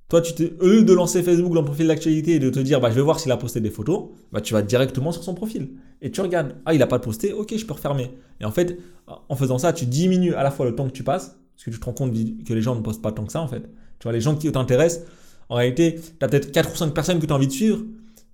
Toi, 0.08 0.20
tu 0.20 0.34
t'es, 0.34 0.52
au 0.60 0.66
lieu 0.66 0.82
de 0.82 0.92
lancer 0.92 1.22
Facebook 1.22 1.54
dans 1.54 1.60
le 1.60 1.66
profil 1.66 1.86
d'actualité 1.86 2.32
et 2.32 2.38
de 2.38 2.50
te 2.50 2.60
dire, 2.60 2.80
bah, 2.80 2.90
je 2.90 2.94
vais 2.94 3.00
voir 3.02 3.18
s'il 3.18 3.32
a 3.32 3.36
posté 3.36 3.60
des 3.60 3.70
photos, 3.70 4.10
bah, 4.32 4.40
tu 4.40 4.52
vas 4.52 4.62
directement 4.62 5.12
sur 5.12 5.24
son 5.24 5.34
profil. 5.34 5.70
Et 6.02 6.10
tu 6.10 6.20
regardes, 6.20 6.56
ah, 6.66 6.74
il 6.74 6.78
n'a 6.78 6.86
pas 6.86 6.98
posté, 6.98 7.32
ok, 7.32 7.56
je 7.56 7.64
peux 7.64 7.72
refermer. 7.72 8.10
Et 8.40 8.44
en 8.44 8.50
fait, 8.50 8.78
en 9.06 9.36
faisant 9.36 9.58
ça, 9.58 9.72
tu 9.72 9.86
diminues 9.86 10.34
à 10.34 10.42
la 10.42 10.50
fois 10.50 10.66
le 10.66 10.74
temps 10.74 10.86
que 10.86 10.92
tu 10.92 11.02
passes, 11.02 11.38
parce 11.54 11.64
que 11.64 11.70
tu 11.70 11.80
te 11.80 11.84
rends 11.84 11.94
compte 11.94 12.12
que 12.12 12.52
les 12.52 12.60
gens 12.60 12.74
ne 12.74 12.80
postent 12.80 13.02
pas 13.02 13.12
tant 13.12 13.24
que 13.24 13.32
ça, 13.32 13.40
en 13.40 13.48
fait. 13.48 13.62
Tu 13.98 14.04
vois, 14.04 14.12
les 14.12 14.20
gens 14.20 14.34
qui 14.36 14.50
t'intéressent, 14.52 15.06
en 15.48 15.56
réalité, 15.56 15.96
tu 15.96 16.24
as 16.24 16.28
peut-être 16.28 16.52
4 16.52 16.72
ou 16.72 16.76
5 16.76 16.92
personnes 16.92 17.18
que 17.18 17.26
tu 17.26 17.32
as 17.32 17.36
envie 17.36 17.46
de 17.46 17.52
suivre, 17.52 17.80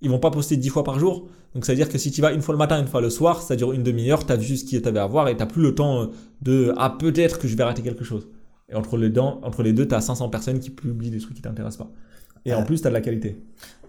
ils 0.01 0.09
vont 0.09 0.19
pas 0.19 0.31
poster 0.31 0.57
10 0.57 0.69
fois 0.69 0.83
par 0.83 0.99
jour. 0.99 1.29
Donc 1.53 1.65
ça 1.65 1.73
veut 1.73 1.77
dire 1.77 1.89
que 1.89 1.97
si 1.97 2.11
tu 2.11 2.21
vas 2.21 2.31
une 2.33 2.41
fois 2.41 2.53
le 2.53 2.57
matin, 2.59 2.79
une 2.79 2.87
fois 2.87 3.01
le 3.01 3.09
soir, 3.09 3.41
ça 3.41 3.55
dure 3.55 3.73
une 3.73 3.83
demi-heure, 3.83 4.25
tu 4.25 4.31
as 4.31 4.37
vu 4.37 4.55
ce 4.57 4.63
qu'il 4.63 4.79
y 4.81 4.87
avait 4.87 4.99
à 4.99 5.05
voir 5.07 5.27
et 5.27 5.35
tu 5.35 5.45
plus 5.45 5.61
le 5.61 5.75
temps 5.75 6.03
euh, 6.03 6.05
de 6.41 6.73
ah 6.77 6.95
peut-être 6.97 7.39
que 7.39 7.47
je 7.47 7.55
vais 7.57 7.63
rater 7.63 7.81
quelque 7.81 8.03
chose. 8.05 8.27
Et 8.69 8.75
entre 8.75 8.95
les, 8.97 9.09
deux, 9.09 9.19
entre 9.19 9.63
les 9.63 9.73
deux, 9.73 9.85
tu 9.87 9.93
as 9.93 9.99
500 10.01 10.29
personnes 10.29 10.59
qui 10.59 10.69
publient 10.69 11.09
des 11.11 11.19
trucs 11.19 11.33
qui 11.35 11.41
t'intéressent 11.41 11.85
pas. 11.87 11.91
Et 12.45 12.53
en 12.53 12.61
Euh, 12.61 12.63
plus, 12.65 12.79
tu 12.81 12.87
as 12.87 12.89
de 12.89 12.93
la 12.95 13.01
qualité. 13.01 13.37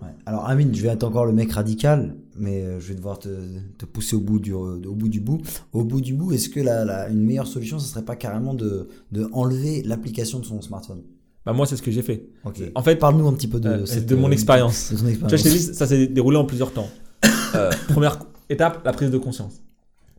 Ouais. 0.03 0.09
Alors 0.27 0.47
Amine, 0.49 0.75
je 0.75 0.83
vais 0.83 0.89
être 0.89 1.05
encore 1.05 1.25
le 1.25 1.33
mec 1.33 1.53
radical, 1.53 2.17
mais 2.37 2.63
euh, 2.63 2.81
je 2.81 2.89
vais 2.89 2.95
devoir 2.97 3.21
te, 3.21 3.29
te 3.79 3.87
pousser 3.87 4.17
au 4.17 4.21
bout 4.21 4.41
du, 4.41 4.53
au 4.53 4.95
bout 4.95 5.09
du 5.09 5.21
bout. 5.21 5.41
Au 5.73 5.85
bout 5.85 6.01
du 6.01 6.15
bout, 6.15 6.33
est-ce 6.33 6.49
que 6.49 6.59
la, 6.61 6.85
la- 6.85 7.09
une 7.09 7.23
meilleure 7.25 7.47
solution, 7.47 7.79
ce 7.79 7.87
serait 7.89 8.05
pas 8.05 8.17
carrément 8.17 8.55
de, 8.55 8.89
de 9.13 9.29
enlever 9.33 9.83
l'application 9.85 10.41
de 10.41 10.45
son 10.45 10.61
smartphone? 10.61 11.03
Bah, 11.47 11.53
moi, 11.53 11.65
c'est 11.67 11.77
ce 11.77 11.83
que 11.83 11.91
j'ai 11.93 12.03
fait. 12.03 12.27
En 12.75 12.83
fait, 12.83 12.97
Parle-nous 12.97 13.27
un 13.29 13.33
petit 13.35 13.49
peu 13.49 13.59
de, 13.61 13.69
euh, 13.69 13.87
cette, 13.87 14.07
de 14.07 14.17
mon 14.17 14.29
euh, 14.29 14.33
expérience. 14.33 14.89
Tu 14.91 14.95
vois, 14.97 15.29
je 15.37 15.43
dit, 15.43 15.59
ça 15.61 15.87
s'est 15.87 16.09
déroulé 16.09 16.37
en 16.37 16.45
plusieurs 16.45 16.73
temps. 16.73 16.89
Euh, 17.55 17.71
première 17.89 18.19
étape, 18.49 18.85
la 18.85 18.93
prise 18.93 19.11
de 19.11 19.19
conscience. 19.19 19.63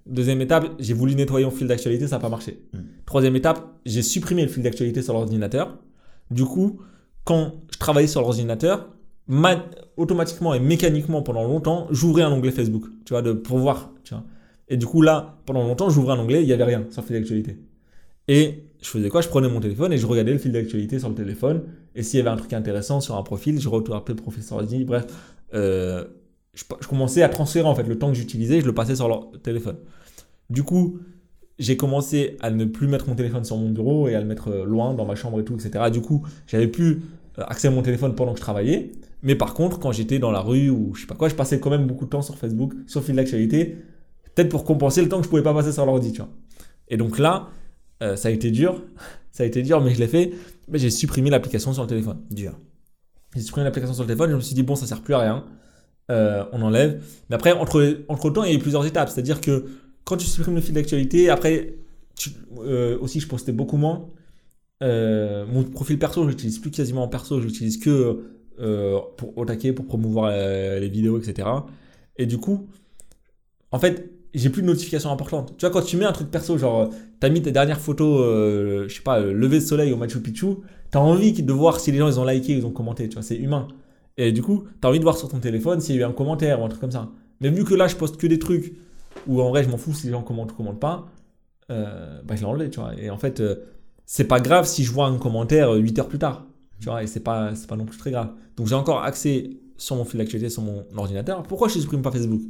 Deuxième 0.05 0.41
étape, 0.41 0.67
j'ai 0.79 0.93
voulu 0.93 1.15
nettoyer 1.15 1.45
mon 1.45 1.51
fil 1.51 1.67
d'actualité, 1.67 2.07
ça 2.07 2.17
n'a 2.17 2.19
pas 2.19 2.29
marché. 2.29 2.59
Mm. 2.73 2.77
Troisième 3.05 3.35
étape, 3.35 3.65
j'ai 3.85 4.01
supprimé 4.01 4.43
le 4.43 4.49
fil 4.49 4.61
d'actualité 4.63 5.01
sur 5.01 5.13
l'ordinateur. 5.13 5.77
Du 6.29 6.45
coup, 6.45 6.79
quand 7.23 7.53
je 7.71 7.77
travaillais 7.77 8.07
sur 8.07 8.21
l'ordinateur, 8.21 8.89
ma- 9.27 9.65
automatiquement 9.97 10.53
et 10.53 10.59
mécaniquement 10.59 11.21
pendant 11.21 11.43
longtemps, 11.43 11.87
j'ouvrais 11.89 12.23
un 12.23 12.31
onglet 12.31 12.51
Facebook, 12.51 12.85
tu 13.05 13.13
vois, 13.13 13.21
de, 13.21 13.31
pour 13.31 13.57
voir, 13.59 13.91
tu 14.03 14.13
vois. 14.13 14.23
Et 14.67 14.77
du 14.77 14.85
coup, 14.85 15.01
là, 15.01 15.37
pendant 15.45 15.63
longtemps, 15.63 15.89
j'ouvrais 15.89 16.13
un 16.13 16.19
onglet, 16.19 16.41
il 16.41 16.47
n'y 16.47 16.53
avait 16.53 16.63
rien 16.63 16.85
sur 16.89 17.01
le 17.01 17.07
fil 17.07 17.15
d'actualité. 17.17 17.57
Et 18.27 18.63
je 18.81 18.87
faisais 18.87 19.09
quoi? 19.09 19.21
Je 19.21 19.29
prenais 19.29 19.49
mon 19.49 19.59
téléphone 19.59 19.93
et 19.93 19.97
je 19.97 20.05
regardais 20.05 20.33
le 20.33 20.39
fil 20.39 20.51
d'actualité 20.51 20.99
sur 20.99 21.09
le 21.09 21.15
téléphone. 21.15 21.63
Et 21.95 22.03
s'il 22.03 22.17
y 22.17 22.21
avait 22.21 22.29
un 22.29 22.37
truc 22.37 22.53
intéressant 22.53 23.01
sur 23.01 23.15
un 23.15 23.23
profil, 23.23 23.59
je 23.59 23.69
retapais 23.69 24.13
le 24.13 24.17
profil 24.17 24.43
sur. 24.43 24.61
Bref, 24.85 25.05
euh, 25.53 26.05
je, 26.53 26.63
commençais 26.87 27.23
à 27.23 27.29
transférer 27.29 27.67
en 27.67 27.75
fait 27.75 27.83
le 27.83 27.97
temps 27.97 28.09
que 28.09 28.15
j'utilisais, 28.15 28.61
je 28.61 28.65
le 28.65 28.73
passais 28.73 28.95
sur 28.95 29.07
le 29.07 29.37
téléphone. 29.39 29.77
Du 30.49 30.63
coup, 30.63 30.99
j'ai 31.59 31.77
commencé 31.77 32.37
à 32.41 32.51
ne 32.51 32.65
plus 32.65 32.87
mettre 32.87 33.07
mon 33.07 33.15
téléphone 33.15 33.43
sur 33.43 33.57
mon 33.57 33.69
bureau 33.69 34.07
et 34.07 34.15
à 34.15 34.19
le 34.19 34.25
mettre 34.25 34.49
euh, 34.49 34.65
loin 34.65 34.93
dans 34.93 35.05
ma 35.05 35.15
chambre 35.15 35.39
et 35.39 35.43
tout, 35.43 35.55
etc. 35.55 35.89
Du 35.91 36.01
coup, 36.01 36.25
j'avais 36.47 36.67
plus 36.67 37.01
euh, 37.39 37.43
accès 37.47 37.67
à 37.67 37.71
mon 37.71 37.81
téléphone 37.81 38.15
pendant 38.15 38.33
que 38.33 38.39
je 38.39 38.43
travaillais. 38.43 38.91
Mais 39.21 39.35
par 39.35 39.53
contre, 39.53 39.79
quand 39.79 39.91
j'étais 39.91 40.19
dans 40.19 40.31
la 40.31 40.41
rue 40.41 40.69
ou 40.69 40.93
je 40.93 41.01
sais 41.01 41.07
pas 41.07 41.15
quoi, 41.15 41.29
je 41.29 41.35
passais 41.35 41.59
quand 41.59 41.69
même 41.69 41.87
beaucoup 41.87 42.05
de 42.05 42.09
temps 42.09 42.21
sur 42.21 42.37
Facebook, 42.37 42.73
sur 42.87 43.03
fil 43.03 43.15
d'actualité, 43.15 43.77
peut-être 44.35 44.49
pour 44.49 44.63
compenser 44.63 45.01
le 45.01 45.09
temps 45.09 45.17
que 45.19 45.23
je 45.23 45.29
pouvais 45.29 45.43
pas 45.43 45.53
passer 45.53 45.71
sur 45.71 45.85
l'ordi, 45.85 46.11
tu 46.11 46.17
vois. 46.17 46.29
Et 46.89 46.97
donc 46.97 47.17
là, 47.17 47.49
euh, 48.01 48.15
ça 48.15 48.27
a 48.27 48.31
été 48.31 48.51
dur, 48.51 48.83
ça 49.31 49.43
a 49.43 49.45
été 49.45 49.61
dur, 49.63 49.81
mais 49.81 49.93
je 49.93 49.99
l'ai 49.99 50.07
fait. 50.07 50.33
Mais 50.67 50.77
j'ai 50.77 50.89
supprimé 50.89 51.29
l'application 51.29 51.73
sur 51.73 51.83
le 51.83 51.89
téléphone. 51.89 52.19
Dur. 52.29 52.53
J'ai 53.35 53.41
supprimé 53.41 53.65
l'application 53.65 53.93
sur 53.93 54.03
le 54.03 54.07
téléphone, 54.07 54.29
je 54.31 54.35
me 54.35 54.41
suis 54.41 54.55
dit, 54.55 54.63
bon, 54.63 54.75
ça 54.75 54.85
sert 54.85 55.01
plus 55.01 55.13
à 55.13 55.19
rien. 55.19 55.45
Euh, 56.11 56.43
on 56.51 56.61
enlève. 56.61 57.01
Mais 57.29 57.35
après, 57.35 57.53
entre, 57.53 58.03
entre 58.09 58.29
temps, 58.29 58.43
il 58.43 58.51
y 58.51 58.53
a 58.53 58.55
eu 58.55 58.59
plusieurs 58.59 58.85
étapes. 58.85 59.09
C'est-à-dire 59.09 59.41
que 59.41 59.65
quand 60.03 60.17
tu 60.17 60.25
supprimes 60.25 60.55
le 60.55 60.61
fil 60.61 60.73
d'actualité, 60.73 61.29
après, 61.29 61.75
euh, 62.59 62.97
aussi, 62.99 63.19
je 63.19 63.27
postais 63.27 63.51
beaucoup 63.53 63.77
moins. 63.77 64.09
Euh, 64.81 65.45
mon 65.45 65.63
profil 65.63 65.97
perso, 65.97 66.23
je 66.23 66.29
l'utilise 66.29 66.59
plus 66.59 66.71
quasiment 66.71 67.03
en 67.03 67.07
perso, 67.07 67.39
je 67.39 67.45
l'utilise 67.45 67.77
que 67.77 68.19
pour 69.17 69.41
attaquer, 69.41 69.73
pour 69.73 69.87
promouvoir 69.87 70.29
les 70.29 70.87
vidéos, 70.87 71.19
etc. 71.19 71.47
Et 72.17 72.27
du 72.27 72.37
coup, 72.37 72.67
en 73.71 73.79
fait, 73.79 74.11
j'ai 74.35 74.49
plus 74.49 74.61
de 74.61 74.67
notifications 74.67 75.09
importantes. 75.09 75.55
Tu 75.57 75.65
vois, 75.65 75.73
quand 75.73 75.81
tu 75.81 75.97
mets 75.97 76.05
un 76.05 76.11
truc 76.11 76.29
perso, 76.29 76.57
genre, 76.59 76.89
t'as 77.19 77.29
mis 77.29 77.41
tes 77.41 77.51
dernières 77.51 77.79
photos, 77.79 78.87
je 78.87 78.93
sais 78.93 79.01
pas, 79.01 79.19
lever 79.19 79.59
de 79.59 79.63
soleil 79.63 79.91
au 79.91 79.97
Machu 79.97 80.21
Picchu, 80.21 80.57
t'as 80.91 80.99
envie 80.99 81.33
de 81.33 81.53
voir 81.53 81.79
si 81.79 81.91
les 81.91 81.97
gens 81.97 82.07
ils 82.07 82.19
ont 82.19 82.25
liké, 82.25 82.53
ils 82.53 82.65
ont 82.65 82.71
commenté, 82.71 83.09
tu 83.09 83.15
vois, 83.15 83.23
c'est 83.23 83.37
humain. 83.37 83.67
Et 84.17 84.31
du 84.31 84.41
coup, 84.41 84.65
t'as 84.81 84.89
envie 84.89 84.99
de 84.99 85.03
voir 85.03 85.17
sur 85.17 85.29
ton 85.29 85.39
téléphone 85.39 85.81
s'il 85.81 85.95
y 85.95 85.97
a 85.97 86.01
eu 86.01 86.05
un 86.05 86.11
commentaire 86.11 86.61
ou 86.61 86.65
un 86.65 86.69
truc 86.69 86.81
comme 86.81 86.91
ça. 86.91 87.09
Mais 87.41 87.49
vu 87.49 87.63
que 87.63 87.73
là, 87.73 87.87
je 87.87 87.95
poste 87.95 88.17
que 88.17 88.27
des 88.27 88.39
trucs 88.39 88.75
où 89.27 89.41
en 89.41 89.49
vrai, 89.49 89.63
je 89.63 89.69
m'en 89.69 89.77
fous 89.77 89.93
si 89.93 90.07
les 90.07 90.11
gens 90.11 90.21
commentent 90.21 90.51
ou 90.51 90.55
commentent 90.55 90.79
pas, 90.79 91.07
euh, 91.71 92.21
bah, 92.23 92.35
je 92.35 92.41
l'ai 92.41 92.47
enlevé, 92.47 92.69
tu 92.69 92.79
vois. 92.79 92.93
Et 92.97 93.09
en 93.09 93.17
fait, 93.17 93.39
euh, 93.39 93.55
c'est 94.05 94.27
pas 94.27 94.39
grave 94.39 94.65
si 94.65 94.83
je 94.83 94.91
vois 94.91 95.07
un 95.07 95.17
commentaire 95.17 95.71
8 95.73 95.99
heures 95.99 96.07
plus 96.07 96.19
tard, 96.19 96.45
tu 96.79 96.89
vois, 96.89 97.03
et 97.03 97.07
c'est 97.07 97.21
pas, 97.21 97.55
c'est 97.55 97.67
pas 97.67 97.75
non 97.75 97.85
plus 97.85 97.97
très 97.97 98.11
grave. 98.11 98.31
Donc 98.57 98.67
j'ai 98.67 98.75
encore 98.75 99.03
accès 99.03 99.51
sur 99.77 99.95
mon 99.95 100.05
fil 100.05 100.19
d'actualité, 100.19 100.49
sur 100.49 100.61
mon 100.61 100.85
ordinateur. 100.95 101.43
Pourquoi 101.43 101.67
je 101.67 101.79
supprime 101.79 102.01
pas 102.01 102.11
Facebook? 102.11 102.41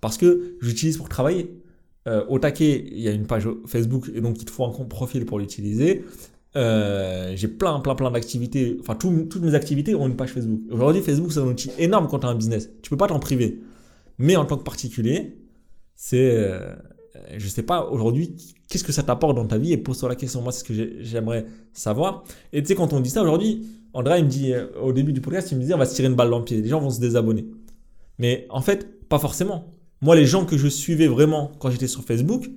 Parce 0.00 0.16
que 0.16 0.56
j'utilise 0.60 0.96
pour 0.96 1.08
travailler. 1.08 1.60
Euh, 2.06 2.24
au 2.28 2.38
taquet, 2.38 2.86
il 2.90 3.00
y 3.00 3.08
a 3.08 3.12
une 3.12 3.26
page 3.26 3.48
Facebook 3.66 4.10
et 4.14 4.20
donc 4.20 4.40
il 4.40 4.44
te 4.44 4.50
faut 4.50 4.64
un 4.64 4.70
compte 4.70 4.88
profil 4.88 5.26
pour 5.26 5.38
l'utiliser. 5.38 6.04
Euh, 6.58 7.32
j'ai 7.36 7.48
plein, 7.48 7.78
plein, 7.80 7.94
plein 7.94 8.10
d'activités. 8.10 8.76
Enfin, 8.80 8.94
tout- 8.96 9.26
toutes 9.30 9.42
mes 9.42 9.54
activités 9.54 9.94
ont 9.94 10.06
une 10.06 10.16
page 10.16 10.30
Facebook. 10.32 10.60
Aujourd'hui, 10.70 11.00
Facebook, 11.02 11.32
c'est 11.32 11.40
un 11.40 11.46
outil 11.46 11.70
énorme 11.78 12.08
quand 12.08 12.18
tu 12.18 12.26
as 12.26 12.30
un 12.30 12.34
business. 12.34 12.68
Tu 12.82 12.90
peux 12.90 12.96
pas 12.96 13.06
t'en 13.06 13.18
priver. 13.20 13.60
Mais 14.18 14.34
en 14.36 14.44
tant 14.44 14.56
que 14.56 14.64
particulier, 14.64 15.38
c'est. 15.94 16.30
euh, 16.32 16.74
je 17.36 17.48
sais 17.48 17.62
pas 17.62 17.86
aujourd'hui, 17.86 18.34
qu'est-ce 18.68 18.84
que 18.84 18.92
ça 18.92 19.02
t'apporte 19.02 19.36
dans 19.36 19.46
ta 19.46 19.58
vie? 19.58 19.72
Et 19.72 19.76
pose-toi 19.76 20.08
la 20.08 20.14
question. 20.16 20.42
Moi, 20.42 20.52
c'est 20.52 20.60
ce 20.60 20.64
que 20.64 20.74
j'ai- 20.74 20.96
j'aimerais 21.00 21.46
savoir. 21.72 22.24
Et 22.52 22.60
tu 22.62 22.68
sais, 22.68 22.74
quand 22.74 22.92
on 22.92 23.00
dit 23.00 23.10
ça 23.10 23.22
aujourd'hui, 23.22 23.66
Andrea, 23.92 24.18
il 24.18 24.24
me 24.24 24.28
dit, 24.30 24.52
euh, 24.52 24.66
au 24.82 24.92
début 24.92 25.12
du 25.12 25.20
podcast, 25.20 25.50
il 25.52 25.56
me 25.56 25.60
disait, 25.62 25.74
on 25.74 25.78
va 25.78 25.86
se 25.86 25.94
tirer 25.94 26.08
une 26.08 26.14
balle 26.14 26.30
dans 26.30 26.38
le 26.38 26.44
pied. 26.44 26.60
Les 26.60 26.68
gens 26.68 26.80
vont 26.80 26.90
se 26.90 27.00
désabonner. 27.00 27.46
Mais 28.18 28.46
en 28.50 28.60
fait, 28.60 29.06
pas 29.08 29.18
forcément. 29.18 29.72
Moi, 30.00 30.14
les 30.16 30.26
gens 30.26 30.44
que 30.44 30.56
je 30.56 30.68
suivais 30.68 31.06
vraiment 31.08 31.50
quand 31.58 31.70
j'étais 31.70 31.86
sur 31.88 32.02
Facebook, 32.04 32.50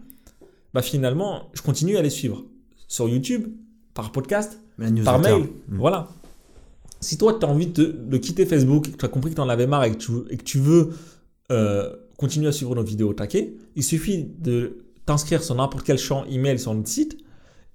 bah 0.73 0.81
finalement, 0.81 1.49
je 1.53 1.61
continue 1.61 1.97
à 1.97 2.01
les 2.01 2.09
suivre. 2.09 2.45
Sur 2.87 3.07
YouTube, 3.09 3.47
par 3.93 4.11
podcast, 4.11 4.59
par 5.03 5.19
mail. 5.19 5.43
Mm. 5.67 5.77
Voilà. 5.77 6.09
Si 6.99 7.17
toi, 7.17 7.37
tu 7.39 7.45
as 7.45 7.49
envie 7.49 7.67
de, 7.67 7.85
de 7.85 8.17
quitter 8.17 8.45
Facebook, 8.45 8.91
que 8.91 8.97
tu 8.97 9.05
as 9.05 9.07
compris 9.07 9.31
que 9.31 9.35
tu 9.35 9.41
en 9.41 9.49
avais 9.49 9.67
marre 9.67 9.85
et 9.85 9.91
que 9.91 9.97
tu, 9.97 10.11
et 10.29 10.37
que 10.37 10.43
tu 10.43 10.59
veux 10.59 10.91
euh, 11.51 11.95
continuer 12.17 12.47
à 12.47 12.51
suivre 12.51 12.75
nos 12.75 12.83
vidéos 12.83 13.09
au 13.09 13.13
taquet, 13.13 13.55
il 13.75 13.83
suffit 13.83 14.23
de 14.23 14.77
t'inscrire 15.05 15.43
sur 15.43 15.55
n'importe 15.55 15.83
quel 15.85 15.97
champ 15.97 16.25
email 16.25 16.59
sur 16.59 16.73
notre 16.73 16.89
site 16.89 17.17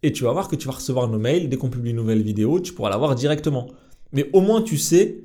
et 0.02 0.12
tu 0.12 0.24
vas 0.24 0.32
voir 0.32 0.48
que 0.48 0.54
tu 0.56 0.66
vas 0.68 0.74
recevoir 0.74 1.08
nos 1.08 1.18
mails. 1.18 1.48
Dès 1.48 1.56
qu'on 1.56 1.70
publie 1.70 1.90
une 1.90 1.96
nouvelle 1.96 2.22
vidéo, 2.22 2.60
tu 2.60 2.72
pourras 2.72 2.90
la 2.90 2.96
voir 2.96 3.14
directement. 3.14 3.68
Mais 4.12 4.30
au 4.32 4.40
moins, 4.40 4.62
tu 4.62 4.78
sais 4.78 5.22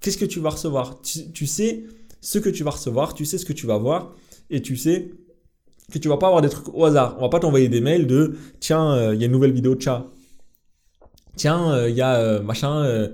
qu'est-ce 0.00 0.18
que 0.18 0.26
tu 0.26 0.40
vas 0.40 0.50
recevoir. 0.50 1.00
Tu, 1.00 1.32
tu 1.32 1.46
sais 1.46 1.84
ce 2.20 2.38
que 2.38 2.50
tu 2.50 2.62
vas 2.62 2.72
recevoir, 2.72 3.14
tu 3.14 3.24
sais 3.24 3.38
ce 3.38 3.46
que 3.46 3.54
tu 3.54 3.66
vas 3.66 3.78
voir 3.78 4.14
et 4.50 4.60
tu 4.60 4.76
sais 4.76 5.10
que 5.90 5.98
tu 5.98 6.08
vas 6.08 6.16
pas 6.18 6.26
avoir 6.28 6.42
des 6.42 6.48
trucs 6.48 6.68
au 6.74 6.84
hasard. 6.84 7.16
On 7.18 7.22
va 7.22 7.28
pas 7.28 7.40
t'envoyer 7.40 7.68
des 7.68 7.80
mails 7.80 8.06
de 8.06 8.36
tiens, 8.60 8.92
euh, 8.94 9.14
il 9.14 9.20
y 9.20 9.24
a 9.24 9.26
une 9.26 9.32
nouvelle 9.32 9.52
vidéo 9.52 9.74
de 9.74 9.80
chat. 9.82 10.06
Tiens, 11.36 11.72
euh, 11.72 11.88
il 11.90 11.96
y 11.96 12.00
a 12.02 12.16
euh, 12.16 12.42
machin 12.42 13.08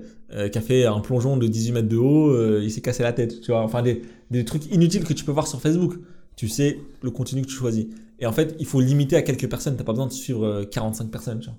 qui 0.51 0.57
a 0.59 0.61
fait 0.61 0.85
un 0.85 0.99
plongeon 0.99 1.37
de 1.37 1.47
18 1.47 1.71
mètres 1.71 1.87
de 1.89 1.97
haut, 1.97 2.59
il 2.61 2.69
s'est 2.71 2.81
cassé 2.81 3.01
la 3.01 3.13
tête. 3.13 3.41
Tu 3.41 3.49
vois, 3.51 3.61
enfin 3.63 3.81
des, 3.81 4.03
des 4.29 4.45
trucs 4.45 4.71
inutiles 4.71 5.03
que 5.03 5.13
tu 5.13 5.25
peux 5.25 5.31
voir 5.31 5.47
sur 5.47 5.59
Facebook. 5.59 5.95
Tu 6.35 6.47
sais 6.47 6.79
le 7.01 7.09
contenu 7.09 7.41
que 7.41 7.47
tu 7.47 7.53
choisis. 7.55 7.87
Et 8.19 8.25
en 8.27 8.31
fait, 8.31 8.55
il 8.59 8.65
faut 8.67 8.79
limiter 8.79 9.15
à 9.15 9.23
quelques 9.23 9.49
personnes. 9.49 9.75
T'as 9.75 9.83
pas 9.83 9.91
besoin 9.93 10.05
de 10.07 10.11
suivre 10.13 10.45
euh, 10.45 10.65
45 10.65 11.09
personnes. 11.09 11.39
Tu 11.39 11.47
vois. 11.47 11.57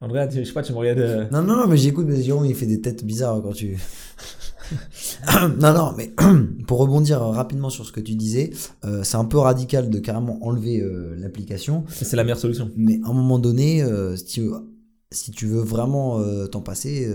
Andrea, 0.00 0.26
tu- 0.28 0.38
je 0.38 0.44
sais 0.44 0.52
pas, 0.52 0.62
tu 0.62 0.72
me 0.72 0.78
regardes. 0.78 1.28
Non, 1.30 1.42
non, 1.42 1.56
non, 1.56 1.66
mais 1.66 1.76
j'écoute, 1.76 2.06
mais 2.08 2.22
Jérôme, 2.22 2.46
il 2.46 2.54
fait 2.54 2.66
des 2.66 2.80
têtes 2.80 3.04
bizarres 3.04 3.42
quand 3.42 3.52
tu. 3.52 3.76
non, 5.60 5.72
non, 5.74 5.94
mais 5.96 6.12
pour 6.66 6.78
rebondir 6.78 7.20
rapidement 7.20 7.70
sur 7.70 7.84
ce 7.86 7.92
que 7.92 8.00
tu 8.00 8.14
disais, 8.14 8.50
euh, 8.84 9.02
c'est 9.04 9.16
un 9.16 9.24
peu 9.24 9.38
radical 9.38 9.90
de 9.90 9.98
carrément 9.98 10.38
enlever 10.44 10.80
euh, 10.80 11.14
l'application, 11.18 11.84
C'est 11.88 12.14
la 12.16 12.24
meilleure 12.24 12.38
solution. 12.38 12.70
mais 12.76 13.00
à 13.04 13.10
un 13.10 13.12
moment 13.12 13.38
donné, 13.38 13.82
euh, 13.82 14.16
si, 14.16 14.24
tu, 14.24 14.50
si 15.10 15.30
tu 15.30 15.46
veux 15.46 15.60
vraiment 15.60 16.20
t'en 16.50 16.60
passer, 16.60 17.08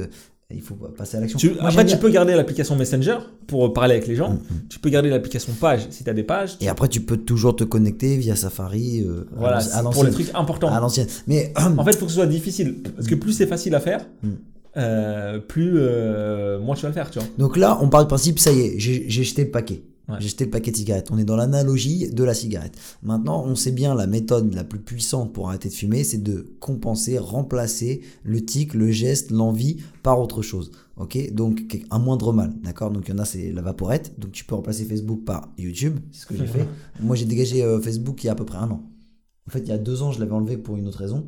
il 0.52 0.62
faut 0.62 0.76
passer 0.76 1.18
à 1.18 1.20
l'action. 1.22 1.40
Après, 1.62 1.86
tu 1.86 1.98
peux 1.98 2.10
garder 2.10 2.36
l'application 2.36 2.76
Messenger 2.76 3.18
pour 3.48 3.74
parler 3.74 3.96
avec 3.96 4.08
les 4.08 4.16
gens. 4.16 4.34
Mm, 4.34 4.40
Tu 4.70 4.80
peux 4.80 4.90
garder 4.90 5.10
l'application 5.10 5.52
Page 5.60 5.88
si 5.90 6.04
tu 6.04 6.10
as 6.10 6.14
des 6.14 6.24
pages. 6.24 6.58
Et 6.62 6.68
après, 6.70 6.88
tu 6.88 7.02
peux 7.02 7.18
toujours 7.18 7.56
te 7.56 7.64
connecter 7.64 8.18
via 8.18 8.36
Safari 8.36 9.02
euh, 9.04 9.26
Voilà, 9.36 9.58
à 9.74 9.84
pour 9.84 10.04
les 10.04 10.12
trucs 10.12 10.30
importants. 10.36 10.70
À 10.70 10.80
l'ancienne. 10.80 11.08
Mais 11.28 11.54
En 11.58 11.84
fait, 11.84 11.92
il 11.92 11.98
faut 11.98 12.06
que 12.06 12.12
ce 12.12 12.18
soit 12.18 12.28
difficile. 12.28 12.84
Parce 12.96 13.08
que 13.08 13.16
plus 13.16 13.34
c'est 13.34 13.48
facile 13.48 13.74
à 13.76 13.80
faire, 13.80 14.06
Mm. 14.22 14.30
Euh, 14.78 15.40
plus 15.40 15.74
euh, 15.76 16.60
moins 16.60 16.76
tu 16.76 16.84
vas 16.84 16.90
le 16.90 16.94
faire, 16.94 17.10
tu 17.10 17.20
vois. 17.20 17.28
Donc 17.38 17.58
là, 17.58 17.78
on 17.82 17.90
part 17.90 18.02
du 18.02 18.08
principe, 18.08 18.40
ça 18.40 18.52
y 18.52 18.62
est, 18.62 18.80
j'ai 18.80 19.10
jeté 19.10 19.46
le 19.46 19.52
paquet. 19.52 19.84
Ouais. 20.10 20.18
J'ai 20.20 20.28
jeté 20.28 20.46
le 20.46 20.52
paquet 20.52 20.72
de 20.72 20.76
cigarettes. 20.76 21.10
On 21.12 21.18
est 21.18 21.24
dans 21.24 21.38
l'analogie 21.38 22.10
de 22.12 22.24
la 22.26 22.34
cigarette. 22.34 22.78
Maintenant, 23.04 23.44
on 23.46 23.56
sait 23.56 23.72
bien 23.72 23.96
la 23.96 24.06
méthode 24.06 24.54
la 24.54 24.66
plus 24.66 24.80
puissante 24.80 25.32
pour 25.32 25.48
arrêter 25.48 25.70
de 25.70 25.74
fumer, 25.74 26.04
c'est 26.04 26.22
de 26.22 26.46
compenser, 26.60 27.18
remplacer 27.18 28.02
le 28.24 28.44
tic, 28.44 28.74
le 28.74 28.92
geste, 28.92 29.32
l'envie 29.32 29.78
par 30.02 30.20
autre 30.20 30.42
chose. 30.42 30.72
Ok? 30.98 31.34
Donc 31.34 31.82
un 31.90 32.00
moindre 32.00 32.34
mal. 32.34 32.52
D'accord? 32.64 32.92
Donc 32.92 33.08
il 33.08 33.12
y 33.12 33.14
en 33.14 33.20
a, 33.20 33.26
c'est 33.26 33.54
la 33.54 33.62
vaporette. 33.62 34.20
Donc 34.20 34.34
tu 34.34 34.44
peux 34.44 34.56
remplacer 34.56 34.84
Facebook 34.84 35.24
par 35.24 35.48
YouTube. 35.58 36.00
C'est 36.12 36.24
ce 36.24 36.26
que 36.26 36.36
j'ai 36.36 36.48
fait. 36.48 36.68
Moi, 37.00 37.16
j'ai 37.16 37.26
dégagé 37.26 37.64
euh, 37.64 37.80
Facebook 37.80 38.24
il 38.24 38.28
y 38.28 38.30
a 38.30 38.34
à 38.34 38.36
peu 38.36 38.46
près 38.46 38.58
un 38.58 38.72
an. 38.72 38.84
En 39.48 39.52
fait, 39.52 39.60
il 39.60 39.70
y 39.70 39.74
a 39.74 39.78
deux 39.78 40.02
ans, 40.02 40.12
je 40.12 40.20
l'avais 40.20 40.34
enlevé 40.34 40.58
pour 40.58 40.76
une 40.76 40.88
autre 40.88 41.00
raison. 41.00 41.26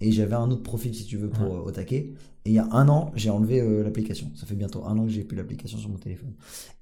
Et 0.00 0.12
j'avais 0.12 0.34
un 0.34 0.50
autre 0.50 0.62
profil, 0.62 0.94
si 0.94 1.04
tu 1.04 1.16
veux, 1.16 1.28
pour 1.28 1.54
euh, 1.56 1.60
au 1.60 1.70
taquet. 1.70 2.12
Et 2.44 2.50
il 2.50 2.52
y 2.52 2.58
a 2.58 2.68
un 2.72 2.88
an, 2.88 3.10
j'ai 3.16 3.30
enlevé 3.30 3.60
euh, 3.60 3.82
l'application. 3.82 4.30
Ça 4.36 4.46
fait 4.46 4.54
bientôt 4.54 4.84
un 4.86 4.96
an 4.96 5.04
que 5.04 5.10
j'ai 5.10 5.24
plus 5.24 5.36
l'application 5.36 5.76
sur 5.78 5.90
mon 5.90 5.98
téléphone. 5.98 6.32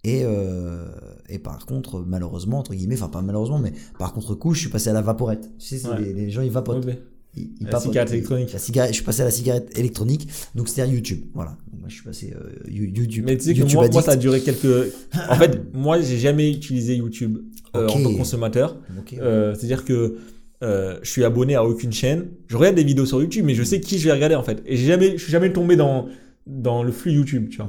Et, 0.05 0.22
euh, 0.24 0.87
et 1.29 1.38
par 1.38 1.64
contre, 1.66 2.05
malheureusement, 2.07 2.59
entre 2.59 2.74
guillemets, 2.74 2.96
enfin 2.96 3.09
pas 3.09 3.22
malheureusement, 3.22 3.59
mais 3.59 3.72
par 3.98 4.12
contre 4.12 4.35
coup, 4.35 4.52
je 4.55 4.61
suis 4.61 4.68
passé 4.68 4.90
à 4.90 4.92
la 4.92 5.00
vaporette. 5.02 5.50
Tu 5.59 5.66
sais, 5.66 5.79
c'est 5.79 5.88
Ouais. 5.88 6.00
les, 6.02 6.12
les 6.12 6.31
gens, 6.31 6.42
ils 6.42 6.50
vapotent. 6.50 6.85
Ouais, 6.85 7.00
Ils, 7.37 7.50
ils 7.61 7.64
La 7.64 7.70
papotent. 7.72 7.88
cigarette 7.88 8.12
électronique. 8.12 8.52
La 8.52 8.59
cigarette, 8.59 8.90
je 8.90 8.96
suis 8.96 9.05
passé 9.05 9.22
à 9.22 9.24
la 9.24 9.31
cigarette 9.31 9.76
électronique, 9.79 10.29
donc 10.55 10.68
c'est-à-dire 10.68 10.94
YouTube. 10.94 11.22
Voilà. 11.35 11.57
Donc, 11.72 11.81
moi, 11.81 11.88
je 11.88 11.94
suis 11.94 12.05
passé 12.05 12.35
euh, 12.37 12.70
You- 12.70 12.92
YouTube. 12.94 13.24
Mais 13.26 13.37
tu 13.38 13.44
sais 13.44 13.52
que 13.55 13.59
YouTube 13.59 13.74
moi, 13.76 13.85
moi, 13.85 13.87
addict. 13.87 14.05
ça 14.05 14.12
a 14.12 14.16
duré 14.16 14.40
quelques. 14.42 14.92
En 15.31 15.35
fait, 15.37 15.74
moi, 15.74 16.00
j'ai 16.00 16.18
jamais 16.18 16.50
utilisé 16.52 16.96
YouTube 16.96 17.38
euh, 17.74 17.87
Ok. 17.88 17.96
en 17.96 18.02
tant 18.02 18.12
que 18.12 18.16
consommateur. 18.18 18.76
Ok. 18.98 19.14
Euh, 19.14 19.55
C'est-à-dire 19.55 19.85
que 19.85 20.18
euh, 20.62 20.98
je 21.02 21.10
suis 21.10 21.24
abonné 21.24 21.54
à 21.54 21.64
aucune 21.64 21.92
chaîne. 21.92 22.28
Je 22.48 22.56
regarde 22.56 22.76
des 22.76 22.84
vidéos 22.84 23.06
sur 23.06 23.20
YouTube, 23.20 23.44
mais 23.44 23.54
je 23.54 23.62
sais 23.62 23.80
qui 23.80 23.98
je 23.98 24.06
vais 24.06 24.12
regarder 24.12 24.34
en 24.34 24.42
fait. 24.42 24.62
Et 24.66 24.76
jamais, 24.76 25.12
je 25.18 25.22
suis 25.22 25.32
jamais 25.32 25.52
tombé 25.52 25.76
dans 25.76 26.06
dans 26.46 26.82
le 26.82 26.92
flux 26.92 27.12
YouTube, 27.12 27.48
tu 27.50 27.56
vois. 27.58 27.68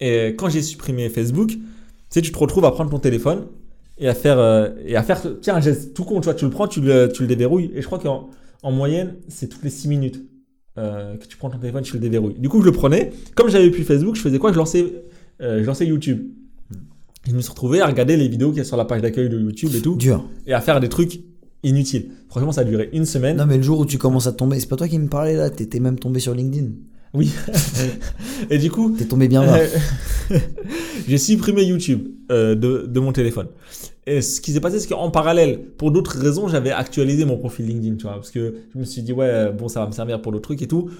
Et 0.00 0.28
quand 0.36 0.48
j'ai 0.48 0.62
supprimé 0.62 1.08
Facebook, 1.08 1.48
tu 1.50 1.58
sais, 2.10 2.22
tu 2.22 2.32
te 2.32 2.38
retrouves 2.38 2.64
à 2.64 2.70
prendre 2.70 2.90
ton 2.90 2.98
téléphone 2.98 3.46
et 3.98 4.08
à 4.08 4.14
faire, 4.14 4.38
euh, 4.38 4.70
et 4.84 4.96
à 4.96 5.02
faire 5.02 5.22
tiens, 5.40 5.56
un 5.56 5.60
geste 5.60 5.94
tout 5.94 6.04
con, 6.04 6.20
tu 6.20 6.26
vois, 6.26 6.34
tu 6.34 6.44
le 6.44 6.50
prends, 6.50 6.68
tu 6.68 6.80
le, 6.80 7.08
tu 7.12 7.22
le 7.22 7.28
déverrouilles. 7.28 7.70
Et 7.74 7.80
je 7.80 7.86
crois 7.86 7.98
qu'en 7.98 8.30
en 8.62 8.72
moyenne, 8.72 9.16
c'est 9.28 9.48
toutes 9.48 9.62
les 9.62 9.70
6 9.70 9.88
minutes 9.88 10.22
euh, 10.78 11.16
que 11.16 11.26
tu 11.26 11.36
prends 11.36 11.50
ton 11.50 11.58
téléphone, 11.58 11.82
tu 11.82 11.94
le 11.94 12.00
déverrouilles. 12.00 12.38
Du 12.38 12.48
coup, 12.48 12.60
je 12.60 12.66
le 12.66 12.72
prenais. 12.72 13.10
Comme 13.34 13.50
j'avais 13.50 13.70
plus 13.70 13.84
Facebook, 13.84 14.16
je 14.16 14.20
faisais 14.20 14.38
quoi? 14.38 14.52
Je 14.52 14.58
lançais, 14.58 15.02
je 15.40 15.64
lançais 15.64 15.86
YouTube. 15.86 16.28
Je 17.28 17.34
me 17.34 17.40
suis 17.40 17.50
retrouvé 17.50 17.80
à 17.80 17.86
regarder 17.86 18.16
les 18.16 18.28
vidéos 18.28 18.48
qu'il 18.48 18.58
y 18.58 18.62
a 18.62 18.64
sur 18.64 18.76
la 18.76 18.86
page 18.86 19.02
d'accueil 19.02 19.28
de 19.28 19.38
YouTube 19.38 19.70
et 19.74 19.82
tout, 19.82 19.96
Dur. 19.96 20.26
et 20.46 20.54
à 20.54 20.60
faire 20.60 20.80
des 20.80 20.88
trucs 20.88 21.20
inutiles. 21.62 22.10
Franchement, 22.28 22.52
ça 22.52 22.62
a 22.62 22.64
duré 22.64 22.90
une 22.92 23.04
semaine. 23.04 23.36
Non, 23.36 23.46
mais 23.46 23.56
le 23.56 23.62
jour 23.62 23.78
où 23.78 23.86
tu 23.86 23.98
commences 23.98 24.26
à 24.26 24.32
tomber, 24.32 24.60
c'est 24.60 24.68
pas 24.68 24.76
toi 24.76 24.88
qui 24.88 24.98
me 24.98 25.08
parlais 25.08 25.36
là, 25.36 25.50
t'étais 25.50 25.80
même 25.80 25.98
tombé 25.98 26.20
sur 26.20 26.34
LinkedIn. 26.34 26.68
Oui. 27.12 27.32
et 28.50 28.58
du 28.58 28.70
coup, 28.70 28.94
T'es 28.96 29.04
tombé 29.04 29.26
bien 29.28 29.44
bas. 29.44 29.58
Euh, 29.58 30.38
j'ai 31.08 31.18
supprimé 31.18 31.64
YouTube 31.64 32.08
euh, 32.30 32.54
de, 32.54 32.86
de 32.86 33.00
mon 33.00 33.12
téléphone. 33.12 33.48
Et 34.06 34.22
ce 34.22 34.40
qui 34.40 34.52
s'est 34.52 34.60
passé, 34.60 34.78
c'est 34.78 34.88
qu'en 34.88 35.10
parallèle, 35.10 35.60
pour 35.76 35.90
d'autres 35.90 36.18
raisons, 36.18 36.48
j'avais 36.48 36.70
actualisé 36.70 37.24
mon 37.24 37.36
profil 37.36 37.66
LinkedIn, 37.66 37.96
tu 37.96 38.04
vois, 38.04 38.14
parce 38.14 38.30
que 38.30 38.54
je 38.72 38.78
me 38.78 38.84
suis 38.84 39.02
dit, 39.02 39.12
ouais, 39.12 39.52
bon, 39.52 39.68
ça 39.68 39.80
va 39.80 39.86
me 39.86 39.92
servir 39.92 40.22
pour 40.22 40.32
d'autres 40.32 40.44
trucs 40.44 40.62
et 40.62 40.68
tout. 40.68 40.90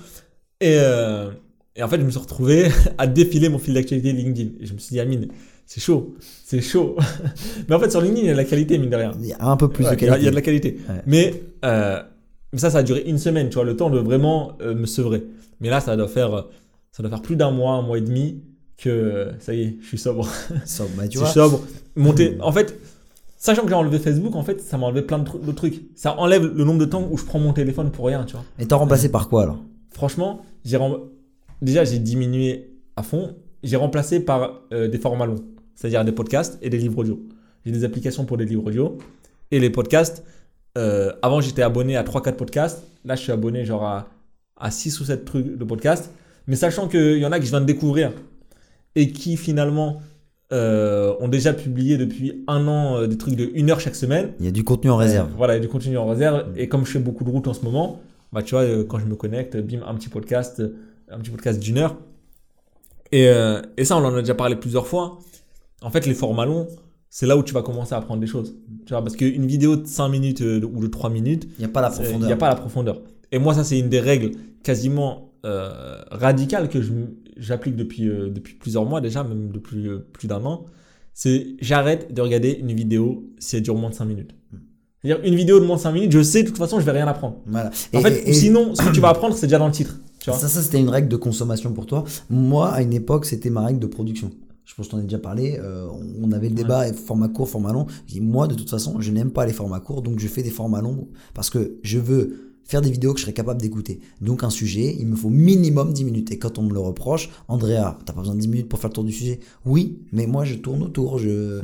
Et, 0.61 0.77
euh, 0.79 1.31
et 1.77 1.83
en 1.83 1.89
fait, 1.89 1.99
je 1.99 2.05
me 2.05 2.11
suis 2.11 2.21
retrouvé 2.21 2.69
à 2.99 3.07
défiler 3.07 3.49
mon 3.49 3.59
fil 3.59 3.75
d'actualité 3.75 4.13
LinkedIn. 4.13 4.51
Et 4.61 4.67
je 4.67 4.75
me 4.75 4.79
suis 4.79 4.95
dit, 4.95 5.01
Amine, 5.01 5.29
c'est 5.73 5.81
chaud, 5.81 6.17
c'est 6.45 6.61
chaud. 6.61 6.97
Mais 7.69 7.77
en 7.77 7.79
fait, 7.79 7.91
sur 7.91 8.01
LinkedIn, 8.01 8.23
il 8.23 8.27
y 8.27 8.31
a 8.31 8.33
de 8.33 8.37
la 8.39 8.45
qualité, 8.45 8.77
mine 8.77 8.91
de 8.91 8.97
rien. 8.97 9.13
Il 9.21 9.27
y 9.27 9.33
a 9.33 9.37
un 9.47 9.57
peu 9.57 9.69
plus 9.69 9.85
Ouais, 9.85 9.93
de 9.93 9.95
qualité. 9.97 10.19
Il 10.19 10.25
y 10.25 10.27
a 10.27 10.31
de 10.31 10.35
la 10.35 10.43
qualité. 10.43 10.79
Ouais. 10.89 10.97
Mais 11.07 11.43
euh, 11.65 12.03
mais 12.53 12.59
ça, 12.59 12.71
ça 12.71 12.79
a 12.79 12.83
duré 12.83 13.05
une 13.07 13.19
semaine, 13.19 13.49
tu 13.51 13.55
vois, 13.55 13.63
le 13.65 13.77
temps 13.77 13.89
de 13.89 14.01
vraiment 14.01 14.59
euh, 14.63 14.75
me 14.75 14.87
sevrer. 14.87 15.23
Mais 15.61 15.71
là, 15.71 15.81
ça 15.81 15.97
doit 15.97 16.09
faire, 16.09 16.35
euh, 16.35 16.43
ça 16.91 17.05
doit 17.05 17.11
faire 17.11 17.23
plus 17.23 17.37
d'un 17.37 17.53
mois, 17.53 17.75
un 17.75 17.83
mois 17.83 17.99
et 17.99 18.01
demi 18.01 18.43
que 18.77 19.29
ça 19.39 19.55
y 19.55 19.63
est, 19.63 19.77
je 19.81 19.87
suis 19.87 19.99
sobre. 19.99 20.27
Ça, 20.65 20.85
bah, 20.97 21.07
tu 21.07 21.15
je 21.15 21.19
vois. 21.21 21.29
suis 21.29 21.35
sobre. 21.39 21.61
Monter, 21.95 22.37
en 22.41 22.51
fait, 22.51 22.77
sachant 23.37 23.63
que 23.63 23.69
j'ai 23.69 23.75
enlevé 23.75 24.01
Facebook, 24.01 24.35
en 24.35 24.43
fait, 24.43 24.61
ça 24.61 24.77
m'a 24.77 24.87
enlevé 24.87 25.03
plein 25.03 25.19
de 25.21 25.53
trucs. 25.53 25.83
Ça 25.95 26.19
enlève 26.19 26.45
le 26.47 26.65
nombre 26.65 26.81
de 26.81 26.87
temps 26.87 27.07
où 27.09 27.17
je 27.17 27.25
prends 27.25 27.39
mon 27.39 27.53
téléphone 27.53 27.93
pour 27.93 28.07
rien, 28.07 28.25
tu 28.25 28.33
vois. 28.33 28.45
Et 28.59 28.67
t'as 28.67 28.75
remplacé 28.77 29.09
par 29.11 29.29
quoi 29.29 29.45
alors? 29.45 29.63
Franchement, 29.91 30.41
j'ai 30.65 30.79
rem- 30.79 30.99
déjà 31.63 31.85
j'ai 31.85 31.99
diminué 32.01 32.73
à 32.97 33.05
fond. 33.05 33.37
J'ai 33.63 33.77
remplacé 33.77 34.19
par 34.21 34.63
des 34.73 34.99
formats 34.99 35.27
longs, 35.27 35.45
c'est-à-dire 35.75 36.05
des 36.05 36.13
podcasts 36.13 36.59
et 36.63 36.71
des 36.71 36.79
livres 36.79 36.99
audio. 36.99 37.21
J'ai 37.65 37.73
des 37.73 37.85
applications 37.85 38.25
pour 38.25 38.37
des 38.37 38.45
livres 38.45 38.67
audio 38.67 38.99
et 39.51 39.61
les 39.61 39.71
podcasts. 39.71 40.25
euh, 40.79 41.13
avant, 41.23 41.41
j'étais 41.41 41.63
abonné 41.63 41.97
à 41.97 42.03
3-4 42.05 42.37
podcasts. 42.37 42.83
Là, 43.05 43.17
je 43.17 43.23
suis 43.23 43.33
abonné 43.33 43.65
genre 43.65 43.85
à, 43.85 44.09
à 44.57 44.71
6 44.71 45.01
ou 45.01 45.05
7 45.05 45.25
trucs 45.25 45.59
de 45.59 45.65
podcasts. 45.65 46.11
Mais 46.47 46.57
sachant 46.57 46.89
qu'il 46.89 47.19
y 47.19 47.27
en 47.27 47.33
a 47.33 47.39
que 47.39 47.45
je 47.45 47.51
viens 47.51 47.61
de 47.61 47.67
découvrir 47.67 48.13
et 48.97 49.13
qui 49.13 49.37
finalement 49.37 50.01
euh, 50.53 51.15
ont 51.21 51.29
déjà 51.29 51.53
publié 51.53 51.97
depuis 51.97 52.43
un 52.49 52.67
an 52.67 52.97
euh, 52.97 53.07
des 53.07 53.17
trucs 53.19 53.37
de 53.37 53.51
1 53.57 53.69
heure 53.69 53.81
chaque 53.81 53.95
semaine. 53.95 54.33
Il 54.41 54.47
y 54.47 54.49
a 54.49 54.53
du 54.53 54.65
contenu 54.65 54.91
en 54.91 54.97
réserve. 54.97 55.31
Voilà, 55.37 55.55
il 55.55 55.57
y 55.57 55.61
a 55.61 55.63
du 55.63 55.69
contenu 55.69 55.97
en 55.99 56.07
réserve. 56.07 56.47
Et 56.57 56.69
comme 56.69 56.85
je 56.87 56.93
fais 56.93 56.99
beaucoup 56.99 57.25
de 57.25 57.31
routes 57.31 57.47
en 57.49 57.55
ce 57.55 57.63
moment, 57.65 58.01
bah, 58.33 58.43
tu 58.43 58.55
vois, 58.55 58.65
quand 58.85 58.99
je 58.99 59.07
me 59.07 59.17
connecte, 59.17 59.57
bim, 59.57 59.81
un 59.87 59.95
petit 59.95 60.09
podcast, 60.09 60.63
un 61.11 61.19
petit 61.19 61.31
podcast 61.31 61.61
d'une 61.61 61.79
heure. 61.79 61.97
Et, 63.13 63.29
et 63.77 63.85
ça, 63.85 63.97
on 63.97 64.05
en 64.05 64.15
a 64.15 64.21
déjà 64.21 64.35
parlé 64.37 64.55
plusieurs 64.57 64.87
fois. 64.87 65.19
En 65.83 65.91
fait, 65.91 66.07
les 66.07 66.15
formats 66.15 66.47
longs, 66.47 66.67
c'est 67.09 67.27
là 67.27 67.37
où 67.37 67.43
tu 67.43 67.55
vas 67.55 67.63
commencer 67.63 67.95
à 67.95 67.99
apprendre 67.99 68.21
des 68.21 68.27
choses. 68.27 68.55
Tu 68.87 68.93
vois, 68.93 69.03
parce 69.03 69.17
qu'une 69.17 69.47
vidéo 69.47 69.77
de 69.77 69.87
5 69.87 70.09
minutes 70.09 70.43
euh, 70.43 70.61
ou 70.65 70.81
de 70.81 70.87
3 70.87 71.11
minutes, 71.11 71.49
Il 71.59 71.61
n'y 71.61 71.65
a 71.65 71.69
pas 71.69 71.81
la 71.81 71.91
c'est- 71.91 72.03
il 72.03 72.05
profondeur. 72.05 72.27
n'y 72.29 72.33
a 72.33 72.37
pas 72.37 72.49
la 72.49 72.55
profondeur. 72.57 73.01
Et 73.33 73.39
moi, 73.39 73.55
ça, 73.55 73.65
c'est 73.65 73.79
une 73.79 73.89
des 73.89 74.01
règles 74.01 74.33
quasiment 74.63 75.27
euh, 75.47 75.97
radicales 76.11 76.69
que 76.69 76.79
j'applique 77.39 77.75
depuis, 77.75 78.09
euh, 78.09 78.29
depuis 78.29 78.55
plusieurs 78.55 78.85
mois 78.85 79.01
déjà, 79.01 79.25
même 79.25 79.51
depuis 79.51 79.89
plus 80.13 80.29
d'un 80.29 80.45
an. 80.45 80.67
C'est 81.15 81.47
j'arrête 81.61 82.13
de 82.13 82.21
regarder 82.21 82.59
une 82.61 82.73
vidéo 82.75 83.25
si 83.39 83.57
elle 83.57 83.63
dure 83.63 83.75
moins 83.75 83.89
de 83.91 83.95
5 83.95 84.05
minutes. 84.05 84.35
C'est-à-dire, 85.03 85.25
une 85.27 85.35
vidéo 85.35 85.59
de 85.59 85.65
moins 85.65 85.77
de 85.77 85.81
5 85.81 85.93
minutes, 85.93 86.13
je 86.13 86.23
sais 86.23 86.43
de 86.43 86.49
toute 86.49 86.59
façon, 86.59 86.79
je 86.79 86.85
vais 86.85 86.93
rien 86.93 87.09
apprendre. 87.09 87.39
Voilà. 87.47 87.71
En 87.95 87.99
Et- 88.01 88.03
fait, 88.03 88.29
et- 88.29 88.33
sinon, 88.35 88.75
ce 88.75 88.83
que 88.83 88.93
tu 88.93 89.01
vas 89.01 89.09
apprendre, 89.09 89.35
c'est 89.35 89.47
déjà 89.47 89.59
dans 89.59 89.67
le 89.67 89.73
titre. 89.73 89.99
Tu 90.19 90.29
vois 90.29 90.39
Ça, 90.39 90.47
ça 90.49 90.61
c'était 90.61 90.79
une 90.79 90.91
règle 90.91 91.09
de 91.09 91.17
consommation 91.17 91.73
pour 91.73 91.87
toi. 91.87 92.05
Moi, 92.29 92.69
à 92.71 92.83
une 92.83 92.93
époque, 92.93 93.25
c'était 93.25 93.49
ma 93.49 93.65
règle 93.65 93.79
de 93.79 93.87
production. 93.87 94.31
Je 94.71 94.77
pense 94.77 94.87
que 94.87 94.91
je 94.93 94.97
t'en 94.97 95.03
ai 95.03 95.07
déjà 95.07 95.19
parlé. 95.19 95.59
euh, 95.61 95.89
on 96.23 96.31
avait 96.31 96.49
le 96.49 96.55
débat 96.55 96.87
et 96.87 96.93
format 96.93 97.27
court, 97.29 97.49
format 97.49 97.73
long. 97.73 97.87
Moi, 98.21 98.47
de 98.47 98.55
toute 98.55 98.71
façon, 98.71 99.01
je 99.01 99.11
n'aime 99.11 99.33
pas 99.33 99.45
les 99.45 99.53
formats 99.53 99.81
courts, 99.81 100.01
donc 100.01 100.21
je 100.21 100.29
fais 100.29 100.45
des 100.45 100.51
formats 100.51 100.81
longs 100.81 101.09
parce 101.35 101.51
que 101.51 101.79
je 101.83 101.99
veux 101.99 102.55
faire 102.63 102.81
des 102.81 102.91
vidéos 102.93 103.13
que 103.13 103.19
je 103.19 103.25
serais 103.25 103.33
capable 103.33 103.61
d'écouter. 103.61 103.99
Donc, 104.21 104.45
un 104.45 104.51
sujet, 104.51 104.95
il 104.97 105.09
me 105.09 105.17
faut 105.17 105.29
minimum 105.29 105.93
10 105.93 106.05
minutes. 106.05 106.31
Et 106.31 106.39
quand 106.39 106.57
on 106.59 106.63
me 106.63 106.73
le 106.73 106.79
reproche, 106.79 107.31
Andrea, 107.49 107.99
t'as 108.07 108.13
pas 108.13 108.21
besoin 108.21 108.37
de 108.37 108.41
10 108.41 108.47
minutes 108.47 108.69
pour 108.69 108.79
faire 108.79 108.91
le 108.91 108.95
tour 108.95 109.03
du 109.03 109.11
sujet? 109.11 109.41
Oui, 109.67 109.99
mais 110.13 110.29
moi, 110.29 110.45
je 110.45 110.55
tourne 110.55 110.85
autour. 110.85 111.19
Je, 111.19 111.59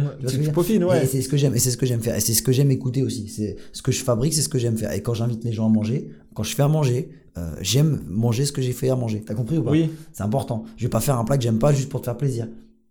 peaufines, 0.51 0.83
ouais. 0.83 1.05
Et 1.05 1.07
c'est 1.07 1.23
ce 1.23 1.29
que 1.29 1.37
j'aime, 1.37 1.55
et 1.55 1.61
c'est 1.61 1.71
ce 1.71 1.77
que 1.77 1.87
j'aime 1.87 2.01
faire, 2.03 2.17
et 2.17 2.21
c'est 2.21 2.35
ce 2.35 2.43
que 2.43 2.51
j'aime 2.51 2.73
écouter 2.73 3.05
aussi. 3.05 3.29
C'est 3.29 3.55
ce 3.73 3.83
que 3.83 3.93
je 3.93 4.03
fabrique, 4.03 4.35
c'est 4.35 4.43
ce 4.43 4.49
que 4.49 4.59
j'aime 4.59 4.77
faire. 4.77 4.91
Et 4.91 5.01
quand 5.01 5.15
j'invite 5.15 5.45
les 5.45 5.53
gens 5.53 5.67
à 5.67 5.71
manger, 5.73 6.11
quand 6.35 6.43
je 6.43 6.57
fais 6.57 6.65
à 6.65 6.69
manger, 6.69 7.09
euh, 7.39 7.55
j'aime 7.61 8.03
manger 8.09 8.45
ce 8.47 8.51
que 8.51 8.61
j'ai 8.63 8.73
fait 8.73 8.91
à 8.91 8.97
manger. 8.97 9.23
T'as 9.25 9.35
compris 9.35 9.59
ou 9.59 9.63
pas? 9.63 9.71
Oui, 9.71 9.91
C'est 10.13 10.25
important. 10.25 10.65
Je 10.77 10.83
vais 10.87 10.91
pas 10.91 11.01
faire 11.01 11.21
un 11.21 11.25
plat 11.25 11.37
que 11.37 11.45
j'aime 11.45 11.61
pas 11.61 11.73
juste 11.73 11.89
pour 11.89 12.01
te 12.01 12.07
faire 12.07 12.17
plaisir. 12.17 12.49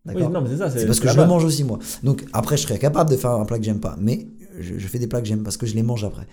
Oui, 0.08 0.14
D'accord 0.14 0.30
non, 0.32 0.42
mais 0.42 0.50
c'est 0.50 0.58
ça. 0.58 0.70
C'est 0.70 0.86
parce 0.86 1.00
que 1.00 1.10
je 1.10 1.18
le 1.18 1.26
mange 1.26 1.44
aussi 1.44 1.64
moi. 1.64 1.80
Donc 2.04 2.26
après, 2.34 2.58
je 2.58 2.64
serais 2.64 2.80
capable 2.80 3.10
de 3.10 3.18
faire 3.18 3.32
un 3.32 3.46
plat 3.46 3.58
que 3.58 3.64
j'aime 3.66 3.80
pas, 3.80 3.96
mais 4.00 4.28
je, 4.60 4.78
je 4.78 4.88
fais 4.88 5.00
des 5.00 5.08
plats 5.08 5.20
que 5.22 5.28
j'aime 5.28 5.44
parce 5.44 5.58
que 5.58 5.66
je 5.66 5.76
les 5.76 5.84
mange 5.84 6.04
après. 6.04 6.28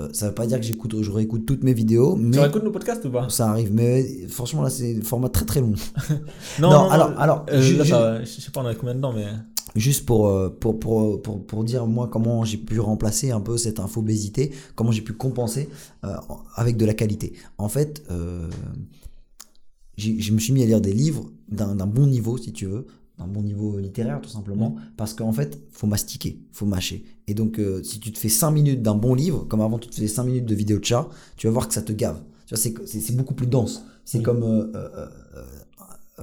Euh, 0.00 0.08
ça 0.12 0.28
veut 0.28 0.34
pas 0.34 0.46
dire 0.46 0.58
que 0.58 0.64
j'écoute, 0.66 0.94
je 1.00 1.10
réécoute 1.10 1.44
toutes 1.46 1.62
mes 1.62 1.74
vidéos, 1.74 2.16
mais 2.16 2.32
Tu 2.32 2.40
réécoutes 2.40 2.64
nos 2.64 2.70
podcasts 2.70 3.04
ou 3.04 3.10
pas? 3.10 3.28
ça 3.28 3.50
arrive. 3.50 3.72
Mais 3.72 4.26
franchement 4.28 4.62
là, 4.62 4.70
c'est 4.70 4.96
un 4.98 5.02
format 5.02 5.28
très 5.28 5.44
très 5.44 5.60
long. 5.60 5.74
Non, 6.60 6.70
Non, 6.70 6.88
alors- 6.90 7.12
alors, 7.20 7.46
euh, 7.50 7.60
ju- 7.60 7.76
là, 7.76 7.84
ça- 7.84 8.24
je 8.24 8.40
sais 8.40 8.50
pas, 8.50 8.62
on 8.62 8.66
a 8.66 8.74
combien 8.74 8.94
de 8.94 9.00
temps, 9.00 9.12
mais. 9.12 9.26
Juste 9.76 10.06
pour, 10.06 10.28
euh, 10.28 10.48
pour, 10.48 10.80
pour, 10.80 11.20
pour, 11.20 11.46
pour 11.46 11.62
dire 11.62 11.86
moi 11.86 12.08
comment 12.10 12.42
j'ai 12.42 12.56
pu 12.56 12.80
remplacer 12.80 13.30
un 13.32 13.40
peu 13.40 13.58
cette 13.58 13.78
infobésité, 13.80 14.50
comment 14.74 14.90
j'ai 14.90 15.02
pu 15.02 15.12
compenser 15.12 15.68
euh, 16.04 16.14
avec 16.56 16.78
de 16.78 16.86
la 16.86 16.94
qualité. 16.94 17.34
En 17.58 17.68
fait, 17.68 18.02
euh, 18.10 18.48
je 19.98 20.32
me 20.32 20.38
suis 20.38 20.52
mis 20.52 20.62
à 20.62 20.66
lire 20.66 20.80
des 20.80 20.92
livres 20.94 21.30
d'un 21.50 21.74
bon 21.86 22.06
niveau, 22.06 22.38
si 22.38 22.52
tu 22.52 22.66
veux, 22.66 22.86
d'un 23.18 23.26
bon 23.26 23.42
niveau 23.42 23.78
littéraire 23.78 24.20
tout 24.20 24.28
simplement, 24.30 24.76
parce 24.96 25.12
qu'en 25.14 25.32
fait, 25.32 25.60
faut 25.72 25.86
mastiquer, 25.86 26.38
faut 26.52 26.66
mâcher. 26.66 27.04
Et 27.26 27.34
donc, 27.34 27.58
euh, 27.58 27.82
si 27.82 27.98
tu 28.00 28.12
te 28.12 28.18
fais 28.18 28.28
5 28.28 28.50
minutes 28.52 28.80
d'un 28.82 28.94
bon 28.94 29.14
livre, 29.14 29.44
comme 29.48 29.60
avant 29.60 29.78
tu 29.78 29.88
te 29.88 29.94
faisais 29.94 30.06
5 30.08 30.24
minutes 30.24 30.46
de 30.46 30.54
vidéo 30.54 30.78
de 30.78 30.84
chat, 30.84 31.08
tu 31.36 31.46
vas 31.46 31.52
voir 31.52 31.68
que 31.68 31.74
ça 31.74 31.82
te 31.82 31.92
gave. 31.92 32.20
Tu 32.46 32.54
vois, 32.54 32.62
c'est- 32.86 33.16
beaucoup 33.16 33.34
plus 33.34 33.46
dense. 33.46 33.82
C'est 34.04 34.18
Oui. 34.18 34.24
comme 34.24 34.42
euh, 34.42 34.70
euh, 34.74 35.06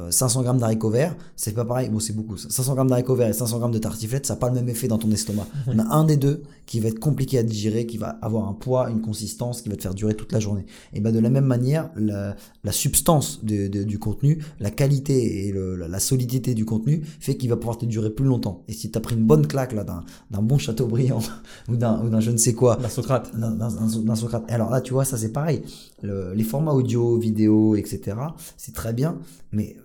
500 0.10 0.42
grammes 0.44 0.58
d'haricots 0.60 0.90
verts, 0.90 1.16
c'est 1.36 1.54
pas 1.54 1.66
pareil, 1.66 1.90
bon 1.90 2.00
c'est 2.00 2.14
beaucoup. 2.14 2.38
ça. 2.38 2.50
500 2.50 2.74
grammes 2.76 2.90
d'haricots 2.90 3.16
verts 3.16 3.30
et 3.30 3.34
500 3.34 3.60
grammes 3.60 3.72
de 3.72 3.78
tartiflette, 3.80 4.26
ça 4.26 4.34
n'a 4.34 4.40
pas 4.40 4.50
le 4.50 4.56
même 4.56 4.70
effet 4.70 4.88
dans 4.88 4.98
ton 4.98 5.10
estomac. 5.12 5.48
On 5.68 5.80
a 5.80 5.84
un 5.96 6.04
des 6.04 6.18
deux 6.18 6.44
qui 6.66 6.80
va 6.80 6.90
être 6.90 7.00
compliqué 7.00 7.38
à 7.38 7.44
digérer, 7.44 7.86
qui 7.86 7.98
va 7.98 8.10
avoir 8.22 8.48
un 8.50 8.54
poids, 8.54 8.90
une 8.90 9.02
consistance, 9.02 9.62
qui 9.62 9.70
va 9.70 9.76
te 9.76 9.82
faire 9.84 9.94
durer 9.94 10.16
toute 10.16 10.32
la 10.32 10.40
journée. 10.40 10.66
Et 10.94 11.00
ben 11.00 11.12
de 11.14 11.20
la 11.20 11.30
même 11.30 11.46
manière, 11.46 11.92
la, 11.96 12.36
la 12.64 12.72
substance 12.72 13.44
de- 13.44 13.68
de- 13.68 13.84
du 13.84 14.00
contenu, 14.00 14.44
la 14.60 14.72
qualité 14.72 15.48
et 15.48 15.52
le- 15.52 15.76
la, 15.76 15.88
la 15.88 16.00
solidité 16.00 16.54
du 16.56 16.66
contenu 16.66 17.04
fait 17.20 17.36
qu'il 17.38 17.50
va 17.50 17.56
pouvoir 17.58 17.78
te 17.78 17.86
durer 17.86 18.10
plus 18.10 18.26
longtemps. 18.26 18.64
Et 18.68 18.74
si 18.74 18.90
tu 18.92 18.98
as 18.98 19.02
pris 19.02 19.16
une 19.16 19.26
bonne 19.26 19.46
claque 19.48 19.74
là 19.74 19.84
d'un 19.84 20.04
d'un 20.32 20.42
bon 20.42 20.58
Chateaubriand 20.58 21.20
ou 21.70 21.76
d'un 21.76 22.04
ou 22.04 22.10
d'un 22.10 22.20
je 22.20 22.32
ne 22.32 22.38
sais 22.38 22.54
quoi, 22.54 22.78
La 22.82 22.90
Socrate. 22.90 23.38
d'un- 23.38 23.52
d'un 23.52 23.70
d'un- 23.70 24.00
d'un 24.02 24.16
Socrate. 24.16 24.44
Et 24.50 24.54
alors 24.54 24.72
là, 24.72 24.82
tu 24.82 24.94
vois, 24.94 25.06
ça 25.06 25.18
c'est 25.18 25.32
pareil. 25.32 25.62
Le- 26.02 26.34
les 26.34 26.44
formats 26.44 26.74
audio, 26.74 27.18
vidéo, 27.18 27.76
etc., 27.76 28.18
c'est 28.58 28.74
très 28.74 28.94
bien, 28.94 29.18
mais 29.52 29.76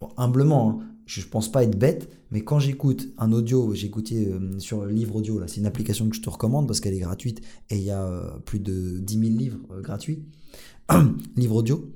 bon, 0.00 0.08
humblement, 0.16 0.70
hein, 0.80 0.86
je, 1.06 1.22
pense 1.26 1.50
pas 1.50 1.64
être 1.64 1.78
bête, 1.78 2.08
mais 2.30 2.42
quand 2.42 2.58
j'écoute 2.58 3.08
un 3.18 3.32
audio, 3.32 3.74
j'ai 3.74 3.86
écouté 3.86 4.28
euh, 4.28 4.58
sur 4.58 4.84
Livre 4.86 5.16
Audio, 5.16 5.38
là, 5.38 5.48
c'est 5.48 5.60
une 5.60 5.66
application 5.66 6.08
que 6.08 6.16
je 6.16 6.22
te 6.22 6.30
recommande 6.30 6.66
parce 6.66 6.80
qu'elle 6.80 6.94
est 6.94 6.98
gratuite 7.00 7.40
et 7.70 7.76
il 7.76 7.82
y 7.82 7.90
a 7.90 8.02
euh, 8.04 8.38
plus 8.44 8.60
de 8.60 8.98
10 8.98 9.14
000 9.18 9.38
livres 9.38 9.58
euh, 9.72 9.80
gratuits. 9.80 10.24
Livre 11.36 11.56
audio. 11.56 11.92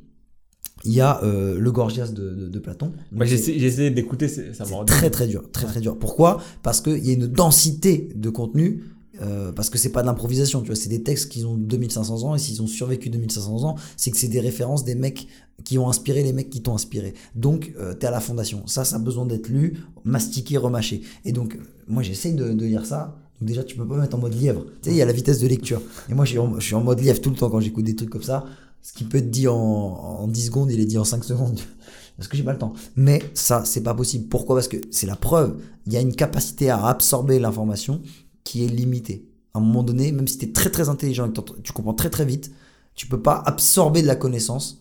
Il 0.85 0.93
y 0.93 1.01
a 1.01 1.23
euh, 1.23 1.59
Le 1.59 1.73
Gorgias 1.73 2.09
de, 2.09 2.31
de- 2.31 2.49
de 2.49 2.59
Platon. 2.59 2.93
Bah, 3.13 3.25
j'ai 3.25 3.37
essayé 3.37 3.91
d'écouter, 3.91 4.27
ça 4.29 4.65
rendu. 4.65 4.93
très 4.93 5.11
très 5.11 5.29
dur, 5.29 5.49
très 5.53 5.67
très 5.67 5.81
dur. 5.81 5.97
Pourquoi? 5.99 6.41
Parce 6.63 6.81
qu'il 6.81 7.05
y 7.07 7.11
a 7.11 7.13
une 7.13 7.29
densité 7.29 8.09
de 8.15 8.31
contenu. 8.31 8.83
Euh, 9.23 9.53
parce 9.53 9.71
que 9.71 9.79
c'est 9.79 9.91
pas 9.91 10.03
de 10.03 10.07
l'improvisation, 10.07 10.61
tu 10.61 10.69
vois, 10.69 10.77
c'est 10.77 10.89
des 10.89 11.03
textes 11.03 11.31
qui 11.31 11.45
ont 11.45 11.57
2500 11.57 12.25
ans 12.25 12.35
et 12.35 12.39
s'ils 12.39 12.63
ont 12.63 12.67
survécu 12.67 13.09
2500 13.11 13.65
ans, 13.65 13.77
c'est 13.97 14.11
que 14.11 14.17
c'est 14.17 14.29
des 14.29 14.41
références 14.41 14.85
des 14.85 14.95
mecs 14.95 15.29
qui 15.65 15.79
ont 15.79 15.89
inspiré 15.89 16.23
les 16.23 16.33
mecs 16.33 16.51
qui 16.51 16.63
t'ont 16.63 16.75
inspiré. 16.75 17.15
Donc, 17.35 17.73
euh, 17.79 17.95
t'es 17.95 18.07
à 18.07 18.11
la 18.11 18.21
fondation. 18.21 18.67
Ça, 18.67 18.85
ça 18.85 18.97
a 18.97 18.99
besoin 18.99 19.27
d'être 19.27 19.49
lu, 19.49 19.79
mastiqué, 20.05 20.57
remâché. 20.57 21.03
Et 21.25 21.33
donc, 21.33 21.55
euh, 21.55 21.59
moi, 21.87 22.03
j'essaye 22.03 22.35
de, 22.35 22.53
de 22.53 22.65
lire 22.67 22.85
ça. 22.85 23.17
Donc 23.41 23.49
déjà, 23.49 23.63
tu 23.63 23.77
peux 23.77 23.87
pas 23.87 23.97
mettre 23.97 24.17
en 24.17 24.19
mode 24.19 24.41
lièvre. 24.41 24.65
Tu 24.83 24.89
sais, 24.89 24.91
il 24.91 24.97
y 24.97 25.03
a 25.03 25.07
la 25.07 25.13
vitesse 25.13 25.41
de 25.41 25.47
lecture. 25.47 25.83
Et 26.09 26.15
moi, 26.15 26.25
je 26.25 26.31
suis 26.61 26.75
en, 26.75 26.81
mode 26.81 27.01
lièvre 27.01 27.21
tout 27.21 27.31
le 27.31 27.37
temps 27.37 27.51
quand 27.51 27.61
j'écoute 27.61 27.85
des 27.85 27.97
trucs 27.97 28.11
comme 28.11 28.23
ça. 28.23 28.45
Ce 28.83 28.93
qui 28.93 29.05
peut 29.05 29.19
être 29.19 29.31
dit 29.31 29.47
en, 29.47 29.55
en 29.55 30.27
10 30.27 30.47
secondes, 30.47 30.71
il 30.73 30.81
est 30.81 30.85
dit 30.85 30.99
en 30.99 31.05
5 31.05 31.23
secondes. 31.23 31.61
Parce 32.17 32.29
que 32.29 32.37
j'ai 32.37 32.43
pas 32.43 32.53
le 32.53 32.59
temps. 32.59 32.73
Mais 32.97 33.23
ça, 33.35 33.65
c'est 33.65 33.83
pas 33.83 33.95
possible. 33.95 34.29
Pourquoi? 34.29 34.57
Parce 34.57 34.69
que 34.69 34.77
c'est 34.91 35.07
la 35.07 35.17
preuve. 35.17 35.57
Il 35.87 35.93
y 35.93 35.97
a 35.97 36.01
une 36.01 36.15
capacité 36.15 36.71
à 36.71 36.87
absorber 36.87 37.39
l'information 37.39 38.01
qui 38.45 38.65
est 38.65 38.69
limitée. 38.69 39.29
À 39.55 39.59
un 39.59 39.63
moment 39.63 39.83
donné, 39.83 40.13
même 40.13 40.27
si 40.29 40.39
tu 40.39 40.47
es 40.47 40.53
très 40.53 40.71
très 40.71 40.89
intelligent 40.89 41.29
et 41.29 41.33
que 41.33 41.61
tu 41.63 41.73
comprends 41.73 41.95
très 41.95 42.11
très 42.11 42.25
vite, 42.25 42.53
tu 42.95 43.07
peux 43.07 43.21
pas 43.21 43.43
absorber 43.47 44.03
de 44.03 44.07
la 44.07 44.17
connaissance 44.17 44.81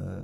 euh, 0.00 0.20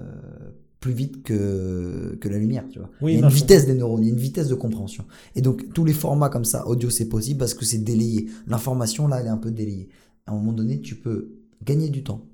plus 0.80 0.92
vite 0.92 1.22
que, 1.22 2.16
que 2.20 2.28
la 2.28 2.38
lumière, 2.38 2.64
tu 2.70 2.78
vois. 2.78 2.90
Oui, 3.00 3.14
il 3.14 3.20
y 3.20 3.22
a 3.22 3.26
une 3.26 3.32
vitesse 3.32 3.66
des 3.66 3.74
neurones, 3.74 4.02
il 4.02 4.06
y 4.08 4.10
a 4.10 4.12
une 4.12 4.20
vitesse 4.20 4.48
de 4.48 4.54
compréhension. 4.54 5.04
Et 5.34 5.40
donc, 5.42 5.72
tous 5.72 5.84
les 5.84 5.92
formats 5.94 6.28
comme 6.28 6.44
ça, 6.44 6.66
audio, 6.66 6.90
c'est 6.90 7.08
possible 7.08 7.38
parce 7.38 7.54
que 7.54 7.64
c'est 7.64 7.78
délayé. 7.78 8.26
L'information, 8.46 9.08
là, 9.08 9.20
elle 9.20 9.26
est 9.26 9.30
un 9.30 9.38
peu 9.38 9.50
délayée. 9.50 9.88
À 10.26 10.32
un 10.32 10.34
moment 10.34 10.52
donné, 10.52 10.80
tu 10.80 10.94
peux 10.94 11.30
gagner 11.64 11.88
du 11.88 12.04
temps 12.04 12.26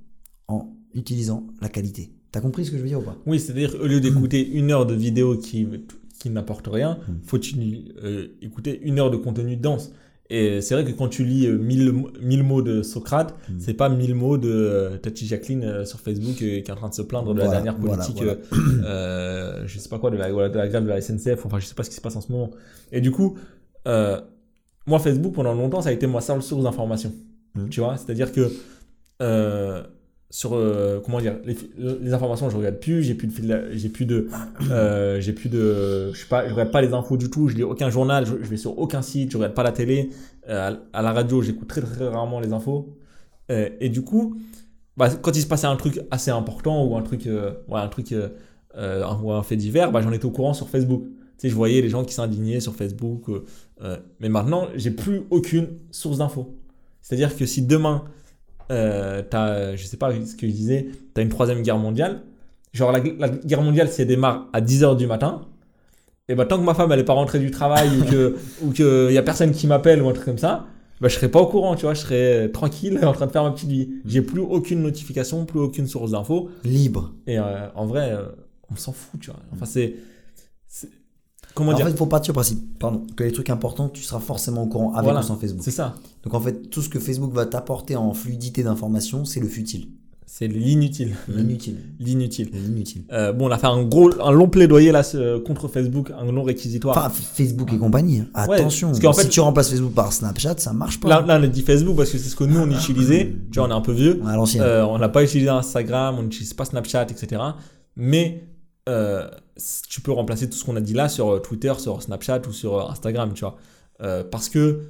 en 0.48 0.74
utilisant 0.94 1.46
la 1.60 1.68
qualité. 1.68 2.12
T'as 2.32 2.40
compris 2.40 2.64
ce 2.64 2.70
que 2.70 2.76
je 2.76 2.82
veux 2.82 2.88
dire 2.88 2.98
ou 3.00 3.04
pas? 3.04 3.16
Oui, 3.26 3.38
c'est-à-dire 3.38 3.76
au 3.80 3.86
lieu 3.86 4.00
d'écouter 4.00 4.46
une 4.50 4.70
heure 4.70 4.86
de 4.86 4.94
vidéo 4.94 5.36
qui, 5.36 5.66
qui 6.18 6.30
n'apporte 6.30 6.66
rien, 6.66 6.98
Mm. 7.08 7.12
faut-il 7.24 7.94
euh, 8.02 8.28
écouter 8.42 8.80
une 8.82 8.98
heure 8.98 9.10
de 9.10 9.16
contenu 9.16 9.56
dense. 9.56 9.92
Et 10.34 10.62
c'est 10.62 10.74
vrai 10.74 10.82
que 10.84 10.90
quand 10.96 11.08
tu 11.08 11.24
lis 11.24 11.46
euh, 11.46 11.58
1000, 11.58 11.92
mo- 11.92 12.10
1000 12.22 12.42
mots 12.42 12.62
de 12.62 12.82
Socrate, 12.82 13.34
Mm. 13.50 13.52
c'est 13.58 13.74
pas 13.74 13.90
1000 13.90 14.14
mots 14.14 14.38
de 14.38 14.48
euh, 14.50 14.96
Tati 14.96 15.26
Jacqueline 15.26 15.62
euh, 15.64 15.84
sur 15.84 16.00
Facebook 16.00 16.36
euh, 16.40 16.60
qui 16.62 16.68
est 16.68 16.70
en 16.70 16.74
train 16.76 16.88
de 16.88 16.94
se 16.94 17.02
plaindre 17.02 17.34
de 17.34 17.38
la 17.38 17.44
Voilà, 17.44 17.60
dernière 17.60 17.78
voilà, 17.78 18.02
politique, 18.02 18.22
voilà. 18.24 18.38
euh, 18.54 18.82
euh, 18.86 19.62
je 19.66 19.78
sais 19.78 19.88
pas 19.90 19.98
quoi, 19.98 20.10
de 20.10 20.16
la, 20.16 20.32
voilà, 20.32 20.48
de 20.48 20.56
la 20.56 20.68
grève 20.68 20.84
de 20.84 20.88
la 20.88 21.00
SNCF, 21.02 21.44
enfin 21.44 21.58
je 21.58 21.66
sais 21.66 21.74
pas 21.74 21.82
ce 21.82 21.90
qui 21.90 21.96
se 21.96 22.00
passe 22.00 22.16
en 22.16 22.22
ce 22.22 22.32
moment. 22.32 22.50
Et 22.92 23.00
du 23.02 23.10
coup, 23.10 23.36
euh, 23.86 24.18
moi 24.86 24.98
Facebook 24.98 25.34
pendant 25.34 25.52
longtemps 25.54 25.82
ça 25.82 25.90
a 25.90 25.92
été 25.92 26.06
ma 26.06 26.20
seule 26.22 26.40
source 26.42 26.62
d'information. 26.64 27.12
Mm. 27.54 27.68
Tu 27.68 27.80
vois, 27.80 27.98
c'est-à-dire 27.98 28.32
que 28.32 28.50
euh, 29.20 29.82
sur 30.32 30.54
euh, 30.54 30.98
comment 31.04 31.20
dire 31.20 31.36
les, 31.44 32.14
informations 32.14 32.48
je 32.48 32.56
regarde 32.56 32.78
plus 32.78 33.02
j'ai 33.02 33.14
plus 33.14 33.28
de 33.28 33.68
j'ai 33.72 33.90
plus 33.90 34.06
de 34.06 34.28
euh, 34.70 35.20
j'ai 35.20 35.34
plus 35.34 35.50
de 35.50 36.10
je 36.14 36.20
sais 36.20 36.26
pas 36.26 36.40
regarde 36.40 36.70
pas 36.70 36.80
les 36.80 36.94
infos 36.94 37.18
du 37.18 37.28
tout 37.28 37.48
je 37.48 37.54
lis 37.54 37.62
aucun 37.62 37.90
journal 37.90 38.24
je, 38.24 38.42
je 38.42 38.48
vais 38.48 38.56
sur 38.56 38.78
aucun 38.78 39.02
site 39.02 39.30
je 39.30 39.36
regarde 39.36 39.54
pas 39.54 39.62
la 39.62 39.72
télé. 39.72 40.08
Euh, 40.48 40.74
à, 40.92 41.02
la 41.02 41.12
radio 41.12 41.42
j'écoute 41.42 41.68
très 41.68 41.82
très 41.82 42.08
rarement 42.08 42.40
les 42.40 42.52
infos. 42.52 42.96
Euh, 43.50 43.68
et 43.78 43.90
du 43.90 44.02
coup 44.02 44.40
bah, 44.96 45.10
quand 45.10 45.36
il 45.36 45.42
se 45.42 45.46
passait 45.46 45.66
un 45.66 45.76
truc 45.76 46.00
assez 46.10 46.30
important 46.30 46.82
ou 46.86 46.96
un 46.96 47.02
truc 47.02 47.26
ouais, 47.26 47.80
un 47.80 47.88
truc 47.88 48.14
un, 48.74 49.02
un 49.02 49.42
fait 49.42 49.56
divers 49.56 49.92
bah, 49.92 50.00
j'en 50.00 50.12
étais 50.12 50.24
au 50.24 50.30
courant 50.30 50.54
sur 50.54 50.70
Facebook. 50.70 51.04
Tu 51.04 51.12
sais 51.36 51.48
je 51.50 51.54
voyais 51.54 51.82
les 51.82 51.90
gens 51.90 52.04
qui 52.04 52.14
s'indignaient 52.14 52.60
sur 52.60 52.74
Facebook 52.74 53.26
mais 54.18 54.30
maintenant 54.30 54.68
j'ai 54.76 54.92
plus 54.92 55.24
aucune 55.28 55.68
source 55.90 56.18
d'infos. 56.18 56.56
C'est 57.02 57.16
à 57.16 57.18
dire 57.18 57.36
que 57.36 57.44
si 57.44 57.60
demain 57.60 58.04
euh, 58.70 59.22
t'as, 59.28 59.76
je 59.76 59.84
sais 59.84 59.96
pas 59.96 60.12
ce 60.12 60.36
que 60.36 60.46
je 60.46 60.52
disais, 60.52 60.86
t'as 61.14 61.22
une 61.22 61.28
troisième 61.28 61.62
guerre 61.62 61.78
mondiale. 61.78 62.22
Genre, 62.72 62.92
la, 62.92 63.00
la 63.18 63.28
guerre 63.28 63.62
mondiale, 63.62 63.88
si 63.88 64.02
elle 64.02 64.08
démarre 64.08 64.48
à 64.52 64.60
10h 64.60 64.96
du 64.96 65.06
matin, 65.06 65.42
et 66.28 66.34
bah, 66.34 66.46
tant 66.46 66.58
que 66.58 66.64
ma 66.64 66.74
femme, 66.74 66.90
elle 66.92 67.00
est 67.00 67.04
pas 67.04 67.12
rentrée 67.12 67.38
du 67.38 67.50
travail 67.50 67.88
ou 68.00 68.04
que, 68.04 68.36
ou 68.62 68.70
que 68.70 69.12
y 69.12 69.18
a 69.18 69.22
personne 69.22 69.52
qui 69.52 69.66
m'appelle 69.66 70.02
ou 70.02 70.08
un 70.08 70.12
truc 70.12 70.24
comme 70.24 70.38
ça, 70.38 70.66
bah, 71.00 71.08
je 71.08 71.16
serais 71.16 71.28
pas 71.28 71.40
au 71.40 71.46
courant, 71.46 71.74
tu 71.74 71.82
vois, 71.82 71.94
je 71.94 72.00
serais 72.00 72.48
tranquille 72.50 72.98
en 73.04 73.12
train 73.12 73.26
de 73.26 73.32
faire 73.32 73.42
ma 73.42 73.50
petite 73.50 73.68
vie. 73.68 73.90
J'ai 74.06 74.22
plus 74.22 74.40
aucune 74.40 74.82
notification, 74.82 75.44
plus 75.44 75.58
aucune 75.58 75.86
source 75.88 76.12
d'infos. 76.12 76.50
Libre. 76.64 77.12
Et 77.26 77.38
euh, 77.38 77.68
en 77.74 77.86
vrai, 77.86 78.12
euh, 78.12 78.26
on 78.70 78.76
s'en 78.76 78.92
fout, 78.92 79.20
tu 79.20 79.30
vois. 79.30 79.40
Enfin, 79.52 79.66
c'est. 79.66 79.94
Comment 81.54 81.72
en 81.72 81.74
dire 81.74 81.84
fait, 81.86 81.92
il 81.92 81.96
faut 81.96 82.06
partir 82.06 82.32
du 82.32 82.36
principe, 82.36 82.78
pardon, 82.78 83.02
que 83.16 83.24
les 83.24 83.32
trucs 83.32 83.50
importants, 83.50 83.88
tu 83.88 84.02
seras 84.02 84.20
forcément 84.20 84.62
au 84.62 84.66
courant 84.66 84.92
avec 84.94 85.04
Voilà. 85.04 85.20
ou 85.20 85.22
sans 85.22 85.36
Facebook. 85.36 85.62
C'est 85.64 85.70
ça. 85.70 85.94
Donc 86.24 86.34
en 86.34 86.40
fait, 86.40 86.70
tout 86.70 86.80
ce 86.82 86.88
que 86.88 86.98
Facebook 86.98 87.32
va 87.32 87.46
t'apporter 87.46 87.94
en 87.96 88.12
fluidité 88.14 88.62
d'information, 88.62 89.24
c'est 89.24 89.40
le 89.40 89.48
futile, 89.48 89.88
C'est 90.24 90.46
l'inutile. 90.48 91.14
l'inutile, 91.28 91.76
L'inutile. 92.00 92.48
l'inutile. 92.54 93.02
Euh, 93.12 93.32
bon, 93.34 93.48
on 93.48 93.50
a 93.50 93.58
fait 93.58 93.66
un 93.66 93.82
gros, 93.82 94.10
un 94.22 94.30
long 94.30 94.48
plaidoyer 94.48 94.92
là 94.92 95.02
contre 95.44 95.68
Facebook, 95.68 96.10
un 96.18 96.32
long 96.32 96.42
réquisitoire. 96.42 96.96
Enfin, 96.96 97.10
Facebook 97.10 97.70
et 97.72 97.76
compagnie. 97.76 98.20
hein. 98.34 98.46
Ouais, 98.48 98.56
Attention, 98.58 98.88
parce 98.88 99.00
qu'en 99.00 99.12
fait- 99.12 99.24
si 99.24 99.28
tu 99.28 99.40
remplaces 99.40 99.68
Facebook 99.70 99.92
par 99.92 100.10
Snapchat, 100.12 100.54
ça 100.56 100.72
marche 100.72 101.00
pas. 101.00 101.08
Là, 101.08 101.20
là, 101.26 101.38
on 101.38 101.42
a 101.42 101.46
dit 101.48 101.60
Facebook 101.60 101.96
parce 101.96 102.10
que 102.10 102.16
c'est 102.18 102.30
ce 102.30 102.36
que 102.36 102.44
nous 102.44 102.60
on 102.60 102.70
utilisait. 102.70 103.30
Tu 103.50 103.58
vois, 103.58 103.68
on 103.68 103.70
est 103.70 103.74
un 103.74 103.80
peu 103.82 103.92
vieux. 103.92 104.22
À 104.26 104.36
l'ancienne. 104.36 104.62
Euh, 104.62 104.86
on 104.86 104.98
n'a 104.98 105.10
pas 105.10 105.22
utilisé 105.22 105.50
Instagram, 105.50 106.16
on 106.18 106.22
n'utilise 106.22 106.54
pas 106.54 106.64
Snapchat, 106.64 107.02
etc. 107.10 107.42
Mais 107.96 108.44
euh, 108.88 109.28
tu 109.88 110.00
peux 110.00 110.12
remplacer 110.12 110.48
tout 110.48 110.56
ce 110.56 110.64
qu'on 110.64 110.76
a 110.76 110.80
dit 110.80 110.94
là 110.94 111.08
sur 111.08 111.30
euh, 111.30 111.38
Twitter, 111.38 111.72
sur 111.78 112.02
Snapchat 112.02 112.42
ou 112.48 112.52
sur 112.52 112.78
euh, 112.78 112.90
Instagram, 112.90 113.32
tu 113.34 113.40
vois. 113.40 113.56
Euh, 114.02 114.24
parce 114.24 114.48
que 114.48 114.80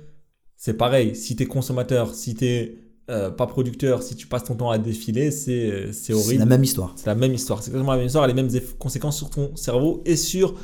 c'est 0.57 0.75
pareil, 0.75 1.15
si 1.17 1.37
tu 1.37 1.43
es 1.43 1.47
consommateur, 1.47 2.15
si 2.15 2.35
tu 2.35 2.45
n'es 2.45 2.77
pas 3.07 3.47
producteur, 3.47 4.03
si 4.03 4.17
tu 4.17 4.27
passes 4.27 4.45
ton 4.45 4.55
temps 4.55 4.71
à 4.71 4.79
défiler, 4.79 5.31
c'est 5.31 5.93
c'est 5.93 5.93
c'est 5.93 6.13
horrible. 6.15 6.39
la 6.41 6.47
même 6.47 6.65
histoire. 6.65 6.95
C'est 6.97 7.07
la 7.07 7.15
même 7.15 7.35
histoire. 7.35 7.63
C'est 7.63 7.69
exactement 7.71 7.93
la 7.93 7.99
même 7.99 8.07
histoire, 8.07 8.27
les 8.27 8.33
mêmes 8.33 8.49
conséquences 8.79 9.19
sur 9.19 9.29
ton 9.29 9.55
cerveau 9.55 10.03
et 10.07 10.17
sur 10.17 10.55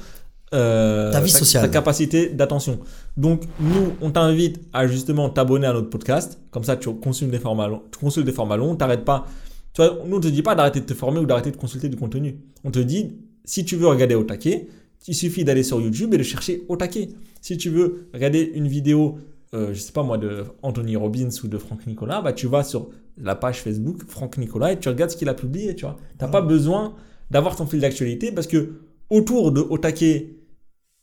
euh, 0.54 1.12
Ta 1.12 1.20
vie 1.20 1.30
sociale. 1.30 1.64
ta 1.64 1.68
capacité 1.68 2.28
d'attention. 2.28 2.78
Donc, 3.16 3.42
nous, 3.60 3.92
on 4.00 4.10
t'invite 4.10 4.60
à 4.72 4.86
justement 4.86 5.28
t'abonner 5.28 5.66
à 5.66 5.72
notre 5.72 5.90
podcast. 5.90 6.38
Comme 6.50 6.64
ça, 6.64 6.76
tu 6.76 6.92
consultes 6.94 7.30
des 7.30 7.38
formats 7.38 7.68
longs. 7.68 7.82
Tu 7.92 7.98
consultes 7.98 8.26
des 8.26 8.32
formats 8.32 8.56
longs, 8.56 8.74
t'arrêtes 8.76 9.04
pas. 9.04 9.26
Tu 9.74 9.82
vois, 9.82 9.98
nous, 10.06 10.16
on 10.16 10.20
te 10.20 10.28
dit 10.28 10.42
pas 10.42 10.54
d'arrêter 10.54 10.80
de 10.80 10.86
te 10.86 10.94
former 10.94 11.20
ou 11.20 11.26
d'arrêter 11.26 11.50
de 11.50 11.56
consulter 11.56 11.88
du 11.88 11.96
contenu. 11.96 12.40
On 12.64 12.70
te 12.70 12.78
dit, 12.78 13.18
si 13.48 13.64
tu 13.64 13.76
veux 13.76 13.88
regarder 13.88 14.14
au 14.14 14.24
taquet, 14.24 14.68
il 15.06 15.14
suffit 15.14 15.42
d'aller 15.42 15.62
sur 15.62 15.80
YouTube 15.80 16.12
et 16.12 16.18
de 16.18 16.22
chercher 16.22 16.64
au 16.68 16.76
taquet. 16.76 17.08
Si 17.40 17.56
tu 17.56 17.70
veux 17.70 18.10
regarder 18.12 18.42
une 18.54 18.68
vidéo, 18.68 19.16
euh, 19.54 19.72
je 19.72 19.80
sais 19.80 19.92
pas 19.92 20.02
moi, 20.02 20.18
de 20.18 20.44
Anthony 20.62 20.96
Robbins 20.96 21.30
ou 21.42 21.48
de 21.48 21.56
Franck 21.56 21.86
Nicolas, 21.86 22.20
bah, 22.20 22.34
tu 22.34 22.46
vas 22.46 22.62
sur 22.62 22.90
la 23.16 23.34
page 23.34 23.62
Facebook 23.62 24.02
Franck 24.06 24.36
Nicolas 24.36 24.72
et 24.72 24.78
tu 24.78 24.90
regardes 24.90 25.12
ce 25.12 25.16
qu'il 25.16 25.30
a 25.30 25.34
publié, 25.34 25.74
tu 25.74 25.86
vois. 25.86 25.96
T'as 26.18 26.28
pas 26.28 26.42
besoin 26.42 26.94
d'avoir 27.30 27.56
ton 27.56 27.64
fil 27.64 27.80
d'actualité 27.80 28.32
parce 28.32 28.46
que 28.46 28.80
autour 29.08 29.50
de 29.50 29.62
Otake 29.62 30.26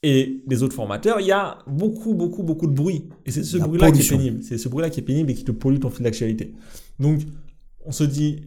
et 0.03 0.43
des 0.45 0.61
autres 0.61 0.75
formateurs, 0.75 1.21
il 1.21 1.25
y 1.25 1.31
a 1.31 1.57
beaucoup, 1.65 2.13
beaucoup, 2.13 2.43
beaucoup 2.43 2.67
de 2.67 2.73
bruit. 2.73 3.09
Et 3.25 3.31
c'est 3.31 3.43
ce 3.43 3.57
bruit-là 3.57 3.91
qui 3.91 4.01
est 4.01 4.09
pénible. 4.09 4.43
C'est 4.43 4.59
ce 4.59 4.69
bruit-là 4.69 4.91
qui 4.91 4.99
est 4.99 5.03
pénible 5.03 5.31
et 5.31 5.33
qui 5.33 5.45
te 5.45 5.51
pollue 5.51 5.79
ton 5.79 5.89
fil 5.89 6.03
d'actualité. 6.03 6.53
Donc, 6.99 7.21
on 7.83 7.91
se 7.91 8.03
dit 8.03 8.43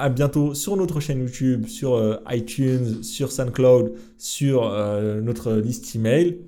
à 0.00 0.08
bientôt 0.08 0.54
sur 0.54 0.76
notre 0.76 0.98
chaîne 1.00 1.20
YouTube, 1.20 1.66
sur 1.66 1.94
euh, 1.94 2.16
iTunes, 2.30 3.02
sur 3.02 3.30
SoundCloud, 3.30 3.92
sur 4.18 4.64
euh, 4.64 5.20
notre 5.20 5.52
liste 5.52 5.94
email. 5.94 6.38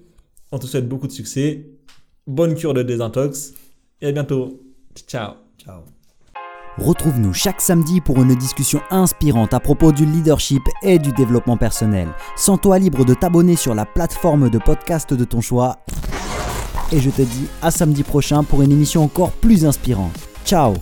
On 0.50 0.58
te 0.58 0.66
souhaite 0.66 0.88
beaucoup 0.88 1.06
de 1.06 1.12
succès. 1.12 1.66
Bonne 2.26 2.54
cure 2.54 2.74
de 2.74 2.82
désintox. 2.82 3.54
Et 4.00 4.08
à 4.08 4.12
bientôt. 4.12 4.60
Ciao. 5.06 5.34
Ciao. 5.58 5.82
Retrouve-nous 6.78 7.34
chaque 7.34 7.60
samedi 7.60 8.00
pour 8.00 8.16
une 8.22 8.34
discussion 8.34 8.80
inspirante 8.90 9.52
à 9.52 9.60
propos 9.60 9.92
du 9.92 10.06
leadership 10.06 10.62
et 10.82 10.98
du 10.98 11.12
développement 11.12 11.58
personnel. 11.58 12.08
Sens-toi 12.36 12.78
libre 12.78 13.04
de 13.04 13.12
t'abonner 13.12 13.56
sur 13.56 13.74
la 13.74 13.84
plateforme 13.84 14.48
de 14.48 14.58
podcast 14.58 15.12
de 15.12 15.24
ton 15.24 15.42
choix. 15.42 15.76
Et 16.90 17.00
je 17.00 17.10
te 17.10 17.22
dis 17.22 17.46
à 17.60 17.70
samedi 17.70 18.02
prochain 18.02 18.42
pour 18.42 18.62
une 18.62 18.72
émission 18.72 19.04
encore 19.04 19.32
plus 19.32 19.66
inspirante. 19.66 20.18
Ciao 20.46 20.74